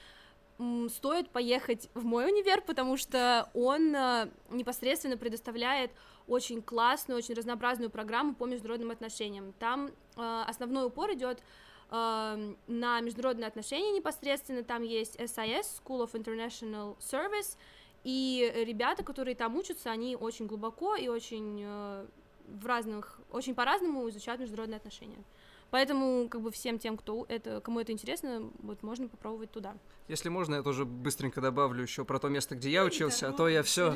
стоит 0.90 1.30
поехать 1.30 1.90
в 1.94 2.06
мой 2.06 2.26
универ, 2.26 2.62
потому 2.62 2.98
что 2.98 3.50
он 3.54 3.96
э, 3.96 4.30
непосредственно 4.50 5.18
предоставляет 5.18 5.92
очень 6.28 6.62
классную, 6.62 7.18
очень 7.18 7.36
разнообразную 7.36 7.90
программу 7.90 8.36
по 8.36 8.46
международным 8.46 8.92
отношениям. 8.92 9.54
Там 9.60 9.92
основной 10.16 10.86
упор 10.86 11.12
идет 11.14 11.44
на 11.90 13.02
международные 13.02 13.48
отношения 13.48 13.92
непосредственно, 13.92 14.64
там 14.64 14.84
есть 14.84 15.18
SIS, 15.18 15.82
School 15.84 16.08
of 16.08 16.14
International 16.14 16.98
Service, 17.00 17.58
и 18.04 18.52
ребята, 18.66 19.04
которые 19.04 19.36
там 19.36 19.56
учатся, 19.56 19.92
они 19.92 20.16
очень 20.16 20.48
глубоко 20.48 20.96
и 20.96 21.08
очень 21.08 21.62
э, 21.64 22.06
в 22.48 22.66
разных, 22.66 23.20
очень 23.32 23.54
по-разному 23.54 24.10
изучают 24.10 24.42
международные 24.42 24.78
отношения. 24.78 25.24
Поэтому, 25.72 26.28
как 26.30 26.42
бы 26.42 26.52
всем 26.52 26.78
тем, 26.78 26.98
кто 26.98 27.26
это, 27.28 27.62
кому 27.62 27.80
это 27.80 27.92
интересно, 27.94 28.52
вот 28.60 28.84
можно 28.84 29.08
попробовать 29.08 29.52
туда. 29.52 29.74
Если 30.10 30.28
можно, 30.28 30.56
я 30.56 30.64
тоже 30.64 30.84
быстренько 30.84 31.40
добавлю 31.40 31.82
еще 31.84 32.04
про 32.04 32.20
то 32.20 32.28
место, 32.28 32.56
где 32.56 32.70
я 32.70 32.84
учился, 32.84 33.30
а 33.30 33.32
то 33.32 33.48
я 33.48 33.64
все, 33.64 33.96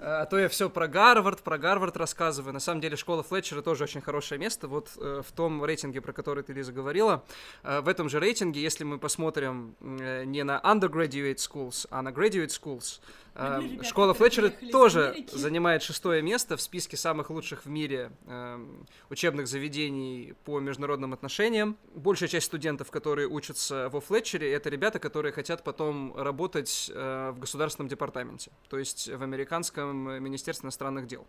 а 0.00 0.24
то 0.26 0.38
я 0.38 0.48
все 0.48 0.70
про 0.70 0.86
Гарвард, 0.86 1.42
про 1.42 1.58
Гарвард 1.58 1.96
рассказываю. 1.96 2.54
На 2.54 2.60
самом 2.60 2.80
деле 2.80 2.96
школа 2.96 3.24
Флетчера 3.24 3.60
тоже 3.62 3.82
очень 3.82 4.00
хорошее 4.00 4.38
место. 4.38 4.68
Вот 4.68 4.92
э, 4.96 5.22
в 5.26 5.32
том 5.32 5.64
рейтинге, 5.64 6.00
про 6.00 6.12
который 6.12 6.44
ты 6.44 6.52
Лиза 6.52 6.72
говорила, 6.72 7.24
э, 7.64 7.80
в 7.80 7.88
этом 7.88 8.08
же 8.08 8.20
рейтинге, 8.20 8.62
если 8.62 8.84
мы 8.84 8.98
посмотрим 8.98 9.74
э, 9.80 10.22
не 10.24 10.44
на 10.44 10.60
undergraduate 10.60 11.38
schools, 11.38 11.88
а 11.90 12.02
на 12.02 12.10
graduate 12.10 12.50
schools, 12.50 13.00
э, 13.38 13.82
школа 13.82 14.14
Флетчера 14.14 14.50
тоже 14.70 15.26
занимает 15.32 15.82
шестое 15.82 16.22
место 16.22 16.56
в 16.56 16.62
списке 16.62 16.96
самых 16.96 17.30
лучших 17.30 17.64
в 17.64 17.68
мире 17.68 18.12
э, 18.26 18.66
учебных 19.10 19.48
заведений 19.48 20.34
по 20.44 20.60
международным 20.60 21.12
отношениям. 21.12 21.76
Большая 21.94 22.28
часть 22.28 22.46
студентов, 22.46 22.90
которые 22.90 23.28
учатся 23.28 23.88
во 23.90 24.00
Флетчере, 24.00 24.52
это 24.52 24.70
ребята, 24.70 24.98
которые 24.98 25.32
хотят 25.32 25.48
хотят 25.48 25.64
потом 25.64 26.14
работать 26.14 26.90
э, 26.94 27.30
в 27.34 27.38
государственном 27.38 27.88
департаменте, 27.88 28.50
то 28.68 28.78
есть 28.78 29.08
в 29.08 29.22
американском 29.22 30.22
министерстве 30.22 30.66
иностранных 30.66 31.06
дел. 31.06 31.26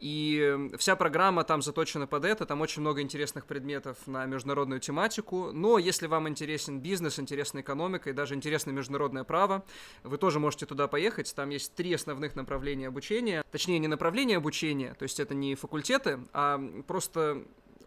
И 0.00 0.70
вся 0.78 0.96
программа 0.96 1.44
там 1.44 1.62
заточена 1.62 2.06
под 2.06 2.24
это, 2.24 2.46
там 2.46 2.60
очень 2.60 2.80
много 2.80 3.00
интересных 3.00 3.46
предметов 3.46 3.96
на 4.06 4.26
международную 4.26 4.80
тематику, 4.80 5.52
но 5.52 5.78
если 5.78 6.06
вам 6.06 6.28
интересен 6.28 6.80
бизнес, 6.80 7.18
интересна 7.18 7.60
экономика 7.60 8.10
и 8.10 8.12
даже 8.12 8.34
интересно 8.34 8.70
международное 8.70 9.24
право, 9.24 9.64
вы 10.02 10.18
тоже 10.18 10.40
можете 10.40 10.66
туда 10.66 10.88
поехать, 10.88 11.34
там 11.34 11.50
есть 11.50 11.74
три 11.74 11.94
основных 11.94 12.34
направления 12.34 12.88
обучения, 12.88 13.44
точнее 13.50 13.78
не 13.78 13.88
направления 13.88 14.36
обучения, 14.36 14.94
то 14.94 15.04
есть 15.04 15.20
это 15.20 15.34
не 15.34 15.54
факультеты, 15.54 16.20
а 16.32 16.60
просто 16.86 17.44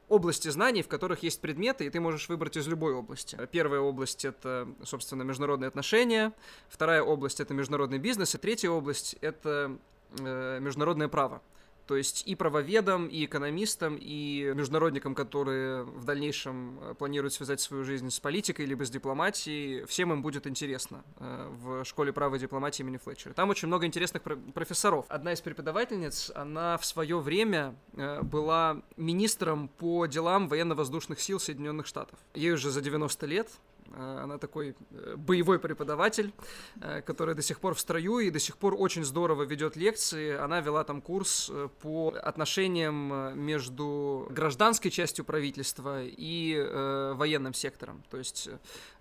области 0.10 0.48
знаний, 0.50 0.84
в 0.84 0.88
которых 0.88 1.24
есть 1.24 1.42
предметы, 1.42 1.86
и 1.86 1.90
ты 1.90 2.00
можешь 2.00 2.30
выбрать 2.30 2.58
из 2.58 2.68
любой 2.68 2.94
области. 2.94 3.38
Первая 3.52 3.82
область— 3.82 4.26
это, 4.26 4.68
собственно, 4.84 5.24
международные 5.24 5.68
отношения, 5.68 6.34
вторая 6.70 7.02
область— 7.04 7.40
это 7.42 7.54
международный 7.54 8.00
бизнес, 8.00 8.34
и 8.34 8.38
третья 8.38 8.70
область— 8.70 9.18
это 9.22 9.78
э, 10.20 10.60
международное 10.62 11.10
право. 11.10 11.42
То 11.88 11.96
есть 11.96 12.24
и 12.28 12.36
правоведам, 12.36 13.08
и 13.08 13.26
экономистам, 13.26 13.98
и 14.00 14.52
международникам, 14.54 15.16
которые 15.16 15.84
в 15.84 16.04
дальнейшем 16.04 16.80
э, 16.82 16.94
планируют 16.94 17.34
связать 17.34 17.62
свою 17.62 17.86
жизнь 17.86 18.10
с 18.10 18.20
политикой 18.20 18.66
либо 18.66 18.86
с 18.86 18.90
дипломатией, 18.90 19.86
всем 19.86 20.12
им 20.12 20.22
будет 20.22 20.48
интересно 20.48 21.04
э, 21.20 21.48
в 21.50 21.86
школе 21.86 22.12
права 22.12 22.36
и 22.36 22.40
дипломатии 22.40 22.82
имени 22.82 22.98
Флетчера. 22.98 23.34
Там 23.34 23.50
очень 23.50 23.70
много 23.70 23.86
интересных 23.86 24.22
профессоров. 24.54 25.06
Одна 25.08 25.32
из 25.32 25.40
преподавательниц, 25.40 26.32
она 26.36 26.78
в 26.78 26.86
свое 26.86 27.20
время 27.20 27.74
э, 27.94 28.22
была 28.22 28.82
министром 28.98 29.70
по 29.70 30.06
делам 30.08 30.50
военно-воздушных 30.50 31.22
сил 31.22 31.40
Соединенных 31.40 31.88
Штатов. 31.88 32.20
Ей 32.34 32.52
уже 32.52 32.70
за 32.70 32.82
90 32.82 33.26
лет, 33.28 33.50
она 33.96 34.38
такой 34.38 34.76
э, 34.92 35.16
боевой 35.16 35.60
преподаватель, 35.60 36.34
э, 36.82 37.02
который 37.02 37.36
до 37.36 37.42
сих 37.42 37.60
пор 37.60 37.74
в 37.74 37.80
строю 37.80 38.20
и 38.20 38.30
до 38.30 38.40
сих 38.40 38.58
пор 38.58 38.76
очень 38.78 39.04
здорово 39.04 39.44
ведет 39.44 39.76
лекции. 39.76 40.36
Она 40.36 40.62
вела 40.62 40.84
там 40.84 41.02
курс 41.02 41.52
по 41.82 42.14
отношениям 42.22 43.40
между 43.40 44.28
гражданской 44.30 44.92
частью 44.92 45.26
правительства 45.26 46.04
и 46.04 46.56
э, 46.56 47.14
военным 47.16 47.54
сектором. 47.54 48.04
То 48.10 48.18
есть 48.18 48.50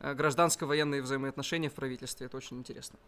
гражданско-военные 0.01 1.03
взаимоотношения 1.03 1.69
в 1.69 1.75
правительстве. 1.75 2.27
Это 2.27 2.37
очень 2.37 2.59
интересно. 2.59 2.99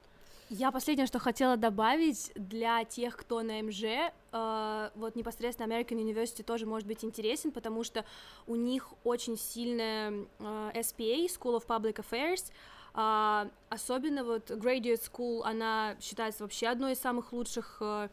Я 0.50 0.72
последнее, 0.72 1.06
что 1.06 1.18
хотела 1.18 1.58
добавить 1.58 2.32
для 2.34 2.82
тех, 2.84 3.18
кто 3.18 3.42
на 3.42 3.60
МЖ, 3.60 3.82
э, 3.82 4.90
вот 4.94 5.14
непосредственно 5.14 5.70
American 5.70 6.02
University 6.02 6.42
тоже 6.42 6.64
может 6.64 6.88
быть 6.88 7.04
интересен, 7.04 7.52
потому 7.52 7.84
что 7.84 8.06
у 8.46 8.56
них 8.56 8.94
очень 9.04 9.36
сильная 9.36 10.10
э, 10.10 10.70
SPA, 10.74 11.26
School 11.26 11.60
of 11.60 11.66
Public 11.66 12.02
Affairs, 12.02 12.50
э, 12.94 13.50
особенно 13.68 14.24
вот 14.24 14.50
Graduate 14.50 15.02
School, 15.02 15.42
она 15.44 15.96
считается 16.00 16.44
вообще 16.44 16.68
одной 16.68 16.92
из 16.92 16.98
самых 16.98 17.34
лучших 17.34 17.76
э, 17.82 18.08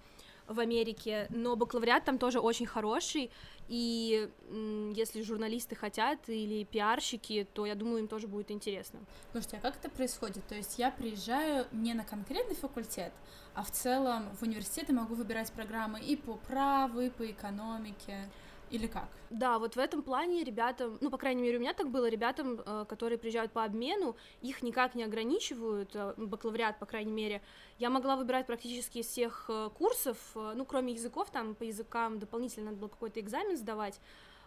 в 0.48 0.60
Америке, 0.60 1.28
но 1.30 1.56
бакалавриат 1.56 2.04
там 2.04 2.18
тоже 2.18 2.42
очень 2.42 2.66
хороший, 2.66 3.32
и 3.68 4.30
если 4.96 5.22
журналисты 5.22 5.76
хотят 5.76 6.30
или 6.30 6.64
пиарщики, 6.64 7.48
то 7.54 7.66
я 7.66 7.76
думаю, 7.76 8.00
им 8.00 8.08
тоже 8.08 8.28
будет 8.28 8.52
интересно. 8.52 9.00
Слушайте, 9.32 9.58
а 9.58 9.62
как 9.62 9.78
это 9.78 9.90
происходит? 9.90 10.46
То 10.48 10.56
есть 10.56 10.78
я 10.78 10.92
приезжаю 10.92 11.66
не 11.72 11.94
на 11.94 12.04
конкретный 12.04 12.56
факультет, 12.56 13.12
а 13.54 13.64
в 13.64 13.72
целом 13.72 14.36
в 14.36 14.44
университет 14.44 14.90
я 14.90 14.96
могу 14.96 15.16
выбирать 15.16 15.52
программы 15.52 16.00
и 16.00 16.16
по 16.16 16.36
праву, 16.36 17.02
и 17.02 17.10
по 17.10 17.26
экономике. 17.30 18.30
Или 18.72 18.88
как? 18.88 19.08
Да, 19.30 19.60
вот 19.60 19.76
в 19.76 19.80
этом 19.80 20.02
плане 20.02 20.44
ребятам, 20.44 20.98
ну, 21.02 21.10
по 21.10 21.18
крайней 21.18 21.42
мере, 21.42 21.58
у 21.58 21.60
меня 21.60 21.74
так 21.74 21.90
было, 21.90 22.08
ребятам, 22.10 22.62
э, 22.66 22.86
которые 22.88 23.18
приезжают 23.18 23.52
по 23.52 23.64
обмену, 23.64 24.16
их 24.42 24.64
никак 24.64 24.96
не 24.96 25.04
ограничивают, 25.04 25.96
э, 25.96 26.14
бакалавриат, 26.18 26.80
по 26.80 26.86
крайней 26.86 27.12
мере. 27.12 27.42
Я 27.78 27.90
могла 27.90 28.16
выбирать 28.16 28.48
практически 28.48 29.00
из 29.00 29.08
всех 29.08 29.46
э, 29.50 29.70
курсов, 29.78 30.18
ну, 30.36 30.66
кроме 30.66 30.94
языков, 30.94 31.30
там 31.32 31.54
по 31.56 31.64
языкам 31.64 32.20
дополнительно 32.20 32.68
надо 32.68 32.78
было 32.78 32.90
какой-то 32.90 33.20
экзамен 33.20 33.58
сдавать, 33.58 34.00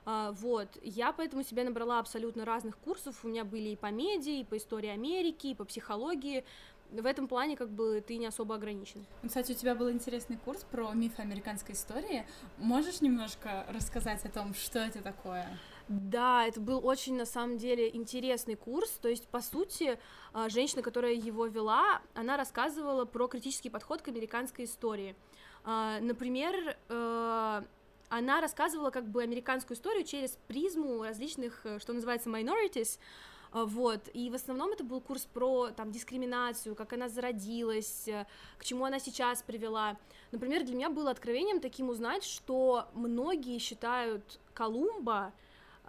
вот, 0.05 0.69
я 0.83 1.13
поэтому 1.13 1.43
себе 1.43 1.65
набрала 1.65 1.99
абсолютно 1.99 2.47
разных 2.47 2.79
курсов, 2.79 3.25
у 3.25 3.29
меня 3.29 3.45
были 3.45 3.71
и 3.71 3.77
по 3.77 3.91
меди, 3.91 4.41
и 4.41 4.45
по 4.45 4.57
истории 4.57 4.89
Америки, 4.89 5.49
и 5.49 5.55
по 5.55 5.67
психологии, 5.67 6.47
в 6.91 7.07
этом 7.07 7.29
плане 7.29 7.57
как 7.57 7.71
бы 7.71 8.03
ты 8.07 8.17
не 8.17 8.27
особо 8.27 8.55
ограничен. 8.55 9.07
Кстати, 9.27 9.53
у 9.53 9.55
тебя 9.55 9.75
был 9.75 9.91
интересный 9.91 10.37
курс 10.37 10.65
про 10.65 10.93
мифы 10.93 11.23
американской 11.23 11.75
истории. 11.75 12.27
Можешь 12.59 13.01
немножко 13.01 13.67
рассказать 13.69 14.25
о 14.25 14.31
том, 14.31 14.55
что 14.55 14.79
это 14.79 15.03
такое? 15.03 15.47
Да, 15.89 16.47
это 16.47 16.61
был 16.61 16.87
очень, 16.87 17.17
на 17.17 17.25
самом 17.25 17.57
деле, 17.57 17.95
интересный 17.95 18.57
курс. 18.57 18.91
То 19.01 19.09
есть, 19.09 19.27
по 19.29 19.41
сути, 19.41 19.99
а, 20.33 20.49
женщина, 20.51 20.83
которая 20.83 21.15
его 21.15 21.47
вела, 21.47 22.03
она 22.15 22.37
рассказывала 22.37 23.07
про 23.07 23.27
критический 23.27 23.71
подход 23.71 24.03
к 24.03 24.09
американской 24.09 24.67
истории. 24.67 25.17
А, 25.65 25.99
например, 26.01 26.77
э, 26.89 27.63
она 28.09 28.41
рассказывала 28.41 28.91
как 28.91 29.09
бы 29.09 29.23
американскую 29.23 29.77
историю 29.77 30.05
через 30.05 30.39
призму 30.47 31.03
различных, 31.03 31.65
э, 31.65 31.79
что 31.79 31.93
называется, 31.93 32.31
minorities, 32.31 32.99
вот, 33.53 34.09
и 34.13 34.31
в 34.31 34.35
основном 34.35 34.71
это 34.73 34.85
был 34.85 35.01
курс 35.01 35.27
про, 35.33 35.71
там, 35.71 35.91
дискриминацию, 35.91 36.75
как 36.75 36.93
она 36.93 37.09
зародилась, 37.09 38.07
э, 38.07 38.27
к 38.59 38.65
чему 38.65 38.85
она 38.85 38.99
сейчас 38.99 39.43
привела. 39.43 39.97
Например, 40.33 40.65
для 40.65 40.75
меня 40.75 40.91
было 40.91 41.11
откровением 41.11 41.61
таким 41.61 41.89
узнать, 41.89 42.25
что 42.25 42.87
многие 42.95 43.59
считают 43.59 44.39
Колумба 44.53 45.33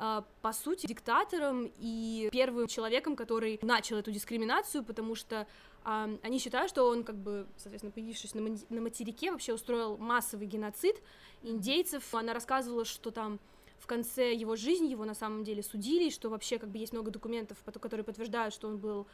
а, 0.02 0.24
по 0.42 0.54
сути, 0.54 0.88
диктатором 0.88 1.70
и 1.78 2.30
первым 2.32 2.68
человеком, 2.68 3.18
который 3.18 3.60
начал 3.62 3.98
эту 3.98 4.12
дискриминацию, 4.12 4.82
потому 4.82 5.14
что 5.14 5.46
а, 5.84 6.10
они 6.24 6.40
считают, 6.40 6.70
что 6.70 6.88
он, 6.88 7.04
как 7.04 7.18
бы, 7.18 7.46
соответственно, 7.58 7.92
появившись 7.92 8.34
на, 8.34 8.42
на 8.70 8.82
материке, 8.82 9.30
вообще 9.30 9.54
устроил 9.54 9.98
массовый 9.98 10.48
геноцид 10.48 11.02
индейцев. 11.44 12.16
Она 12.16 12.34
рассказывала, 12.34 12.86
что 12.86 13.12
там 13.12 13.40
в 13.80 13.88
конце 13.88 14.34
его 14.34 14.56
жизни 14.56 14.88
его 14.88 15.06
на 15.06 15.14
самом 15.14 15.44
деле 15.44 15.64
судили, 15.64 16.10
что 16.10 16.30
вообще 16.30 16.60
как 16.60 16.70
бы 16.70 16.78
есть 16.78 16.94
много 16.94 17.12
документов, 17.12 17.58
которые 17.82 18.04
подтверждают, 18.04 18.54
что 18.54 18.68
он 18.68 18.78
был 18.78 19.08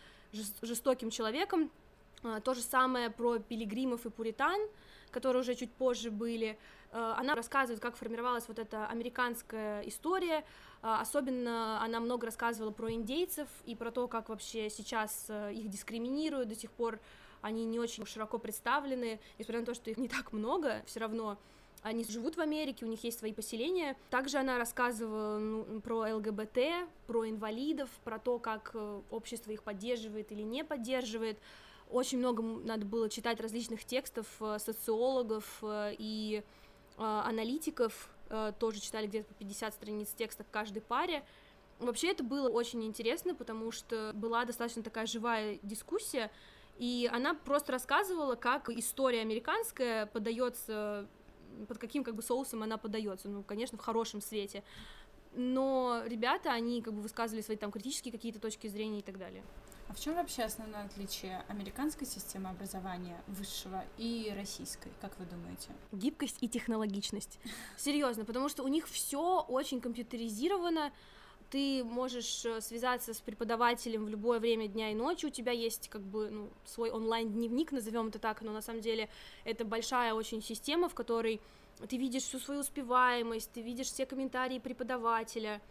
жестоким 0.62 1.10
человеком. 1.10 1.72
А, 2.26 2.40
то 2.42 2.54
же 2.54 2.62
самое 2.62 3.10
про 3.10 3.40
пилигримов 3.40 4.06
и 4.06 4.10
пуритан, 4.10 4.60
которые 5.12 5.42
уже 5.42 5.56
чуть 5.56 5.72
позже 5.72 6.10
были. 6.10 6.58
А, 6.92 7.16
она 7.18 7.36
рассказывает, 7.36 7.82
как 7.82 7.96
формировалась 7.96 8.48
вот 8.48 8.60
эта 8.60 8.88
американская 8.88 9.82
история. 9.82 10.44
А, 10.82 11.02
особенно 11.02 11.84
она 11.84 12.00
много 12.00 12.26
рассказывала 12.26 12.72
про 12.72 12.92
индейцев 12.92 13.48
и 13.66 13.76
про 13.76 13.92
то, 13.92 14.08
как 14.08 14.30
вообще 14.30 14.70
сейчас 14.70 15.30
их 15.30 15.70
дискриминируют 15.70 16.50
до 16.50 16.56
сих 16.56 16.72
пор. 16.72 17.00
Они 17.42 17.64
не 17.66 17.80
очень 17.80 18.06
широко 18.08 18.40
представлены, 18.40 19.20
несмотря 19.38 19.60
на 19.60 19.66
то, 19.68 19.76
что 19.76 19.92
их 19.92 19.98
не 19.98 20.08
так 20.08 20.34
много, 20.34 20.82
все 20.88 21.00
равно 21.00 21.38
Они 21.86 22.04
живут 22.04 22.36
в 22.36 22.42
Америке, 22.42 22.84
у 22.84 22.88
них 22.88 23.04
есть 23.04 23.20
свои 23.20 23.32
поселения. 23.32 23.96
Также 24.10 24.40
она 24.40 24.58
рассказывала 24.58 25.38
ну, 25.38 25.82
про 25.82 26.16
ЛГБТ, 26.16 26.58
про 27.06 27.30
инвалидов, 27.30 27.92
про 28.04 28.18
то, 28.18 28.40
как 28.40 28.72
э, 28.74 29.02
общество 29.12 29.52
их 29.52 29.62
поддерживает 29.62 30.32
или 30.32 30.42
не 30.42 30.64
поддерживает. 30.64 31.38
Очень 31.92 32.18
много 32.18 32.42
надо 32.42 32.88
было 32.88 33.08
читать 33.08 33.40
различных 33.40 33.86
текстов 33.86 34.26
э, 34.40 34.58
социологов 34.58 35.60
э, 35.62 35.94
и 36.00 36.44
аналитиков, 36.98 38.10
тоже 38.58 38.80
читали 38.80 39.06
где-то 39.06 39.28
по 39.28 39.34
50 39.34 39.74
страниц 39.74 40.10
текста 40.18 40.46
к 40.46 40.50
каждой 40.50 40.82
паре. 40.82 41.26
Вообще 41.80 42.12
это 42.12 42.24
было 42.24 42.48
очень 42.48 42.84
интересно, 42.86 43.36
потому 43.36 43.72
что 43.72 44.12
была 44.16 44.46
достаточно 44.46 44.82
такая 44.82 45.06
живая 45.06 45.60
дискуссия, 45.62 46.32
и 46.80 47.10
она 47.12 47.34
просто 47.34 47.74
рассказывала, 47.74 48.36
как 48.36 48.70
история 48.70 49.20
американская 49.20 50.06
подается, 50.06 51.10
под 51.68 51.78
каким 51.78 52.04
как 52.04 52.16
бы 52.16 52.22
соусом 52.22 52.64
она 52.64 52.78
подается, 52.78 53.30
ну, 53.30 53.44
конечно, 53.44 53.78
в 53.78 53.82
хорошем 53.82 54.22
свете. 54.22 54.64
Но 55.34 56.02
ребята, 56.06 56.52
они 56.54 56.82
как 56.82 56.94
бы 56.94 57.02
высказывали 57.02 57.42
свои 57.42 57.58
там 57.58 57.72
критические 57.72 58.12
какие-то 58.12 58.40
точки 58.40 58.68
зрения 58.68 59.00
и 59.00 59.04
так 59.04 59.18
далее. 59.18 59.44
А 59.88 59.94
в 59.94 60.00
чем 60.00 60.16
вообще 60.16 60.44
основное 60.44 60.86
отличие 60.86 61.44
американской 61.48 62.08
системы 62.08 62.50
образования 62.50 63.22
высшего 63.28 63.84
и 63.98 64.34
российской, 64.36 64.92
как 65.00 65.18
вы 65.20 65.26
думаете? 65.26 65.70
Гибкость 65.92 66.38
и 66.42 66.50
технологичность. 66.50 67.40
Серьезно, 67.78 68.26
потому 68.26 68.50
что 68.50 68.64
у 68.64 68.68
них 68.68 68.88
все 68.88 69.42
очень 69.42 69.82
компьютеризировано, 69.82 70.92
ты 71.50 71.84
можешь 71.84 72.46
э, 72.46 72.62
связаться 72.62 73.14
с 73.14 73.22
преподавателем 73.22 74.06
в 74.06 74.10
любое 74.10 74.40
время 74.40 74.68
дня 74.68 74.92
и 74.92 74.96
ночи, 74.96 75.26
у 75.26 75.30
тебя 75.30 75.52
есть 75.52 75.90
как 75.90 76.02
бы 76.02 76.30
ну, 76.30 76.50
свой 76.66 76.92
онлайн-дневник, 76.92 77.72
назовем 77.72 78.08
это 78.08 78.20
так, 78.20 78.42
но 78.42 78.52
на 78.52 78.62
самом 78.62 78.82
деле 78.82 79.10
это 79.44 79.66
большая 79.66 80.14
очень 80.14 80.42
система, 80.42 80.90
в 80.90 80.96
которой 80.96 81.40
ты 81.90 81.98
видишь 81.98 82.24
всю 82.24 82.40
свою 82.40 82.62
успеваемость, 82.62 83.52
ты 83.52 83.62
видишь 83.62 83.88
все 83.88 84.06
комментарии 84.06 84.60
преподавателя, 84.60 85.62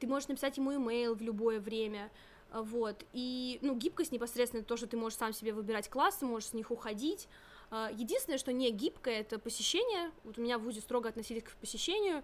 ты 0.00 0.06
можешь 0.06 0.28
написать 0.28 0.56
ему 0.56 0.74
имейл 0.74 1.14
в 1.14 1.22
любое 1.22 1.60
время, 1.60 2.10
э, 2.52 2.60
вот, 2.60 3.04
и, 3.12 3.58
ну, 3.62 3.74
гибкость 3.74 4.12
непосредственно 4.12 4.62
то, 4.62 4.76
что 4.76 4.86
ты 4.86 4.96
можешь 4.96 5.18
сам 5.18 5.32
себе 5.32 5.52
выбирать 5.52 5.88
классы, 5.88 6.24
можешь 6.24 6.50
с 6.50 6.52
них 6.52 6.70
уходить, 6.70 7.28
э, 7.70 7.88
единственное, 7.94 8.38
что 8.38 8.52
не 8.52 8.70
гибкое, 8.70 9.20
это 9.20 9.38
посещение, 9.38 10.10
вот 10.24 10.38
у 10.38 10.42
меня 10.42 10.58
в 10.58 10.62
ВУЗе 10.62 10.80
строго 10.80 11.08
относились 11.08 11.42
к 11.42 11.56
посещению, 11.56 12.22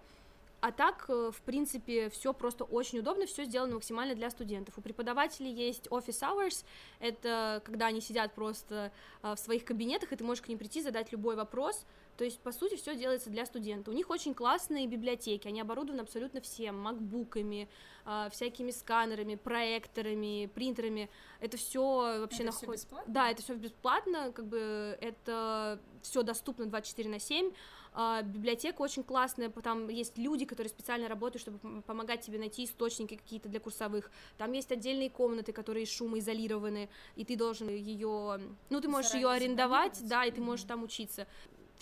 а 0.63 0.71
так, 0.71 1.05
э, 1.09 1.29
в 1.29 1.41
принципе, 1.41 2.07
все 2.09 2.33
просто 2.33 2.63
очень 2.63 2.99
удобно, 2.99 3.25
все 3.25 3.43
сделано 3.43 3.73
максимально 3.73 4.15
для 4.15 4.29
студентов. 4.29 4.77
У 4.77 4.81
преподавателей 4.81 5.51
есть 5.51 5.87
office 5.87 6.21
hours, 6.21 6.63
это 6.99 7.61
когда 7.65 7.87
они 7.87 7.99
сидят 7.99 8.33
просто 8.33 8.93
э, 9.23 9.35
в 9.35 9.39
своих 9.39 9.65
кабинетах, 9.65 10.13
и 10.13 10.15
ты 10.15 10.23
можешь 10.23 10.41
к 10.41 10.47
ним 10.47 10.57
прийти, 10.57 10.81
задать 10.81 11.11
любой 11.11 11.35
вопрос. 11.35 11.85
То 12.17 12.23
есть, 12.23 12.39
по 12.39 12.51
сути, 12.51 12.75
все 12.75 12.95
делается 12.95 13.29
для 13.29 13.45
студента. 13.45 13.91
У 13.91 13.93
них 13.93 14.09
очень 14.09 14.33
классные 14.33 14.87
библиотеки, 14.87 15.47
они 15.47 15.61
оборудованы 15.61 16.01
абсолютно 16.01 16.41
всем, 16.41 16.79
макбуками, 16.79 17.67
э, 18.05 18.29
всякими 18.31 18.71
сканерами, 18.71 19.35
проекторами, 19.35 20.49
принтерами. 20.53 21.09
Это 21.39 21.57
все 21.57 22.19
вообще 22.19 22.43
находится. 22.43 22.87
Да, 23.07 23.31
это 23.31 23.41
все 23.41 23.55
бесплатно, 23.55 24.31
как 24.31 24.45
бы 24.45 24.97
это 25.01 25.79
все 26.01 26.23
доступно 26.23 26.65
24 26.65 27.09
на 27.09 27.19
7 27.19 27.51
а, 27.95 28.21
библиотека 28.23 28.81
очень 28.81 29.03
классная, 29.03 29.49
там 29.49 29.87
есть 29.87 30.17
люди, 30.17 30.45
которые 30.45 30.69
специально 30.69 31.07
работают, 31.07 31.41
чтобы 31.41 31.81
помогать 31.83 32.21
тебе 32.21 32.39
найти 32.39 32.65
источники 32.65 33.15
какие-то 33.15 33.49
для 33.49 33.59
курсовых. 33.59 34.09
Там 34.37 34.51
есть 34.53 34.71
отдельные 34.71 35.09
комнаты, 35.09 35.53
которые 35.53 35.85
шумоизолированы, 35.85 36.89
и 37.15 37.23
ты 37.23 37.35
должен 37.35 37.69
ее, 37.69 38.39
ну 38.69 38.81
ты 38.81 38.87
можешь 38.87 39.13
ее 39.13 39.29
арендовать, 39.29 39.99
да, 40.07 40.25
и 40.25 40.31
ты 40.31 40.41
можешь 40.41 40.65
там 40.65 40.83
учиться. 40.83 41.27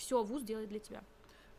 Все, 0.02 0.24
вуз 0.24 0.42
делает 0.42 0.68
для 0.68 0.80
тебя 0.80 1.04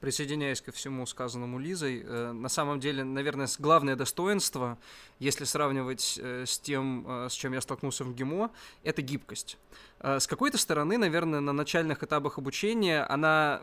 присоединяясь 0.01 0.59
ко 0.59 0.73
всему 0.73 1.05
сказанному 1.05 1.59
Лизой, 1.59 2.03
э, 2.03 2.33
на 2.33 2.49
самом 2.49 2.81
деле, 2.81 3.05
наверное, 3.05 3.47
главное 3.57 3.95
достоинство, 3.95 4.77
если 5.17 5.45
сравнивать 5.45 6.19
э, 6.21 6.43
с 6.45 6.59
тем, 6.59 7.05
э, 7.07 7.29
с 7.29 7.31
чем 7.31 7.53
я 7.53 7.61
столкнулся 7.61 8.03
в 8.03 8.13
ГИМО, 8.13 8.51
это 8.83 9.01
гибкость. 9.01 9.57
Э, 10.03 10.19
с 10.19 10.27
какой-то 10.27 10.57
стороны, 10.57 10.97
наверное, 10.97 11.39
на 11.39 11.53
начальных 11.53 12.03
этапах 12.03 12.37
обучения 12.37 13.03
она... 13.03 13.61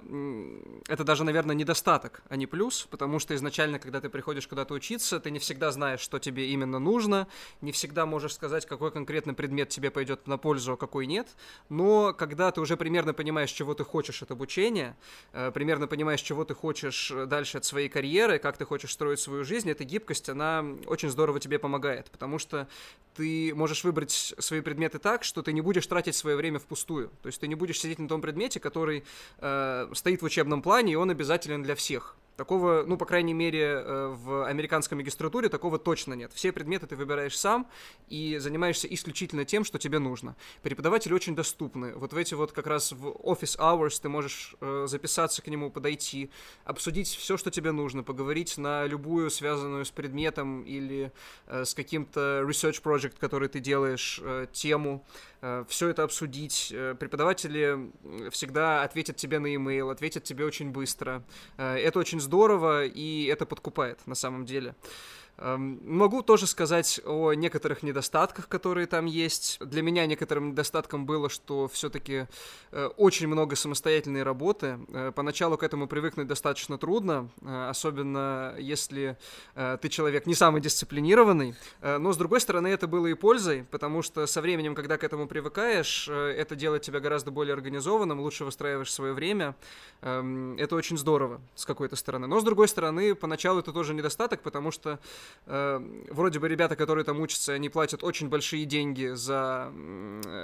Это 0.89 1.05
даже, 1.05 1.23
наверное, 1.23 1.55
недостаток, 1.55 2.23
а 2.29 2.37
не 2.37 2.47
плюс, 2.47 2.87
потому 2.91 3.19
что 3.19 3.35
изначально, 3.35 3.79
когда 3.79 4.01
ты 4.01 4.09
приходишь 4.09 4.49
куда-то 4.49 4.73
учиться, 4.75 5.21
ты 5.21 5.31
не 5.31 5.39
всегда 5.39 5.71
знаешь, 5.71 6.01
что 6.01 6.19
тебе 6.19 6.49
именно 6.49 6.79
нужно, 6.79 7.29
не 7.61 7.73
всегда 7.73 8.07
можешь 8.07 8.35
сказать, 8.35 8.65
какой 8.67 8.91
конкретный 8.91 9.35
предмет 9.35 9.69
тебе 9.69 9.91
пойдет 9.91 10.27
на 10.27 10.39
пользу, 10.39 10.73
а 10.73 10.77
какой 10.79 11.07
нет, 11.07 11.29
но 11.69 12.15
когда 12.15 12.51
ты 12.51 12.61
уже 12.61 12.77
примерно 12.77 13.13
понимаешь, 13.13 13.51
чего 13.51 13.75
ты 13.75 13.85
хочешь 13.85 14.23
от 14.23 14.31
обучения, 14.31 14.97
э, 15.33 15.51
примерно 15.53 15.87
понимаешь, 15.87 16.23
чего 16.23 16.45
ты 16.45 16.55
хочешь 16.55 17.13
дальше 17.27 17.59
от 17.59 17.67
своей 17.67 17.91
карьеры, 17.91 18.39
как 18.39 18.57
ты 18.57 18.65
хочешь 18.65 18.93
строить 18.93 19.21
свою 19.21 19.45
жизнь, 19.45 19.71
эта 19.71 19.85
гибкость, 19.85 20.31
она 20.31 20.65
очень 20.87 21.11
здорово 21.11 21.39
тебе 21.39 21.59
помогает, 21.59 22.11
потому 22.11 22.39
что 22.39 22.67
ты 23.15 23.53
можешь 23.55 23.85
выбрать 23.85 24.35
свои 24.39 24.63
предметы 24.63 24.99
так, 24.99 25.25
что 25.25 25.43
ты 25.43 25.53
не 25.53 25.61
будешь 25.61 25.87
тратить 25.87 26.17
свое 26.31 26.37
время 26.37 26.61
впустую. 26.61 27.11
То 27.23 27.27
есть 27.27 27.41
ты 27.41 27.49
не 27.49 27.57
будешь 27.57 27.81
сидеть 27.81 27.99
на 27.99 28.09
том 28.09 28.21
предмете, 28.21 28.61
который 28.61 29.05
э, 29.39 29.89
стоит 29.95 30.23
в 30.23 30.25
учебном 30.25 30.63
плане, 30.63 30.93
и 30.93 30.97
он 30.97 31.11
обязателен 31.11 31.63
для 31.63 31.75
всех. 31.75 32.15
Такого, 32.41 32.85
ну, 32.87 32.97
по 32.97 33.05
крайней 33.05 33.35
мере, 33.35 33.61
э, 33.61 34.15
в 34.17 34.47
американской 34.47 34.97
магистратуре 34.97 35.51
такого 35.51 35.79
точно 35.79 36.15
нет. 36.15 36.33
Все 36.33 36.53
предметы 36.53 36.87
ты 36.87 36.97
выбираешь 36.97 37.39
сам 37.39 37.69
и 38.09 38.39
занимаешься 38.39 38.89
исключительно 38.89 39.45
тем, 39.45 39.63
что 39.63 39.79
тебе 39.79 39.99
нужно. 39.99 40.37
Преподаватели 40.63 41.13
очень 41.13 41.37
доступны. 41.37 41.95
Вот 41.95 42.15
в 42.15 42.17
эти 42.17 42.33
вот 42.33 42.53
как 42.53 42.67
раз 42.67 42.93
в 42.93 43.09
office 43.09 43.59
hours 43.59 44.01
ты 44.01 44.09
можешь 44.09 44.57
э, 44.63 44.87
записаться 44.89 45.43
к 45.43 45.49
нему, 45.49 45.71
подойти, 45.71 46.31
обсудить 46.65 47.09
все, 47.09 47.37
что 47.37 47.51
тебе 47.51 47.73
нужно, 47.73 48.03
поговорить 48.03 48.57
на 48.57 48.87
любую 48.87 49.29
связанную 49.29 49.85
с 49.85 49.91
предметом 49.91 50.63
или 50.63 51.13
э, 51.47 51.67
с 51.67 51.75
каким-то 51.75 52.43
research 52.47 52.83
project, 52.83 53.17
который 53.19 53.51
ты 53.51 53.61
делаешь, 53.61 54.19
тему. 54.53 55.05
Все 55.69 55.89
это 55.89 56.05
обсудить. 56.05 56.69
Преподаватели 56.99 57.91
всегда 58.31 58.83
ответят 58.83 59.17
тебе 59.17 59.39
на 59.39 59.47
e-mail, 59.47 59.91
ответят 59.91 60.25
тебе 60.25 60.45
очень 60.45 60.71
быстро. 60.71 61.25
Это 61.57 61.99
очень 61.99 62.21
и 62.87 63.27
это 63.27 63.47
подкупает 63.47 63.99
на 64.07 64.15
самом 64.15 64.45
деле. 64.47 64.75
Эм, 65.43 65.81
могу 65.83 66.23
тоже 66.23 66.47
сказать 66.47 67.01
о 67.07 67.33
некоторых 67.33 67.83
недостатках, 67.83 68.47
которые 68.47 68.87
там 68.87 69.07
есть. 69.07 69.59
Для 69.61 69.81
меня 69.81 70.05
некоторым 70.05 70.51
недостатком 70.51 71.07
было, 71.07 71.31
что 71.31 71.67
все-таки 71.69 72.27
э, 72.73 72.87
очень 72.99 73.27
много 73.27 73.57
самостоятельной 73.57 74.23
работы. 74.23 74.79
Э, 74.89 75.13
поначалу 75.15 75.57
к 75.57 75.63
этому 75.63 75.89
привыкнуть 75.89 76.27
достаточно 76.27 76.77
трудно, 76.77 77.31
э, 77.41 77.69
особенно 77.71 78.55
если 78.59 79.17
ты 79.81 79.89
человек 79.89 80.27
не 80.27 80.35
самый 80.35 80.61
дисциплинированный. 80.61 81.55
Но, 81.83 82.13
с 82.13 82.17
другой 82.17 82.41
стороны, 82.41 82.69
это 82.69 82.87
было 82.87 83.07
и 83.07 83.15
пользой, 83.15 83.65
потому 83.71 84.03
что 84.03 84.27
со 84.27 84.41
временем, 84.41 84.75
когда 84.75 84.99
к 84.99 85.05
этому 85.05 85.27
привыкаешь, 85.27 86.09
это 86.09 86.55
делает 86.55 86.83
тебя 86.83 87.01
гораздо 87.01 87.31
более 87.31 87.55
организованным, 87.55 88.21
лучше 88.21 88.45
выстраиваешь 88.45 88.93
свое 88.93 89.13
время. 89.13 89.55
Эм, 90.03 90.57
это 90.57 90.77
очень 90.77 90.99
здорово, 90.99 91.41
с 91.55 91.65
какой-то 91.65 91.97
стороны. 91.97 92.27
Но, 92.27 92.41
с 92.41 92.45
другой 92.45 92.69
стороны, 92.69 93.15
поначалу 93.15 93.61
это 93.61 93.73
тоже 93.73 93.95
недостаток, 93.95 94.43
потому 94.43 94.71
что 94.71 94.99
э, 95.47 95.81
вроде 96.11 96.39
бы 96.39 96.49
ребята, 96.49 96.77
которые 96.77 97.05
там 97.05 97.21
учатся, 97.21 97.53
они 97.53 97.69
платят 97.69 98.05
очень 98.05 98.29
большие 98.29 98.65
деньги 98.65 99.13
за 99.15 99.73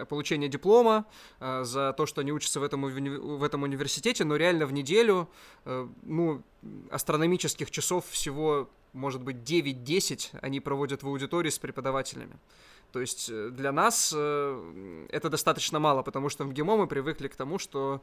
получение 0.08 0.48
диплома, 0.48 1.06
э, 1.40 1.64
за 1.64 1.92
то, 1.92 2.06
что 2.06 2.20
они 2.20 2.32
учатся 2.32 2.60
в 2.60 2.62
этом, 2.62 2.82
в 2.82 3.42
этом 3.42 3.62
университете, 3.62 4.24
но 4.24 4.36
реально 4.36 4.66
в 4.66 4.72
неделю, 4.72 5.28
э, 5.64 5.88
ну, 6.02 6.42
астрономических 6.90 7.70
часов 7.70 8.06
всего, 8.10 8.68
может 8.96 9.22
быть, 9.22 9.36
9-10 9.36 10.38
они 10.42 10.60
проводят 10.60 11.02
в 11.02 11.08
аудитории 11.08 11.50
с 11.50 11.58
преподавателями. 11.58 12.38
То 12.92 13.00
есть 13.00 13.28
э, 13.30 13.50
для 13.50 13.72
нас 13.72 14.14
э, 14.16 15.06
это 15.10 15.28
достаточно 15.28 15.78
мало, 15.78 16.02
потому 16.02 16.28
что 16.28 16.44
в 16.44 16.52
ГИМО 16.52 16.76
мы 16.76 16.86
привыкли 16.86 17.28
к 17.28 17.36
тому, 17.36 17.58
что 17.58 18.02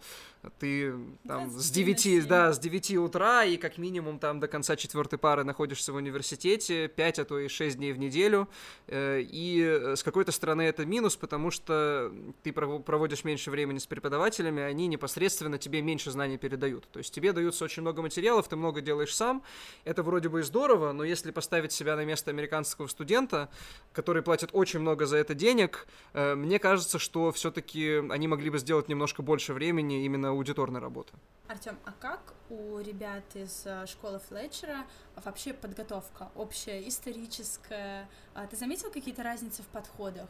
ты 0.60 0.94
там 1.28 1.50
с 1.50 1.72
9, 1.72 2.28
да, 2.28 2.54
с 2.54 2.60
9 2.60 2.98
утра 2.98 3.44
и 3.44 3.58
как 3.58 3.78
минимум 3.78 4.20
там 4.20 4.39
до 4.39 4.48
конца 4.48 4.76
четвертой 4.76 5.18
пары 5.18 5.44
находишься 5.44 5.94
в 5.94 5.96
университете, 5.96 6.88
5, 6.89 7.20
а 7.20 7.26
то 7.26 7.39
и 7.39 7.48
6 7.48 7.78
дней 7.78 7.94
в 7.94 7.98
неделю. 7.98 8.48
Э, 8.88 9.20
и 9.20 9.94
с 9.96 10.04
какой-то 10.04 10.32
стороны 10.32 10.62
это 10.62 10.86
минус, 10.86 11.16
потому 11.16 11.50
что 11.50 12.12
ты 12.44 12.54
проводишь 12.54 13.24
меньше 13.24 13.50
времени 13.52 13.80
с 13.80 13.88
преподавателями, 13.88 14.62
они 14.62 14.88
непосредственно 14.88 15.58
тебе 15.58 15.82
меньше 15.82 16.12
знаний 16.12 16.38
передают. 16.38 16.88
То 16.91 17.00
есть 17.00 17.14
тебе 17.14 17.34
даются 17.34 17.66
очень 17.66 17.82
много 17.82 18.02
материалов, 18.02 18.48
ты 18.48 18.56
много 18.56 18.82
делаешь 18.82 19.16
сам. 19.16 19.41
Это 19.86 20.04
вроде 20.04 20.30
бы 20.30 20.41
и 20.41 20.44
здорово, 20.44 20.82
но 20.91 21.03
если 21.03 21.31
поставить 21.31 21.71
себя 21.71 21.95
на 21.95 22.03
место 22.05 22.31
американского 22.31 22.88
студента, 22.88 23.49
который 23.93 24.21
платит 24.21 24.49
очень 24.53 24.79
много 24.79 25.05
за 25.05 25.17
это 25.17 25.34
денег. 25.34 25.88
Э, 26.13 26.36
мне 26.36 26.59
кажется, 26.59 26.99
что 26.99 27.31
все-таки 27.31 28.03
они 28.09 28.27
могли 28.27 28.49
бы 28.49 28.59
сделать 28.59 28.89
немножко 28.89 29.21
больше 29.21 29.53
времени 29.53 30.05
именно 30.05 30.29
аудиторной 30.29 30.79
работы. 30.79 31.13
Артем, 31.47 31.77
а 31.86 31.91
как 31.99 32.34
у 32.49 32.79
ребят 32.79 33.23
из 33.36 33.63
э, 33.65 33.86
школы 33.88 34.19
Флетчера 34.27 34.86
вообще 35.23 35.53
подготовка 35.53 36.29
общая, 36.36 36.88
историческая? 36.88 38.09
А 38.34 38.47
ты 38.47 38.55
заметил 38.55 38.91
какие-то 38.91 39.23
разницы 39.23 39.63
в 39.63 39.67
подходах? 39.67 40.29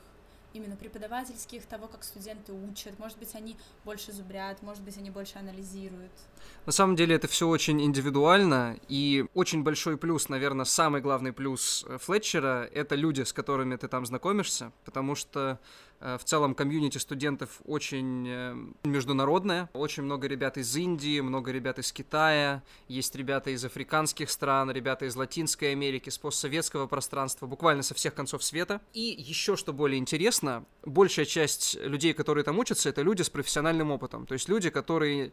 Именно 0.54 0.76
преподавательских, 0.76 1.66
того, 1.66 1.88
как 1.88 2.04
студенты 2.04 2.54
учат? 2.54 2.98
Может 3.00 3.18
быть, 3.18 3.34
они 3.36 3.58
больше 3.84 4.12
зубрят, 4.12 4.62
может 4.62 4.84
быть, 4.84 4.98
они 4.98 5.10
больше 5.10 5.38
анализируют? 5.38 6.12
На 6.66 6.72
самом 6.72 6.96
деле 6.96 7.16
это 7.16 7.28
все 7.28 7.48
очень 7.48 7.82
индивидуально, 7.82 8.78
и 8.88 9.26
очень 9.34 9.64
большой 9.64 9.98
плюс, 9.98 10.30
наверное, 10.30 10.66
самый 10.66 11.02
главный 11.02 11.34
плюс 11.34 11.86
э, 11.88 11.98
Флетчера— 11.98 12.70
это 12.74 12.96
люди, 12.96 13.22
с 13.22 13.34
которыми 13.34 13.76
ты 13.76 13.88
там 13.88 14.06
знакомишься, 14.06 14.72
потому 14.86 15.16
что 15.16 15.60
в 16.04 16.24
целом 16.26 16.54
комьюнити 16.54 16.98
студентов 16.98 17.62
очень 17.66 18.28
э, 18.28 18.56
международное. 18.84 19.70
Очень 19.74 20.04
много 20.04 20.28
ребят 20.28 20.58
из 20.58 20.76
Индии, 20.76 21.22
много 21.22 21.52
ребят 21.52 21.80
из 21.80 21.94
Китая, 21.94 22.62
есть 22.90 23.16
ребята 23.16 23.52
из 23.52 23.64
африканских 23.64 24.30
стран, 24.30 24.70
ребята 24.72 25.06
из 25.06 25.16
Латинской 25.16 25.72
Америки, 25.72 26.10
с 26.10 26.18
постсоветского 26.18 26.88
пространства, 26.88 27.48
буквально 27.48 27.84
со 27.84 27.94
всех 27.94 28.14
концов 28.14 28.44
света. 28.44 28.82
И 28.94 29.16
еще 29.18 29.56
что 29.56 29.72
более 29.72 29.98
интересно, 29.98 30.66
большая 30.86 31.26
часть 31.26 31.76
людей, 31.82 32.14
которые 32.14 32.44
там 32.44 32.60
учатся, 32.60 32.90
это 32.90 33.02
люди 33.02 33.22
с 33.22 33.30
профессиональным 33.30 33.92
опытом. 33.92 34.26
То 34.26 34.34
есть 34.34 34.50
люди, 34.50 34.70
которые 34.70 35.32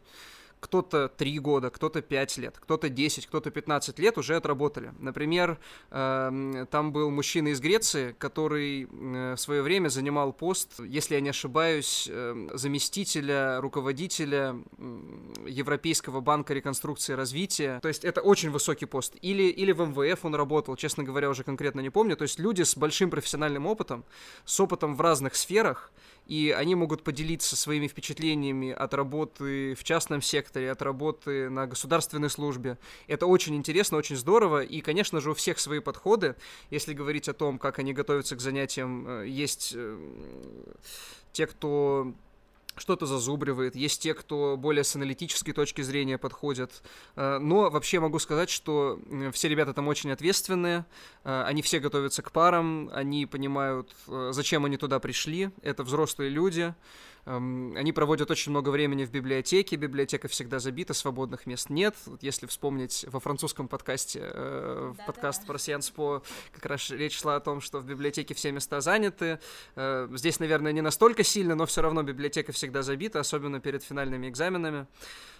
кто-то 0.61 1.09
3 1.09 1.39
года, 1.39 1.69
кто-то 1.71 2.01
5 2.01 2.37
лет, 2.37 2.55
кто-то 2.59 2.87
10, 2.87 3.27
кто-то 3.27 3.49
15 3.49 3.99
лет 3.99 4.17
уже 4.17 4.35
отработали. 4.35 4.93
Например, 4.99 5.59
э, 5.89 6.65
там 6.69 6.91
был 6.93 7.09
мужчина 7.09 7.49
из 7.49 7.59
Греции, 7.59 8.15
который 8.17 8.83
э, 8.83 9.33
в 9.35 9.37
свое 9.37 9.63
время 9.63 9.89
занимал 9.89 10.31
пост, 10.31 10.79
если 10.79 11.15
я 11.15 11.21
не 11.21 11.29
ошибаюсь, 11.29 12.07
э, 12.09 12.49
заместителя 12.53 13.59
руководителя 13.59 14.55
Европейского 15.47 16.21
банка 16.21 16.53
реконструкции 16.53 17.13
и 17.13 17.15
развития. 17.15 17.79
То 17.81 17.87
есть 17.87 18.05
это 18.05 18.21
очень 18.21 18.51
высокий 18.51 18.85
пост. 18.85 19.15
Или, 19.21 19.43
или 19.43 19.71
в 19.71 19.81
МВФ 19.81 20.25
он 20.25 20.35
работал, 20.35 20.75
честно 20.75 21.03
говоря, 21.03 21.29
уже 21.29 21.43
конкретно 21.43 21.81
не 21.81 21.89
помню. 21.89 22.15
То 22.15 22.23
есть 22.23 22.39
люди 22.39 22.61
с 22.61 22.77
большим 22.77 23.09
профессиональным 23.09 23.65
опытом, 23.65 24.05
с 24.45 24.59
опытом 24.59 24.95
в 24.95 25.01
разных 25.01 25.35
сферах, 25.35 25.91
и 26.31 26.51
они 26.51 26.75
могут 26.75 27.03
поделиться 27.03 27.57
своими 27.57 27.87
впечатлениями 27.87 28.71
от 28.71 28.93
работы 28.93 29.75
в 29.75 29.83
частном 29.83 30.21
секторе, 30.21 30.71
от 30.71 30.81
работы 30.81 31.49
на 31.49 31.67
государственной 31.67 32.29
службе. 32.29 32.77
Это 33.07 33.25
очень 33.25 33.53
интересно, 33.57 33.97
очень 33.97 34.15
здорово, 34.15 34.63
и, 34.63 34.79
конечно 34.79 35.19
же, 35.19 35.31
у 35.31 35.33
всех 35.33 35.59
свои 35.59 35.79
подходы. 35.79 36.37
Если 36.69 36.93
говорить 36.93 37.27
о 37.27 37.33
том, 37.33 37.59
как 37.59 37.79
они 37.79 37.91
готовятся 37.91 38.37
к 38.37 38.39
занятиям, 38.39 39.05
э, 39.09 39.27
есть 39.27 39.73
э, 39.75 39.99
те, 41.33 41.47
кто 41.47 42.13
что-то 42.75 43.05
зазубривает, 43.05 43.75
есть 43.75 44.01
те, 44.01 44.13
кто 44.13 44.55
более 44.57 44.83
с 44.83 44.95
аналитической 44.95 45.53
точки 45.53 45.81
зрения 45.81 46.17
подходят. 46.17 46.83
Э, 47.15 47.37
но 47.39 47.69
вообще 47.69 47.99
могу 47.99 48.19
сказать, 48.19 48.49
что 48.49 48.99
все 49.33 49.49
ребята 49.49 49.73
там 49.73 49.87
очень 49.87 50.11
ответственные, 50.11 50.85
э, 51.23 51.43
они 51.43 51.61
все 51.61 51.79
готовятся 51.79 52.21
к 52.21 52.31
парам, 52.31 52.89
они 52.93 53.25
понимают, 53.25 53.93
э, 54.07 54.31
зачем 54.33 54.65
они 54.65 54.77
туда 54.77 54.99
пришли, 54.99 55.51
это 55.61 55.83
взрослые 55.83 56.29
люди, 56.29 56.73
они 57.25 57.91
проводят 57.91 58.31
очень 58.31 58.51
много 58.51 58.69
времени 58.69 59.05
в 59.05 59.11
библиотеке, 59.11 59.75
библиотека 59.75 60.27
всегда 60.27 60.59
забита, 60.59 60.93
свободных 60.93 61.45
мест 61.45 61.69
нет. 61.69 61.95
Если 62.21 62.47
вспомнить 62.47 63.05
во 63.09 63.19
французском 63.19 63.67
подкасте, 63.67 64.21
э, 64.23 64.93
да, 64.97 65.03
подкаст 65.03 65.41
да. 65.41 65.47
про 65.47 65.59
Сианс 65.59 65.89
По, 65.91 66.23
как 66.51 66.65
раз 66.65 66.89
речь 66.89 67.19
шла 67.19 67.35
о 67.35 67.39
том, 67.39 67.61
что 67.61 67.79
в 67.79 67.85
библиотеке 67.85 68.33
все 68.33 68.51
места 68.51 68.81
заняты. 68.81 69.39
Э, 69.75 70.07
здесь, 70.13 70.39
наверное, 70.39 70.71
не 70.71 70.81
настолько 70.81 71.23
сильно, 71.23 71.53
но 71.55 71.65
все 71.65 71.81
равно 71.81 72.01
библиотека 72.01 72.51
всегда 72.51 72.81
забита, 72.81 73.19
особенно 73.19 73.59
перед 73.59 73.83
финальными 73.83 74.27
экзаменами. 74.27 74.87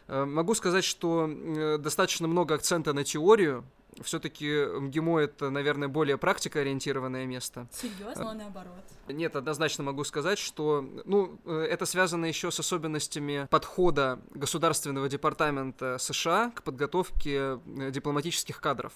Э, 0.08 0.26
могу 0.26 0.54
сказать, 0.56 0.84
что 0.84 1.28
э, 1.28 1.78
достаточно 1.78 2.28
много 2.28 2.56
акцента 2.56 2.94
на 2.94 3.04
теорию, 3.04 3.64
все-таки 4.02 4.66
МГИМО 4.66 5.20
это, 5.20 5.50
наверное, 5.50 5.88
более 5.88 6.18
практикоориентированное 6.18 7.26
место. 7.26 7.68
Серьезно, 7.72 8.32
а 8.32 8.34
наоборот? 8.34 8.84
Нет, 9.08 9.36
однозначно 9.36 9.84
могу 9.84 10.04
сказать, 10.04 10.40
что, 10.40 10.88
ну, 11.06 11.40
э, 11.46 11.68
это 11.70 11.86
связано 11.86 12.26
еще 12.26 12.52
с 12.52 12.60
особенностями 12.60 13.48
подхода 13.50 14.20
Государственного 14.34 15.10
департамента 15.10 15.98
США 15.98 16.52
к 16.56 16.64
подготовке 16.64 17.60
э, 17.66 17.92
дипломатических 17.92 18.62
кадров. 18.62 18.94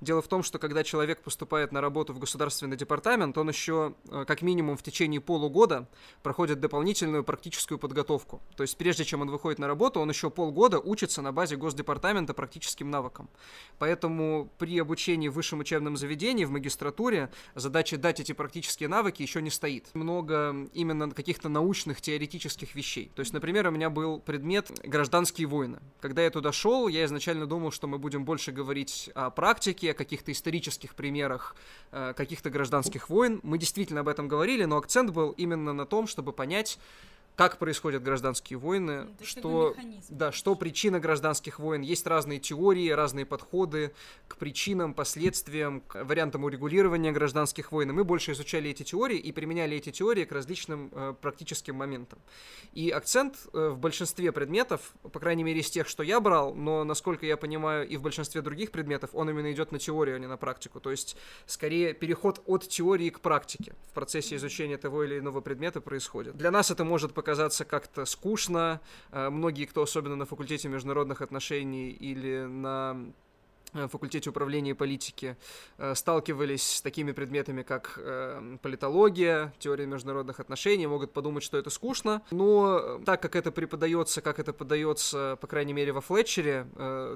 Дело 0.00 0.22
в 0.22 0.28
том, 0.28 0.42
что 0.42 0.58
когда 0.58 0.84
человек 0.84 1.22
поступает 1.22 1.72
на 1.72 1.80
работу 1.80 2.12
в 2.12 2.18
государственный 2.18 2.76
департамент, 2.76 3.36
он 3.38 3.48
еще 3.48 3.94
э, 4.08 4.24
как 4.26 4.42
минимум 4.42 4.76
в 4.76 4.82
течение 4.82 5.20
полугода 5.20 5.88
проходит 6.22 6.60
дополнительную 6.60 7.24
практическую 7.24 7.78
подготовку. 7.78 8.42
То 8.56 8.62
есть 8.62 8.76
прежде 8.76 9.04
чем 9.04 9.22
он 9.22 9.30
выходит 9.30 9.58
на 9.58 9.66
работу, 9.66 10.00
он 10.00 10.08
еще 10.08 10.30
полгода 10.30 10.78
учится 10.78 11.22
на 11.22 11.32
базе 11.32 11.56
госдепартамента 11.56 12.34
практическим 12.34 12.90
навыкам. 12.90 13.28
Поэтому 13.78 14.50
при 14.58 14.78
обучении 14.78 15.28
в 15.28 15.34
высшем 15.34 15.60
учебном 15.60 15.96
заведении, 15.96 16.44
в 16.44 16.50
магистратуре, 16.50 17.30
задача 17.54 17.96
дать 17.96 18.20
эти 18.20 18.32
практические 18.32 18.88
навыки 18.88 19.22
еще 19.22 19.42
не 19.42 19.50
стоит. 19.50 19.88
Много 19.94 20.54
именно 20.72 21.10
каких-то 21.10 21.48
научных, 21.48 22.00
теоретических 22.00 22.74
вещей. 22.74 23.10
То 23.14 23.20
есть, 23.20 23.32
например, 23.32 23.68
у 23.68 23.70
меня 23.70 23.90
был 23.90 24.20
предмет 24.20 24.70
«Гражданские 24.84 25.46
войны». 25.46 25.80
Когда 26.00 26.22
я 26.22 26.30
туда 26.30 26.52
шел, 26.52 26.88
я 26.88 27.04
изначально 27.04 27.46
думал, 27.46 27.70
что 27.70 27.86
мы 27.86 27.98
будем 27.98 28.24
больше 28.24 28.52
говорить 28.52 29.10
о 29.14 29.30
практике, 29.30 29.73
о 29.82 29.94
каких-то 29.94 30.32
исторических 30.32 30.94
примерах 30.94 31.56
э, 31.90 32.14
каких-то 32.16 32.50
гражданских 32.50 33.08
войн. 33.08 33.40
Мы 33.42 33.58
действительно 33.58 34.00
об 34.00 34.08
этом 34.08 34.28
говорили, 34.28 34.64
но 34.64 34.76
акцент 34.76 35.10
был 35.10 35.30
именно 35.32 35.72
на 35.72 35.86
том, 35.86 36.06
чтобы 36.06 36.32
понять, 36.32 36.78
как 37.36 37.58
происходят 37.58 38.02
гражданские 38.02 38.58
войны, 38.58 39.08
Это 39.18 39.24
что, 39.24 39.74
да, 40.08 40.30
что 40.30 40.54
причина 40.54 41.00
гражданских 41.00 41.58
войн. 41.58 41.82
Есть 41.82 42.06
разные 42.06 42.38
теории, 42.38 42.88
разные 42.90 43.26
подходы 43.26 43.92
к 44.28 44.36
причинам, 44.36 44.94
последствиям, 44.94 45.80
к 45.80 46.04
вариантам 46.04 46.44
урегулирования 46.44 47.10
гражданских 47.10 47.72
войн. 47.72 47.90
И 47.90 47.92
мы 47.92 48.04
больше 48.04 48.32
изучали 48.32 48.70
эти 48.70 48.84
теории 48.84 49.18
и 49.18 49.32
применяли 49.32 49.76
эти 49.76 49.90
теории 49.90 50.24
к 50.24 50.32
различным 50.32 50.90
э, 50.92 51.14
практическим 51.20 51.74
моментам. 51.74 52.20
И 52.72 52.90
акцент 52.90 53.36
э, 53.52 53.68
в 53.70 53.78
большинстве 53.78 54.30
предметов, 54.30 54.92
по 55.02 55.18
крайней 55.18 55.42
мере 55.42 55.60
из 55.60 55.70
тех, 55.70 55.88
что 55.88 56.04
я 56.04 56.20
брал, 56.20 56.54
но, 56.54 56.84
насколько 56.84 57.26
я 57.26 57.36
понимаю, 57.36 57.88
и 57.88 57.96
в 57.96 58.02
большинстве 58.02 58.42
других 58.42 58.70
предметов, 58.70 59.10
он 59.12 59.28
именно 59.28 59.50
идет 59.52 59.72
на 59.72 59.80
теорию, 59.80 60.16
а 60.16 60.18
не 60.20 60.28
на 60.28 60.36
практику. 60.36 60.78
То 60.78 60.92
есть, 60.92 61.16
скорее, 61.46 61.94
переход 61.94 62.42
от 62.46 62.68
теории 62.68 63.10
к 63.10 63.18
практике 63.18 63.74
в 63.90 63.92
процессе 63.92 64.36
изучения 64.36 64.76
того 64.76 65.02
или 65.02 65.18
иного 65.18 65.40
предмета 65.40 65.80
происходит. 65.80 66.36
Для 66.36 66.52
нас 66.52 66.70
это 66.70 66.84
может 66.84 67.12
показаться 67.12 67.23
показаться 67.24 67.64
как-то 67.64 68.04
скучно. 68.04 68.82
Э, 69.10 69.30
многие, 69.30 69.64
кто 69.64 69.82
особенно 69.82 70.14
на 70.14 70.26
факультете 70.26 70.68
международных 70.68 71.22
отношений 71.22 71.90
или 71.90 72.44
на 72.44 72.98
факультете 73.88 74.30
управления 74.30 74.70
и 74.70 74.74
политики 74.74 75.36
э, 75.78 75.94
сталкивались 75.94 76.76
с 76.76 76.82
такими 76.82 77.12
предметами, 77.12 77.62
как 77.62 77.94
э, 77.96 78.56
политология, 78.62 79.52
теория 79.58 79.86
международных 79.86 80.40
отношений, 80.40 80.86
могут 80.86 81.12
подумать, 81.12 81.42
что 81.42 81.58
это 81.58 81.70
скучно, 81.70 82.22
но 82.30 83.00
так 83.04 83.20
как 83.22 83.36
это 83.36 83.52
преподается, 83.52 84.20
как 84.20 84.38
это 84.38 84.52
подается, 84.52 85.38
по 85.40 85.46
крайней 85.46 85.72
мере, 85.72 85.92
во 85.92 86.00
Флетчере, 86.00 86.66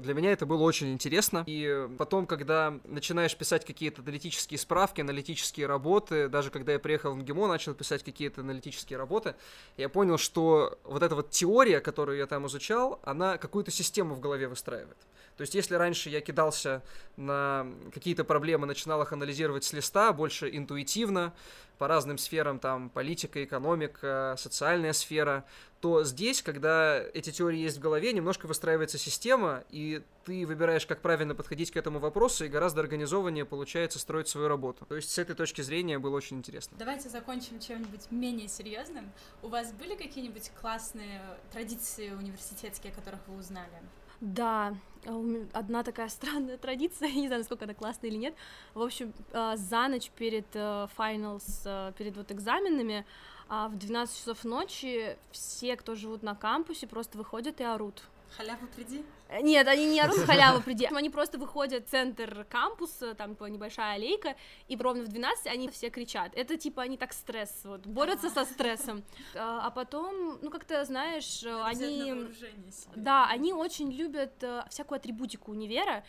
для 0.01 0.13
меня 0.13 0.31
это 0.31 0.45
было 0.45 0.63
очень 0.63 0.91
интересно. 0.91 1.43
И 1.47 1.87
потом, 1.97 2.25
когда 2.25 2.79
начинаешь 2.83 3.35
писать 3.35 3.65
какие-то 3.65 4.01
аналитические 4.01 4.57
справки, 4.57 5.01
аналитические 5.01 5.67
работы, 5.67 6.27
даже 6.27 6.51
когда 6.51 6.73
я 6.73 6.79
приехал 6.79 7.11
в 7.11 7.17
МГИМО, 7.17 7.47
начал 7.47 7.73
писать 7.73 8.03
какие-то 8.03 8.41
аналитические 8.41 8.97
работы, 8.97 9.35
я 9.77 9.89
понял, 9.89 10.17
что 10.17 10.79
вот 10.83 11.03
эта 11.03 11.15
вот 11.15 11.29
теория, 11.29 11.79
которую 11.79 12.17
я 12.17 12.25
там 12.25 12.47
изучал, 12.47 12.99
она 13.03 13.37
какую-то 13.37 13.71
систему 13.71 14.15
в 14.15 14.19
голове 14.19 14.47
выстраивает. 14.47 14.97
То 15.39 15.43
есть, 15.43 15.55
если 15.55 15.75
раньше 15.75 16.09
я 16.09 16.19
кидался 16.19 16.83
на 17.15 17.65
какие-то 17.93 18.25
проблемы, 18.25 18.67
начинал 18.67 19.01
их 19.03 19.13
анализировать 19.13 19.63
с 19.63 19.71
листа, 19.71 20.11
больше 20.11 20.49
интуитивно, 20.53 21.33
по 21.77 21.87
разным 21.87 22.17
сферам, 22.17 22.59
там, 22.59 22.89
политика, 22.89 23.41
экономика, 23.41 24.35
социальная 24.37 24.91
сфера, 24.91 25.45
то 25.79 26.03
здесь, 26.03 26.41
когда 26.41 27.01
эти 27.13 27.31
теории 27.31 27.59
есть 27.59 27.77
в 27.77 27.79
голове, 27.79 28.11
немножко 28.11 28.47
выстраивается 28.47 28.97
система, 28.97 29.63
и 29.69 30.01
ты 30.25 30.45
выбираешь, 30.45 30.85
как 30.85 30.99
правильно 30.99 31.35
подходить 31.35 31.71
к 31.71 31.77
этому 31.77 31.99
вопросу, 31.99 32.43
и 32.43 32.49
гораздо 32.49 32.81
организованнее 32.81 33.45
получается 33.45 33.97
строить 33.97 34.27
свою 34.27 34.49
работу. 34.49 34.85
То 34.85 34.97
есть 34.97 35.09
с 35.09 35.17
этой 35.17 35.37
точки 35.37 35.61
зрения 35.61 35.99
было 35.99 36.17
очень 36.17 36.39
интересно. 36.39 36.75
Давайте 36.77 37.07
закончим 37.07 37.61
чем-нибудь 37.61 38.11
менее 38.11 38.49
серьезным. 38.49 39.09
У 39.41 39.47
вас 39.47 39.71
были 39.71 39.95
какие-нибудь 39.95 40.51
классные 40.59 41.21
традиции 41.53 42.09
университетские, 42.11 42.91
о 42.91 42.95
которых 42.97 43.21
вы 43.27 43.37
узнали? 43.37 43.79
Да, 44.21 44.75
одна 45.53 45.83
такая 45.83 46.09
странная 46.09 46.57
традиция, 46.57 47.09
не 47.11 47.27
знаю, 47.27 47.41
насколько 47.41 47.65
она 47.65 47.73
классная 47.73 48.09
или 48.09 48.17
нет. 48.17 48.35
В 48.73 48.81
общем, 48.81 49.13
а, 49.31 49.55
за 49.55 49.87
ночь 49.87 50.09
перед 50.11 50.53
finals, 50.55 51.61
э, 51.65 51.89
э, 51.89 51.93
перед 51.97 52.17
вот 52.17 52.31
экзаменами, 52.31 53.05
а, 53.47 53.67
в 53.67 53.77
12 53.77 54.17
часов 54.17 54.43
ночи 54.43 55.17
все, 55.31 55.75
кто 55.75 55.95
живут 55.95 56.23
на 56.23 56.35
кампусе, 56.35 56.87
просто 56.87 57.17
выходят 57.17 57.61
и 57.61 57.63
орут. 57.63 58.03
Халяву 58.37 58.67
приди? 58.67 59.03
Нет, 59.41 59.67
они 59.67 59.85
не 59.85 59.99
орут 59.99 60.19
халяву 60.19 60.61
приди. 60.65 60.85
Они 60.85 61.09
просто 61.09 61.37
выходят 61.37 61.87
в 61.87 61.89
центр 61.89 62.45
кампуса, 62.49 63.13
там 63.13 63.35
типа 63.35 63.45
небольшая 63.45 63.95
аллейка, 63.95 64.35
и 64.67 64.75
ровно 64.75 65.03
в 65.03 65.07
12 65.07 65.47
они 65.47 65.69
все 65.69 65.89
кричат. 65.89 66.31
Это 66.35 66.57
типа 66.57 66.81
они 66.81 66.97
так 66.97 67.13
стресс, 67.13 67.61
вот, 67.63 67.85
борются 67.85 68.29
со 68.29 68.45
стрессом. 68.45 69.03
А, 69.35 69.67
а 69.67 69.71
потом, 69.71 70.39
ну 70.41 70.49
как-то, 70.49 70.83
знаешь, 70.85 71.43
они... 71.43 72.27
Да, 72.95 73.27
они 73.27 73.53
очень 73.53 73.91
любят 73.91 74.43
э, 74.43 74.63
всякую 74.69 74.97
атрибутику 74.97 75.51
универа, 75.51 76.03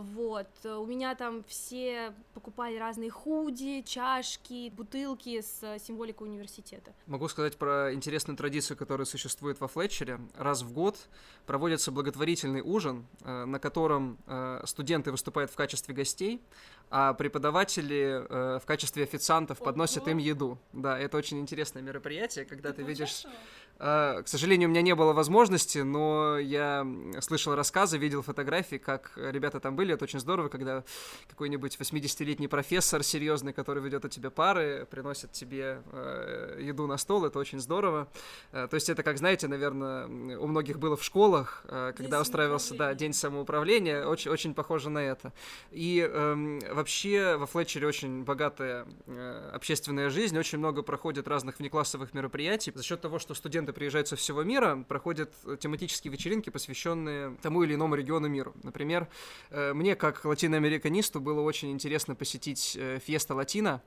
вот, 0.00 0.48
у 0.64 0.84
меня 0.84 1.14
там 1.14 1.42
все 1.44 2.12
покупали 2.34 2.76
разные 2.76 3.10
худи, 3.10 3.82
чашки, 3.82 4.70
бутылки 4.70 5.40
с 5.40 5.78
символикой 5.78 6.28
университета. 6.28 6.92
Могу 7.06 7.28
сказать 7.28 7.56
про 7.56 7.94
интересную 7.94 8.36
традицию, 8.36 8.76
которая 8.76 9.06
существует 9.06 9.58
во 9.60 9.68
Флетчере. 9.68 10.20
Раз 10.36 10.62
в 10.62 10.72
год 10.72 10.98
проводится 11.46 11.90
благотворительный 11.92 12.60
ужин, 12.60 13.06
э, 13.22 13.44
на 13.44 13.58
котором 13.58 14.18
э, 14.26 14.62
студенты 14.66 15.10
выступают 15.10 15.50
в 15.50 15.56
качестве 15.56 15.94
гостей, 15.94 16.42
а 16.90 17.14
преподаватели 17.14 18.26
э, 18.28 18.58
в 18.58 18.66
качестве 18.66 19.02
официантов 19.02 19.58
подносят 19.58 20.06
им 20.08 20.18
еду. 20.18 20.58
Да, 20.72 20.98
это 20.98 21.16
очень 21.16 21.40
интересное 21.40 21.82
мероприятие, 21.82 22.44
когда 22.44 22.70
ты, 22.70 22.76
ты 22.76 22.82
видишь... 22.82 23.24
К 23.78 24.24
сожалению, 24.24 24.68
у 24.68 24.72
меня 24.72 24.82
не 24.82 24.94
было 24.94 25.12
возможности, 25.12 25.78
но 25.78 26.38
я 26.38 26.86
слышал 27.20 27.54
рассказы, 27.54 27.98
видел 27.98 28.22
фотографии, 28.22 28.76
как 28.76 29.12
ребята 29.16 29.60
там 29.60 29.76
были. 29.76 29.94
Это 29.94 30.04
очень 30.04 30.20
здорово, 30.20 30.48
когда 30.48 30.84
какой-нибудь 31.28 31.76
80-летний 31.78 32.48
профессор 32.48 33.02
серьезный, 33.02 33.52
который 33.52 33.82
ведет 33.82 34.04
у 34.04 34.08
тебя 34.08 34.30
пары, 34.30 34.86
приносит 34.90 35.32
тебе 35.32 35.82
э, 35.92 36.60
еду 36.62 36.86
на 36.86 36.96
стол. 36.96 37.26
Это 37.26 37.38
очень 37.38 37.60
здорово. 37.60 38.08
Э, 38.52 38.66
то 38.68 38.74
есть 38.74 38.88
это, 38.88 39.02
как 39.02 39.18
знаете, 39.18 39.48
наверное, 39.48 40.06
у 40.38 40.46
многих 40.46 40.78
было 40.78 40.96
в 40.96 41.04
школах, 41.04 41.64
э, 41.68 41.92
когда 41.96 42.20
устраивался 42.20 42.74
да, 42.74 42.94
день 42.94 43.12
самоуправления. 43.12 44.06
Очень, 44.06 44.30
очень 44.30 44.54
похоже 44.54 44.90
на 44.90 44.98
это. 44.98 45.32
И 45.70 46.06
э, 46.08 46.60
вообще 46.72 47.36
во 47.36 47.46
Флетчере 47.46 47.86
очень 47.86 48.24
богатая 48.24 48.86
э, 49.06 49.50
общественная 49.52 50.10
жизнь, 50.10 50.38
очень 50.38 50.58
много 50.58 50.82
проходит 50.82 51.28
разных 51.28 51.58
внеклассовых 51.58 52.14
мероприятий. 52.14 52.72
За 52.74 52.82
счет 52.82 53.00
того, 53.00 53.18
что 53.18 53.34
студенты 53.34 53.65
студенты 53.66 53.72
приезжают 53.72 54.08
со 54.08 54.16
всего 54.16 54.44
мира, 54.44 54.84
проходят 54.88 55.32
тематические 55.58 56.12
вечеринки, 56.12 56.50
посвященные 56.50 57.36
тому 57.42 57.64
или 57.64 57.74
иному 57.74 57.96
региону 57.96 58.28
мира. 58.28 58.52
Например, 58.62 59.08
э, 59.50 59.72
мне, 59.72 59.96
как 59.96 60.24
латиноамериканисту, 60.24 61.20
было 61.20 61.40
очень 61.40 61.70
интересно 61.72 62.14
посетить 62.14 62.76
э, 62.78 63.00
Феста 63.04 63.34
Латина, 63.34 63.82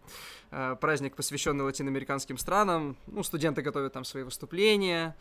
э, 0.51 0.75
праздник, 0.81 1.15
посвященный 1.15 1.63
латиноамериканским 1.63 2.37
странам. 2.37 2.97
Ну, 3.07 3.23
студенты 3.23 3.61
готовят 3.61 3.93
там 3.93 4.03
свои 4.03 4.23
выступления, 4.23 5.15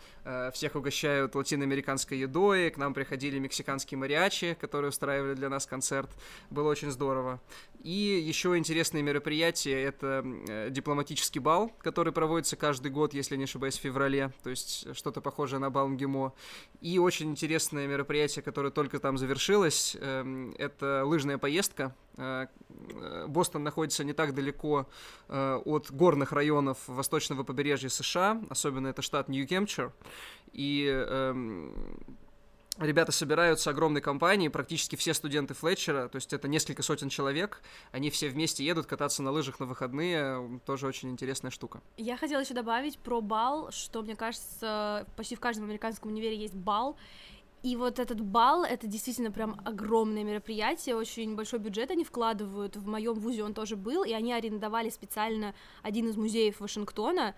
всех 0.52 0.74
угощают 0.74 1.34
латиноамериканской 1.34 2.18
едой, 2.18 2.70
к 2.70 2.78
нам 2.78 2.94
приходили 2.94 3.38
мексиканские 3.38 3.98
мариачи, 3.98 4.56
которые 4.60 4.88
устраивали 4.88 5.34
для 5.34 5.48
нас 5.48 5.66
концерт. 5.66 6.10
Было 6.50 6.70
очень 6.70 6.90
здорово. 6.90 7.40
И 7.84 8.24
еще 8.28 8.56
интересные 8.56 9.02
мероприятия— 9.02 9.82
это 9.84 10.24
дипломатический 10.70 11.38
бал, 11.38 11.70
который 11.80 12.12
проводится 12.12 12.56
каждый 12.56 12.90
год, 12.90 13.14
если 13.14 13.36
не 13.36 13.44
ошибаюсь, 13.44 13.78
в 13.78 13.82
феврале 13.82 14.32
то 14.48 14.52
есть 14.52 14.96
что-то 14.96 15.20
похожее 15.20 15.58
на 15.60 15.68
Баумгимо. 15.68 16.32
И 16.80 16.98
очень 16.98 17.28
интересное 17.28 17.86
мероприятие, 17.86 18.42
которое 18.42 18.70
только 18.70 18.98
там 18.98 19.18
завершилось, 19.18 19.94
эм, 20.00 20.54
это 20.56 21.02
лыжная 21.04 21.36
поездка. 21.36 21.94
Э, 22.16 22.46
Бостон 23.26 23.62
находится 23.62 24.04
не 24.04 24.14
так 24.14 24.34
далеко 24.34 24.86
э, 25.28 25.60
от 25.66 25.90
горных 25.90 26.32
районов 26.32 26.78
восточного 26.86 27.42
побережья 27.42 27.90
США, 27.90 28.40
особенно 28.48 28.88
это 28.88 29.02
штат 29.02 29.28
Нью-Гемпчир. 29.28 29.92
И 30.54 30.86
эм, 30.88 31.74
ребята 32.78 33.12
собираются 33.12 33.70
огромной 33.70 34.00
компанией, 34.00 34.48
практически 34.48 34.96
все 34.96 35.14
студенты 35.14 35.54
Флетчера, 35.54 36.08
то 36.08 36.16
есть 36.16 36.32
это 36.32 36.48
несколько 36.48 36.82
сотен 36.82 37.08
человек, 37.08 37.60
они 37.92 38.10
все 38.10 38.28
вместе 38.28 38.64
едут 38.64 38.86
кататься 38.86 39.22
на 39.22 39.30
лыжах 39.30 39.60
на 39.60 39.66
выходные, 39.66 40.60
тоже 40.64 40.86
очень 40.86 41.10
интересная 41.10 41.50
штука. 41.50 41.80
Я 41.96 42.16
хотела 42.16 42.40
еще 42.40 42.54
добавить 42.54 42.98
про 42.98 43.20
бал, 43.20 43.70
что, 43.70 44.02
мне 44.02 44.16
кажется, 44.16 45.06
почти 45.16 45.34
в 45.36 45.40
каждом 45.40 45.64
американском 45.64 46.10
универе 46.10 46.36
есть 46.36 46.54
бал, 46.54 46.96
и 47.62 47.74
вот 47.74 47.98
этот 47.98 48.20
бал, 48.20 48.62
это 48.62 48.86
действительно 48.86 49.32
прям 49.32 49.60
огромное 49.64 50.22
мероприятие, 50.22 50.94
очень 50.94 51.34
большой 51.34 51.58
бюджет 51.58 51.90
они 51.90 52.04
вкладывают. 52.04 52.76
В 52.76 52.86
моем 52.86 53.14
вузе 53.14 53.42
он 53.42 53.52
тоже 53.52 53.74
был, 53.74 54.04
и 54.04 54.12
они 54.12 54.32
арендовали 54.32 54.90
специально 54.90 55.54
один 55.82 56.08
из 56.08 56.16
музеев 56.16 56.60
Вашингтона, 56.60 57.34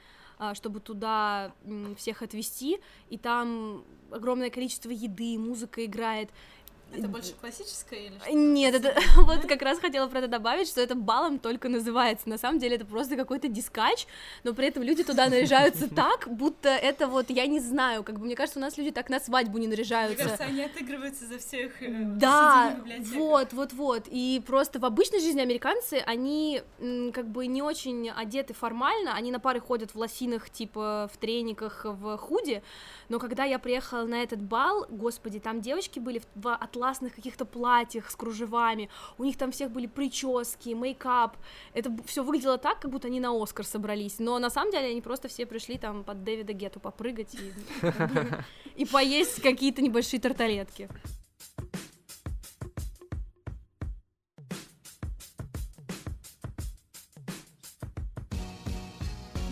чтобы 0.54 0.80
туда 0.80 1.52
всех 1.96 2.22
отвезти, 2.22 2.80
и 3.08 3.18
там 3.18 3.84
огромное 4.10 4.50
количество 4.50 4.90
еды, 4.90 5.38
музыка 5.38 5.84
играет. 5.84 6.30
Это 6.92 7.08
больше 7.08 7.32
классическое 7.40 8.06
или 8.06 8.18
что? 8.18 8.32
Нет, 8.32 8.74
это 8.74 8.94
вот 9.16 9.46
как 9.46 9.62
раз 9.62 9.78
хотела 9.78 10.08
про 10.08 10.18
это 10.18 10.28
добавить, 10.28 10.68
что 10.68 10.80
это 10.80 10.94
балом 10.94 11.38
только 11.38 11.68
называется. 11.68 12.28
На 12.28 12.38
самом 12.38 12.58
деле 12.58 12.76
это 12.76 12.84
просто 12.84 13.16
какой-то 13.16 13.48
дискач, 13.48 14.06
но 14.44 14.54
при 14.54 14.66
этом 14.66 14.82
люди 14.82 15.04
туда 15.04 15.28
наряжаются 15.28 15.88
так, 15.94 16.28
будто 16.28 16.68
это 16.68 17.06
вот, 17.06 17.30
я 17.30 17.46
не 17.46 17.60
знаю, 17.60 18.02
как 18.02 18.18
бы 18.18 18.26
мне 18.26 18.34
кажется, 18.34 18.58
у 18.58 18.62
нас 18.62 18.76
люди 18.76 18.90
так 18.90 19.08
на 19.08 19.20
свадьбу 19.20 19.58
не 19.58 19.68
наряжаются. 19.68 20.24
Мне 20.24 20.24
кажется, 20.24 20.44
они 20.44 20.62
отыгрываются 20.64 21.26
за 21.26 21.38
всех. 21.38 21.82
Э, 21.82 21.88
да, 21.88 22.76
вот, 23.14 23.52
вот, 23.52 23.72
вот. 23.72 24.04
И 24.10 24.42
просто 24.46 24.78
в 24.78 24.84
обычной 24.84 25.20
жизни 25.20 25.40
американцы, 25.40 26.02
они 26.06 26.62
как 27.12 27.28
бы 27.28 27.46
не 27.46 27.62
очень 27.62 28.10
одеты 28.10 28.54
формально, 28.54 29.14
они 29.14 29.30
на 29.30 29.40
пары 29.40 29.60
ходят 29.60 29.92
в 29.94 29.96
лосинах, 29.96 30.50
типа 30.50 31.10
в 31.12 31.16
трениках, 31.18 31.82
в 31.84 32.16
худи, 32.16 32.62
но 33.08 33.18
когда 33.18 33.44
я 33.44 33.58
приехала 33.58 34.04
на 34.04 34.22
этот 34.22 34.40
бал, 34.40 34.86
господи, 34.88 35.40
там 35.40 35.60
девочки 35.60 35.98
были 35.98 36.18
в 36.18 36.24
атласных 36.80 37.14
каких-то 37.14 37.44
платьях 37.44 38.10
с 38.10 38.16
кружевами, 38.16 38.88
у 39.18 39.24
них 39.24 39.36
там 39.36 39.50
всех 39.52 39.70
были 39.70 39.86
прически, 39.86 40.70
мейкап, 40.70 41.36
это 41.74 41.94
все 42.06 42.22
выглядело 42.22 42.56
так, 42.56 42.80
как 42.80 42.90
будто 42.90 43.08
они 43.08 43.20
на 43.20 43.30
Оскар 43.30 43.66
собрались, 43.66 44.18
но 44.18 44.38
на 44.38 44.50
самом 44.50 44.72
деле 44.72 44.86
они 44.86 45.02
просто 45.02 45.28
все 45.28 45.44
пришли 45.44 45.76
там 45.76 46.04
под 46.04 46.24
Дэвида 46.24 46.54
Гетту 46.54 46.80
попрыгать 46.80 47.36
и 48.76 48.84
поесть 48.86 49.42
какие-то 49.42 49.82
небольшие 49.82 50.20
тарталетки. 50.20 50.88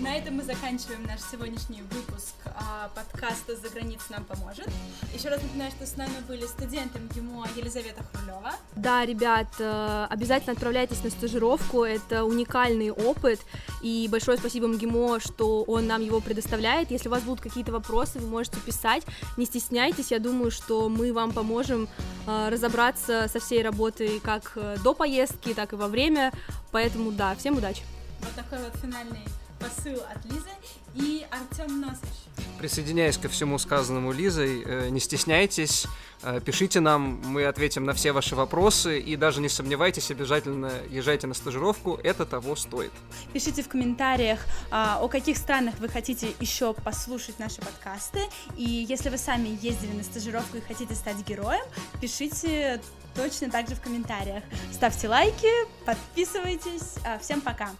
На 0.09 0.17
этом 0.17 0.37
мы 0.37 0.43
заканчиваем 0.43 1.03
наш 1.03 1.21
сегодняшний 1.21 1.83
выпуск 1.83 2.35
а, 2.47 2.89
подкаста 2.95 3.55
«За 3.57 3.69
границей 3.69 4.07
нам 4.09 4.25
поможет». 4.25 4.67
Еще 5.13 5.29
раз 5.29 5.43
напоминаю, 5.43 5.71
что 5.71 5.85
с 5.85 5.99
нами 5.99 6.15
были 6.27 6.47
студенты 6.47 6.99
МГИМО 6.99 7.47
Елизавета 7.55 8.03
Хрулева. 8.05 8.53
Да, 8.75 9.05
ребят, 9.05 9.49
э, 9.59 10.07
обязательно 10.09 10.55
отправляйтесь 10.55 11.05
на 11.05 11.11
стажировку, 11.11 11.85
это 11.85 12.25
уникальный 12.25 12.91
опыт, 12.91 13.39
и 13.83 14.09
большое 14.11 14.39
спасибо 14.39 14.67
МГИМО, 14.69 15.21
что 15.21 15.63
он 15.65 15.87
нам 15.87 16.01
его 16.01 16.21
предоставляет. 16.21 16.91
Если 16.91 17.09
у 17.09 17.11
вас 17.11 17.23
будут 17.23 17.43
какие-то 17.43 17.73
вопросы, 17.73 18.19
вы 18.19 18.29
можете 18.29 18.59
писать, 18.61 19.03
не 19.37 19.45
стесняйтесь, 19.45 20.11
я 20.11 20.21
думаю, 20.21 20.51
что 20.51 20.89
мы 20.89 21.13
вам 21.13 21.33
поможем 21.33 21.87
э, 22.27 22.49
разобраться 22.49 23.29
со 23.31 23.41
всей 23.41 23.63
работой 23.63 24.21
как 24.21 24.53
э, 24.57 24.79
до 24.83 24.95
поездки, 24.95 25.53
так 25.53 25.75
и 25.75 25.77
во 25.77 25.87
время, 25.87 26.33
поэтому 26.73 27.13
да, 27.13 27.35
всем 27.35 27.59
удачи! 27.59 27.83
Вот 28.23 28.35
такой 28.35 28.59
вот 28.65 28.75
финальный 28.81 29.21
посыл 29.59 30.01
от 30.11 30.25
Лизы 30.25 30.51
и 30.95 31.27
Артем 31.31 31.81
Носыч. 31.81 32.29
Присоединяюсь 32.59 33.19
ко 33.19 33.29
всему 33.29 33.57
сказанному 33.59 34.11
Лизой, 34.11 34.63
э, 34.65 34.89
не 34.89 34.99
стесняйтесь, 34.99 35.87
э, 36.23 36.41
пишите 36.45 36.81
нам, 36.81 37.21
мы 37.25 37.45
ответим 37.45 37.85
на 37.85 37.93
все 37.93 38.11
ваши 38.11 38.35
вопросы, 38.35 38.99
и 38.99 39.15
даже 39.15 39.41
не 39.41 39.49
сомневайтесь, 39.49 40.11
обязательно 40.11 40.73
езжайте 40.91 41.29
на 41.29 41.35
стажировку, 41.35 42.01
это 42.03 42.27
того 42.27 42.57
стоит. 42.57 42.91
Пишите 43.33 43.63
в 43.63 43.69
комментариях, 43.69 44.41
а, 44.73 44.99
о 45.01 45.09
каких 45.09 45.37
странах 45.37 45.77
вы 45.79 45.89
хотите 45.89 46.35
еще 46.41 46.75
послушать 46.75 47.39
наши 47.39 47.61
подкасты, 47.61 48.21
и 48.57 48.65
если 48.65 49.09
вы 49.09 49.19
сами 49.19 49.57
ездили 49.63 49.93
на 49.93 50.03
стажировку 50.03 50.57
и 50.57 50.61
хотите 50.61 50.97
стать 50.97 51.25
героем, 51.25 51.65
пишите 52.01 52.81
точно 53.15 53.51
так 53.51 53.69
же 53.69 53.77
в 53.77 53.81
комментариях. 53.81 54.43
Ставьте 54.73 55.09
лайки, 55.09 55.51
подписывайтесь, 55.85 56.97
а, 57.05 57.21
всем 57.21 57.41
пока! 57.41 57.71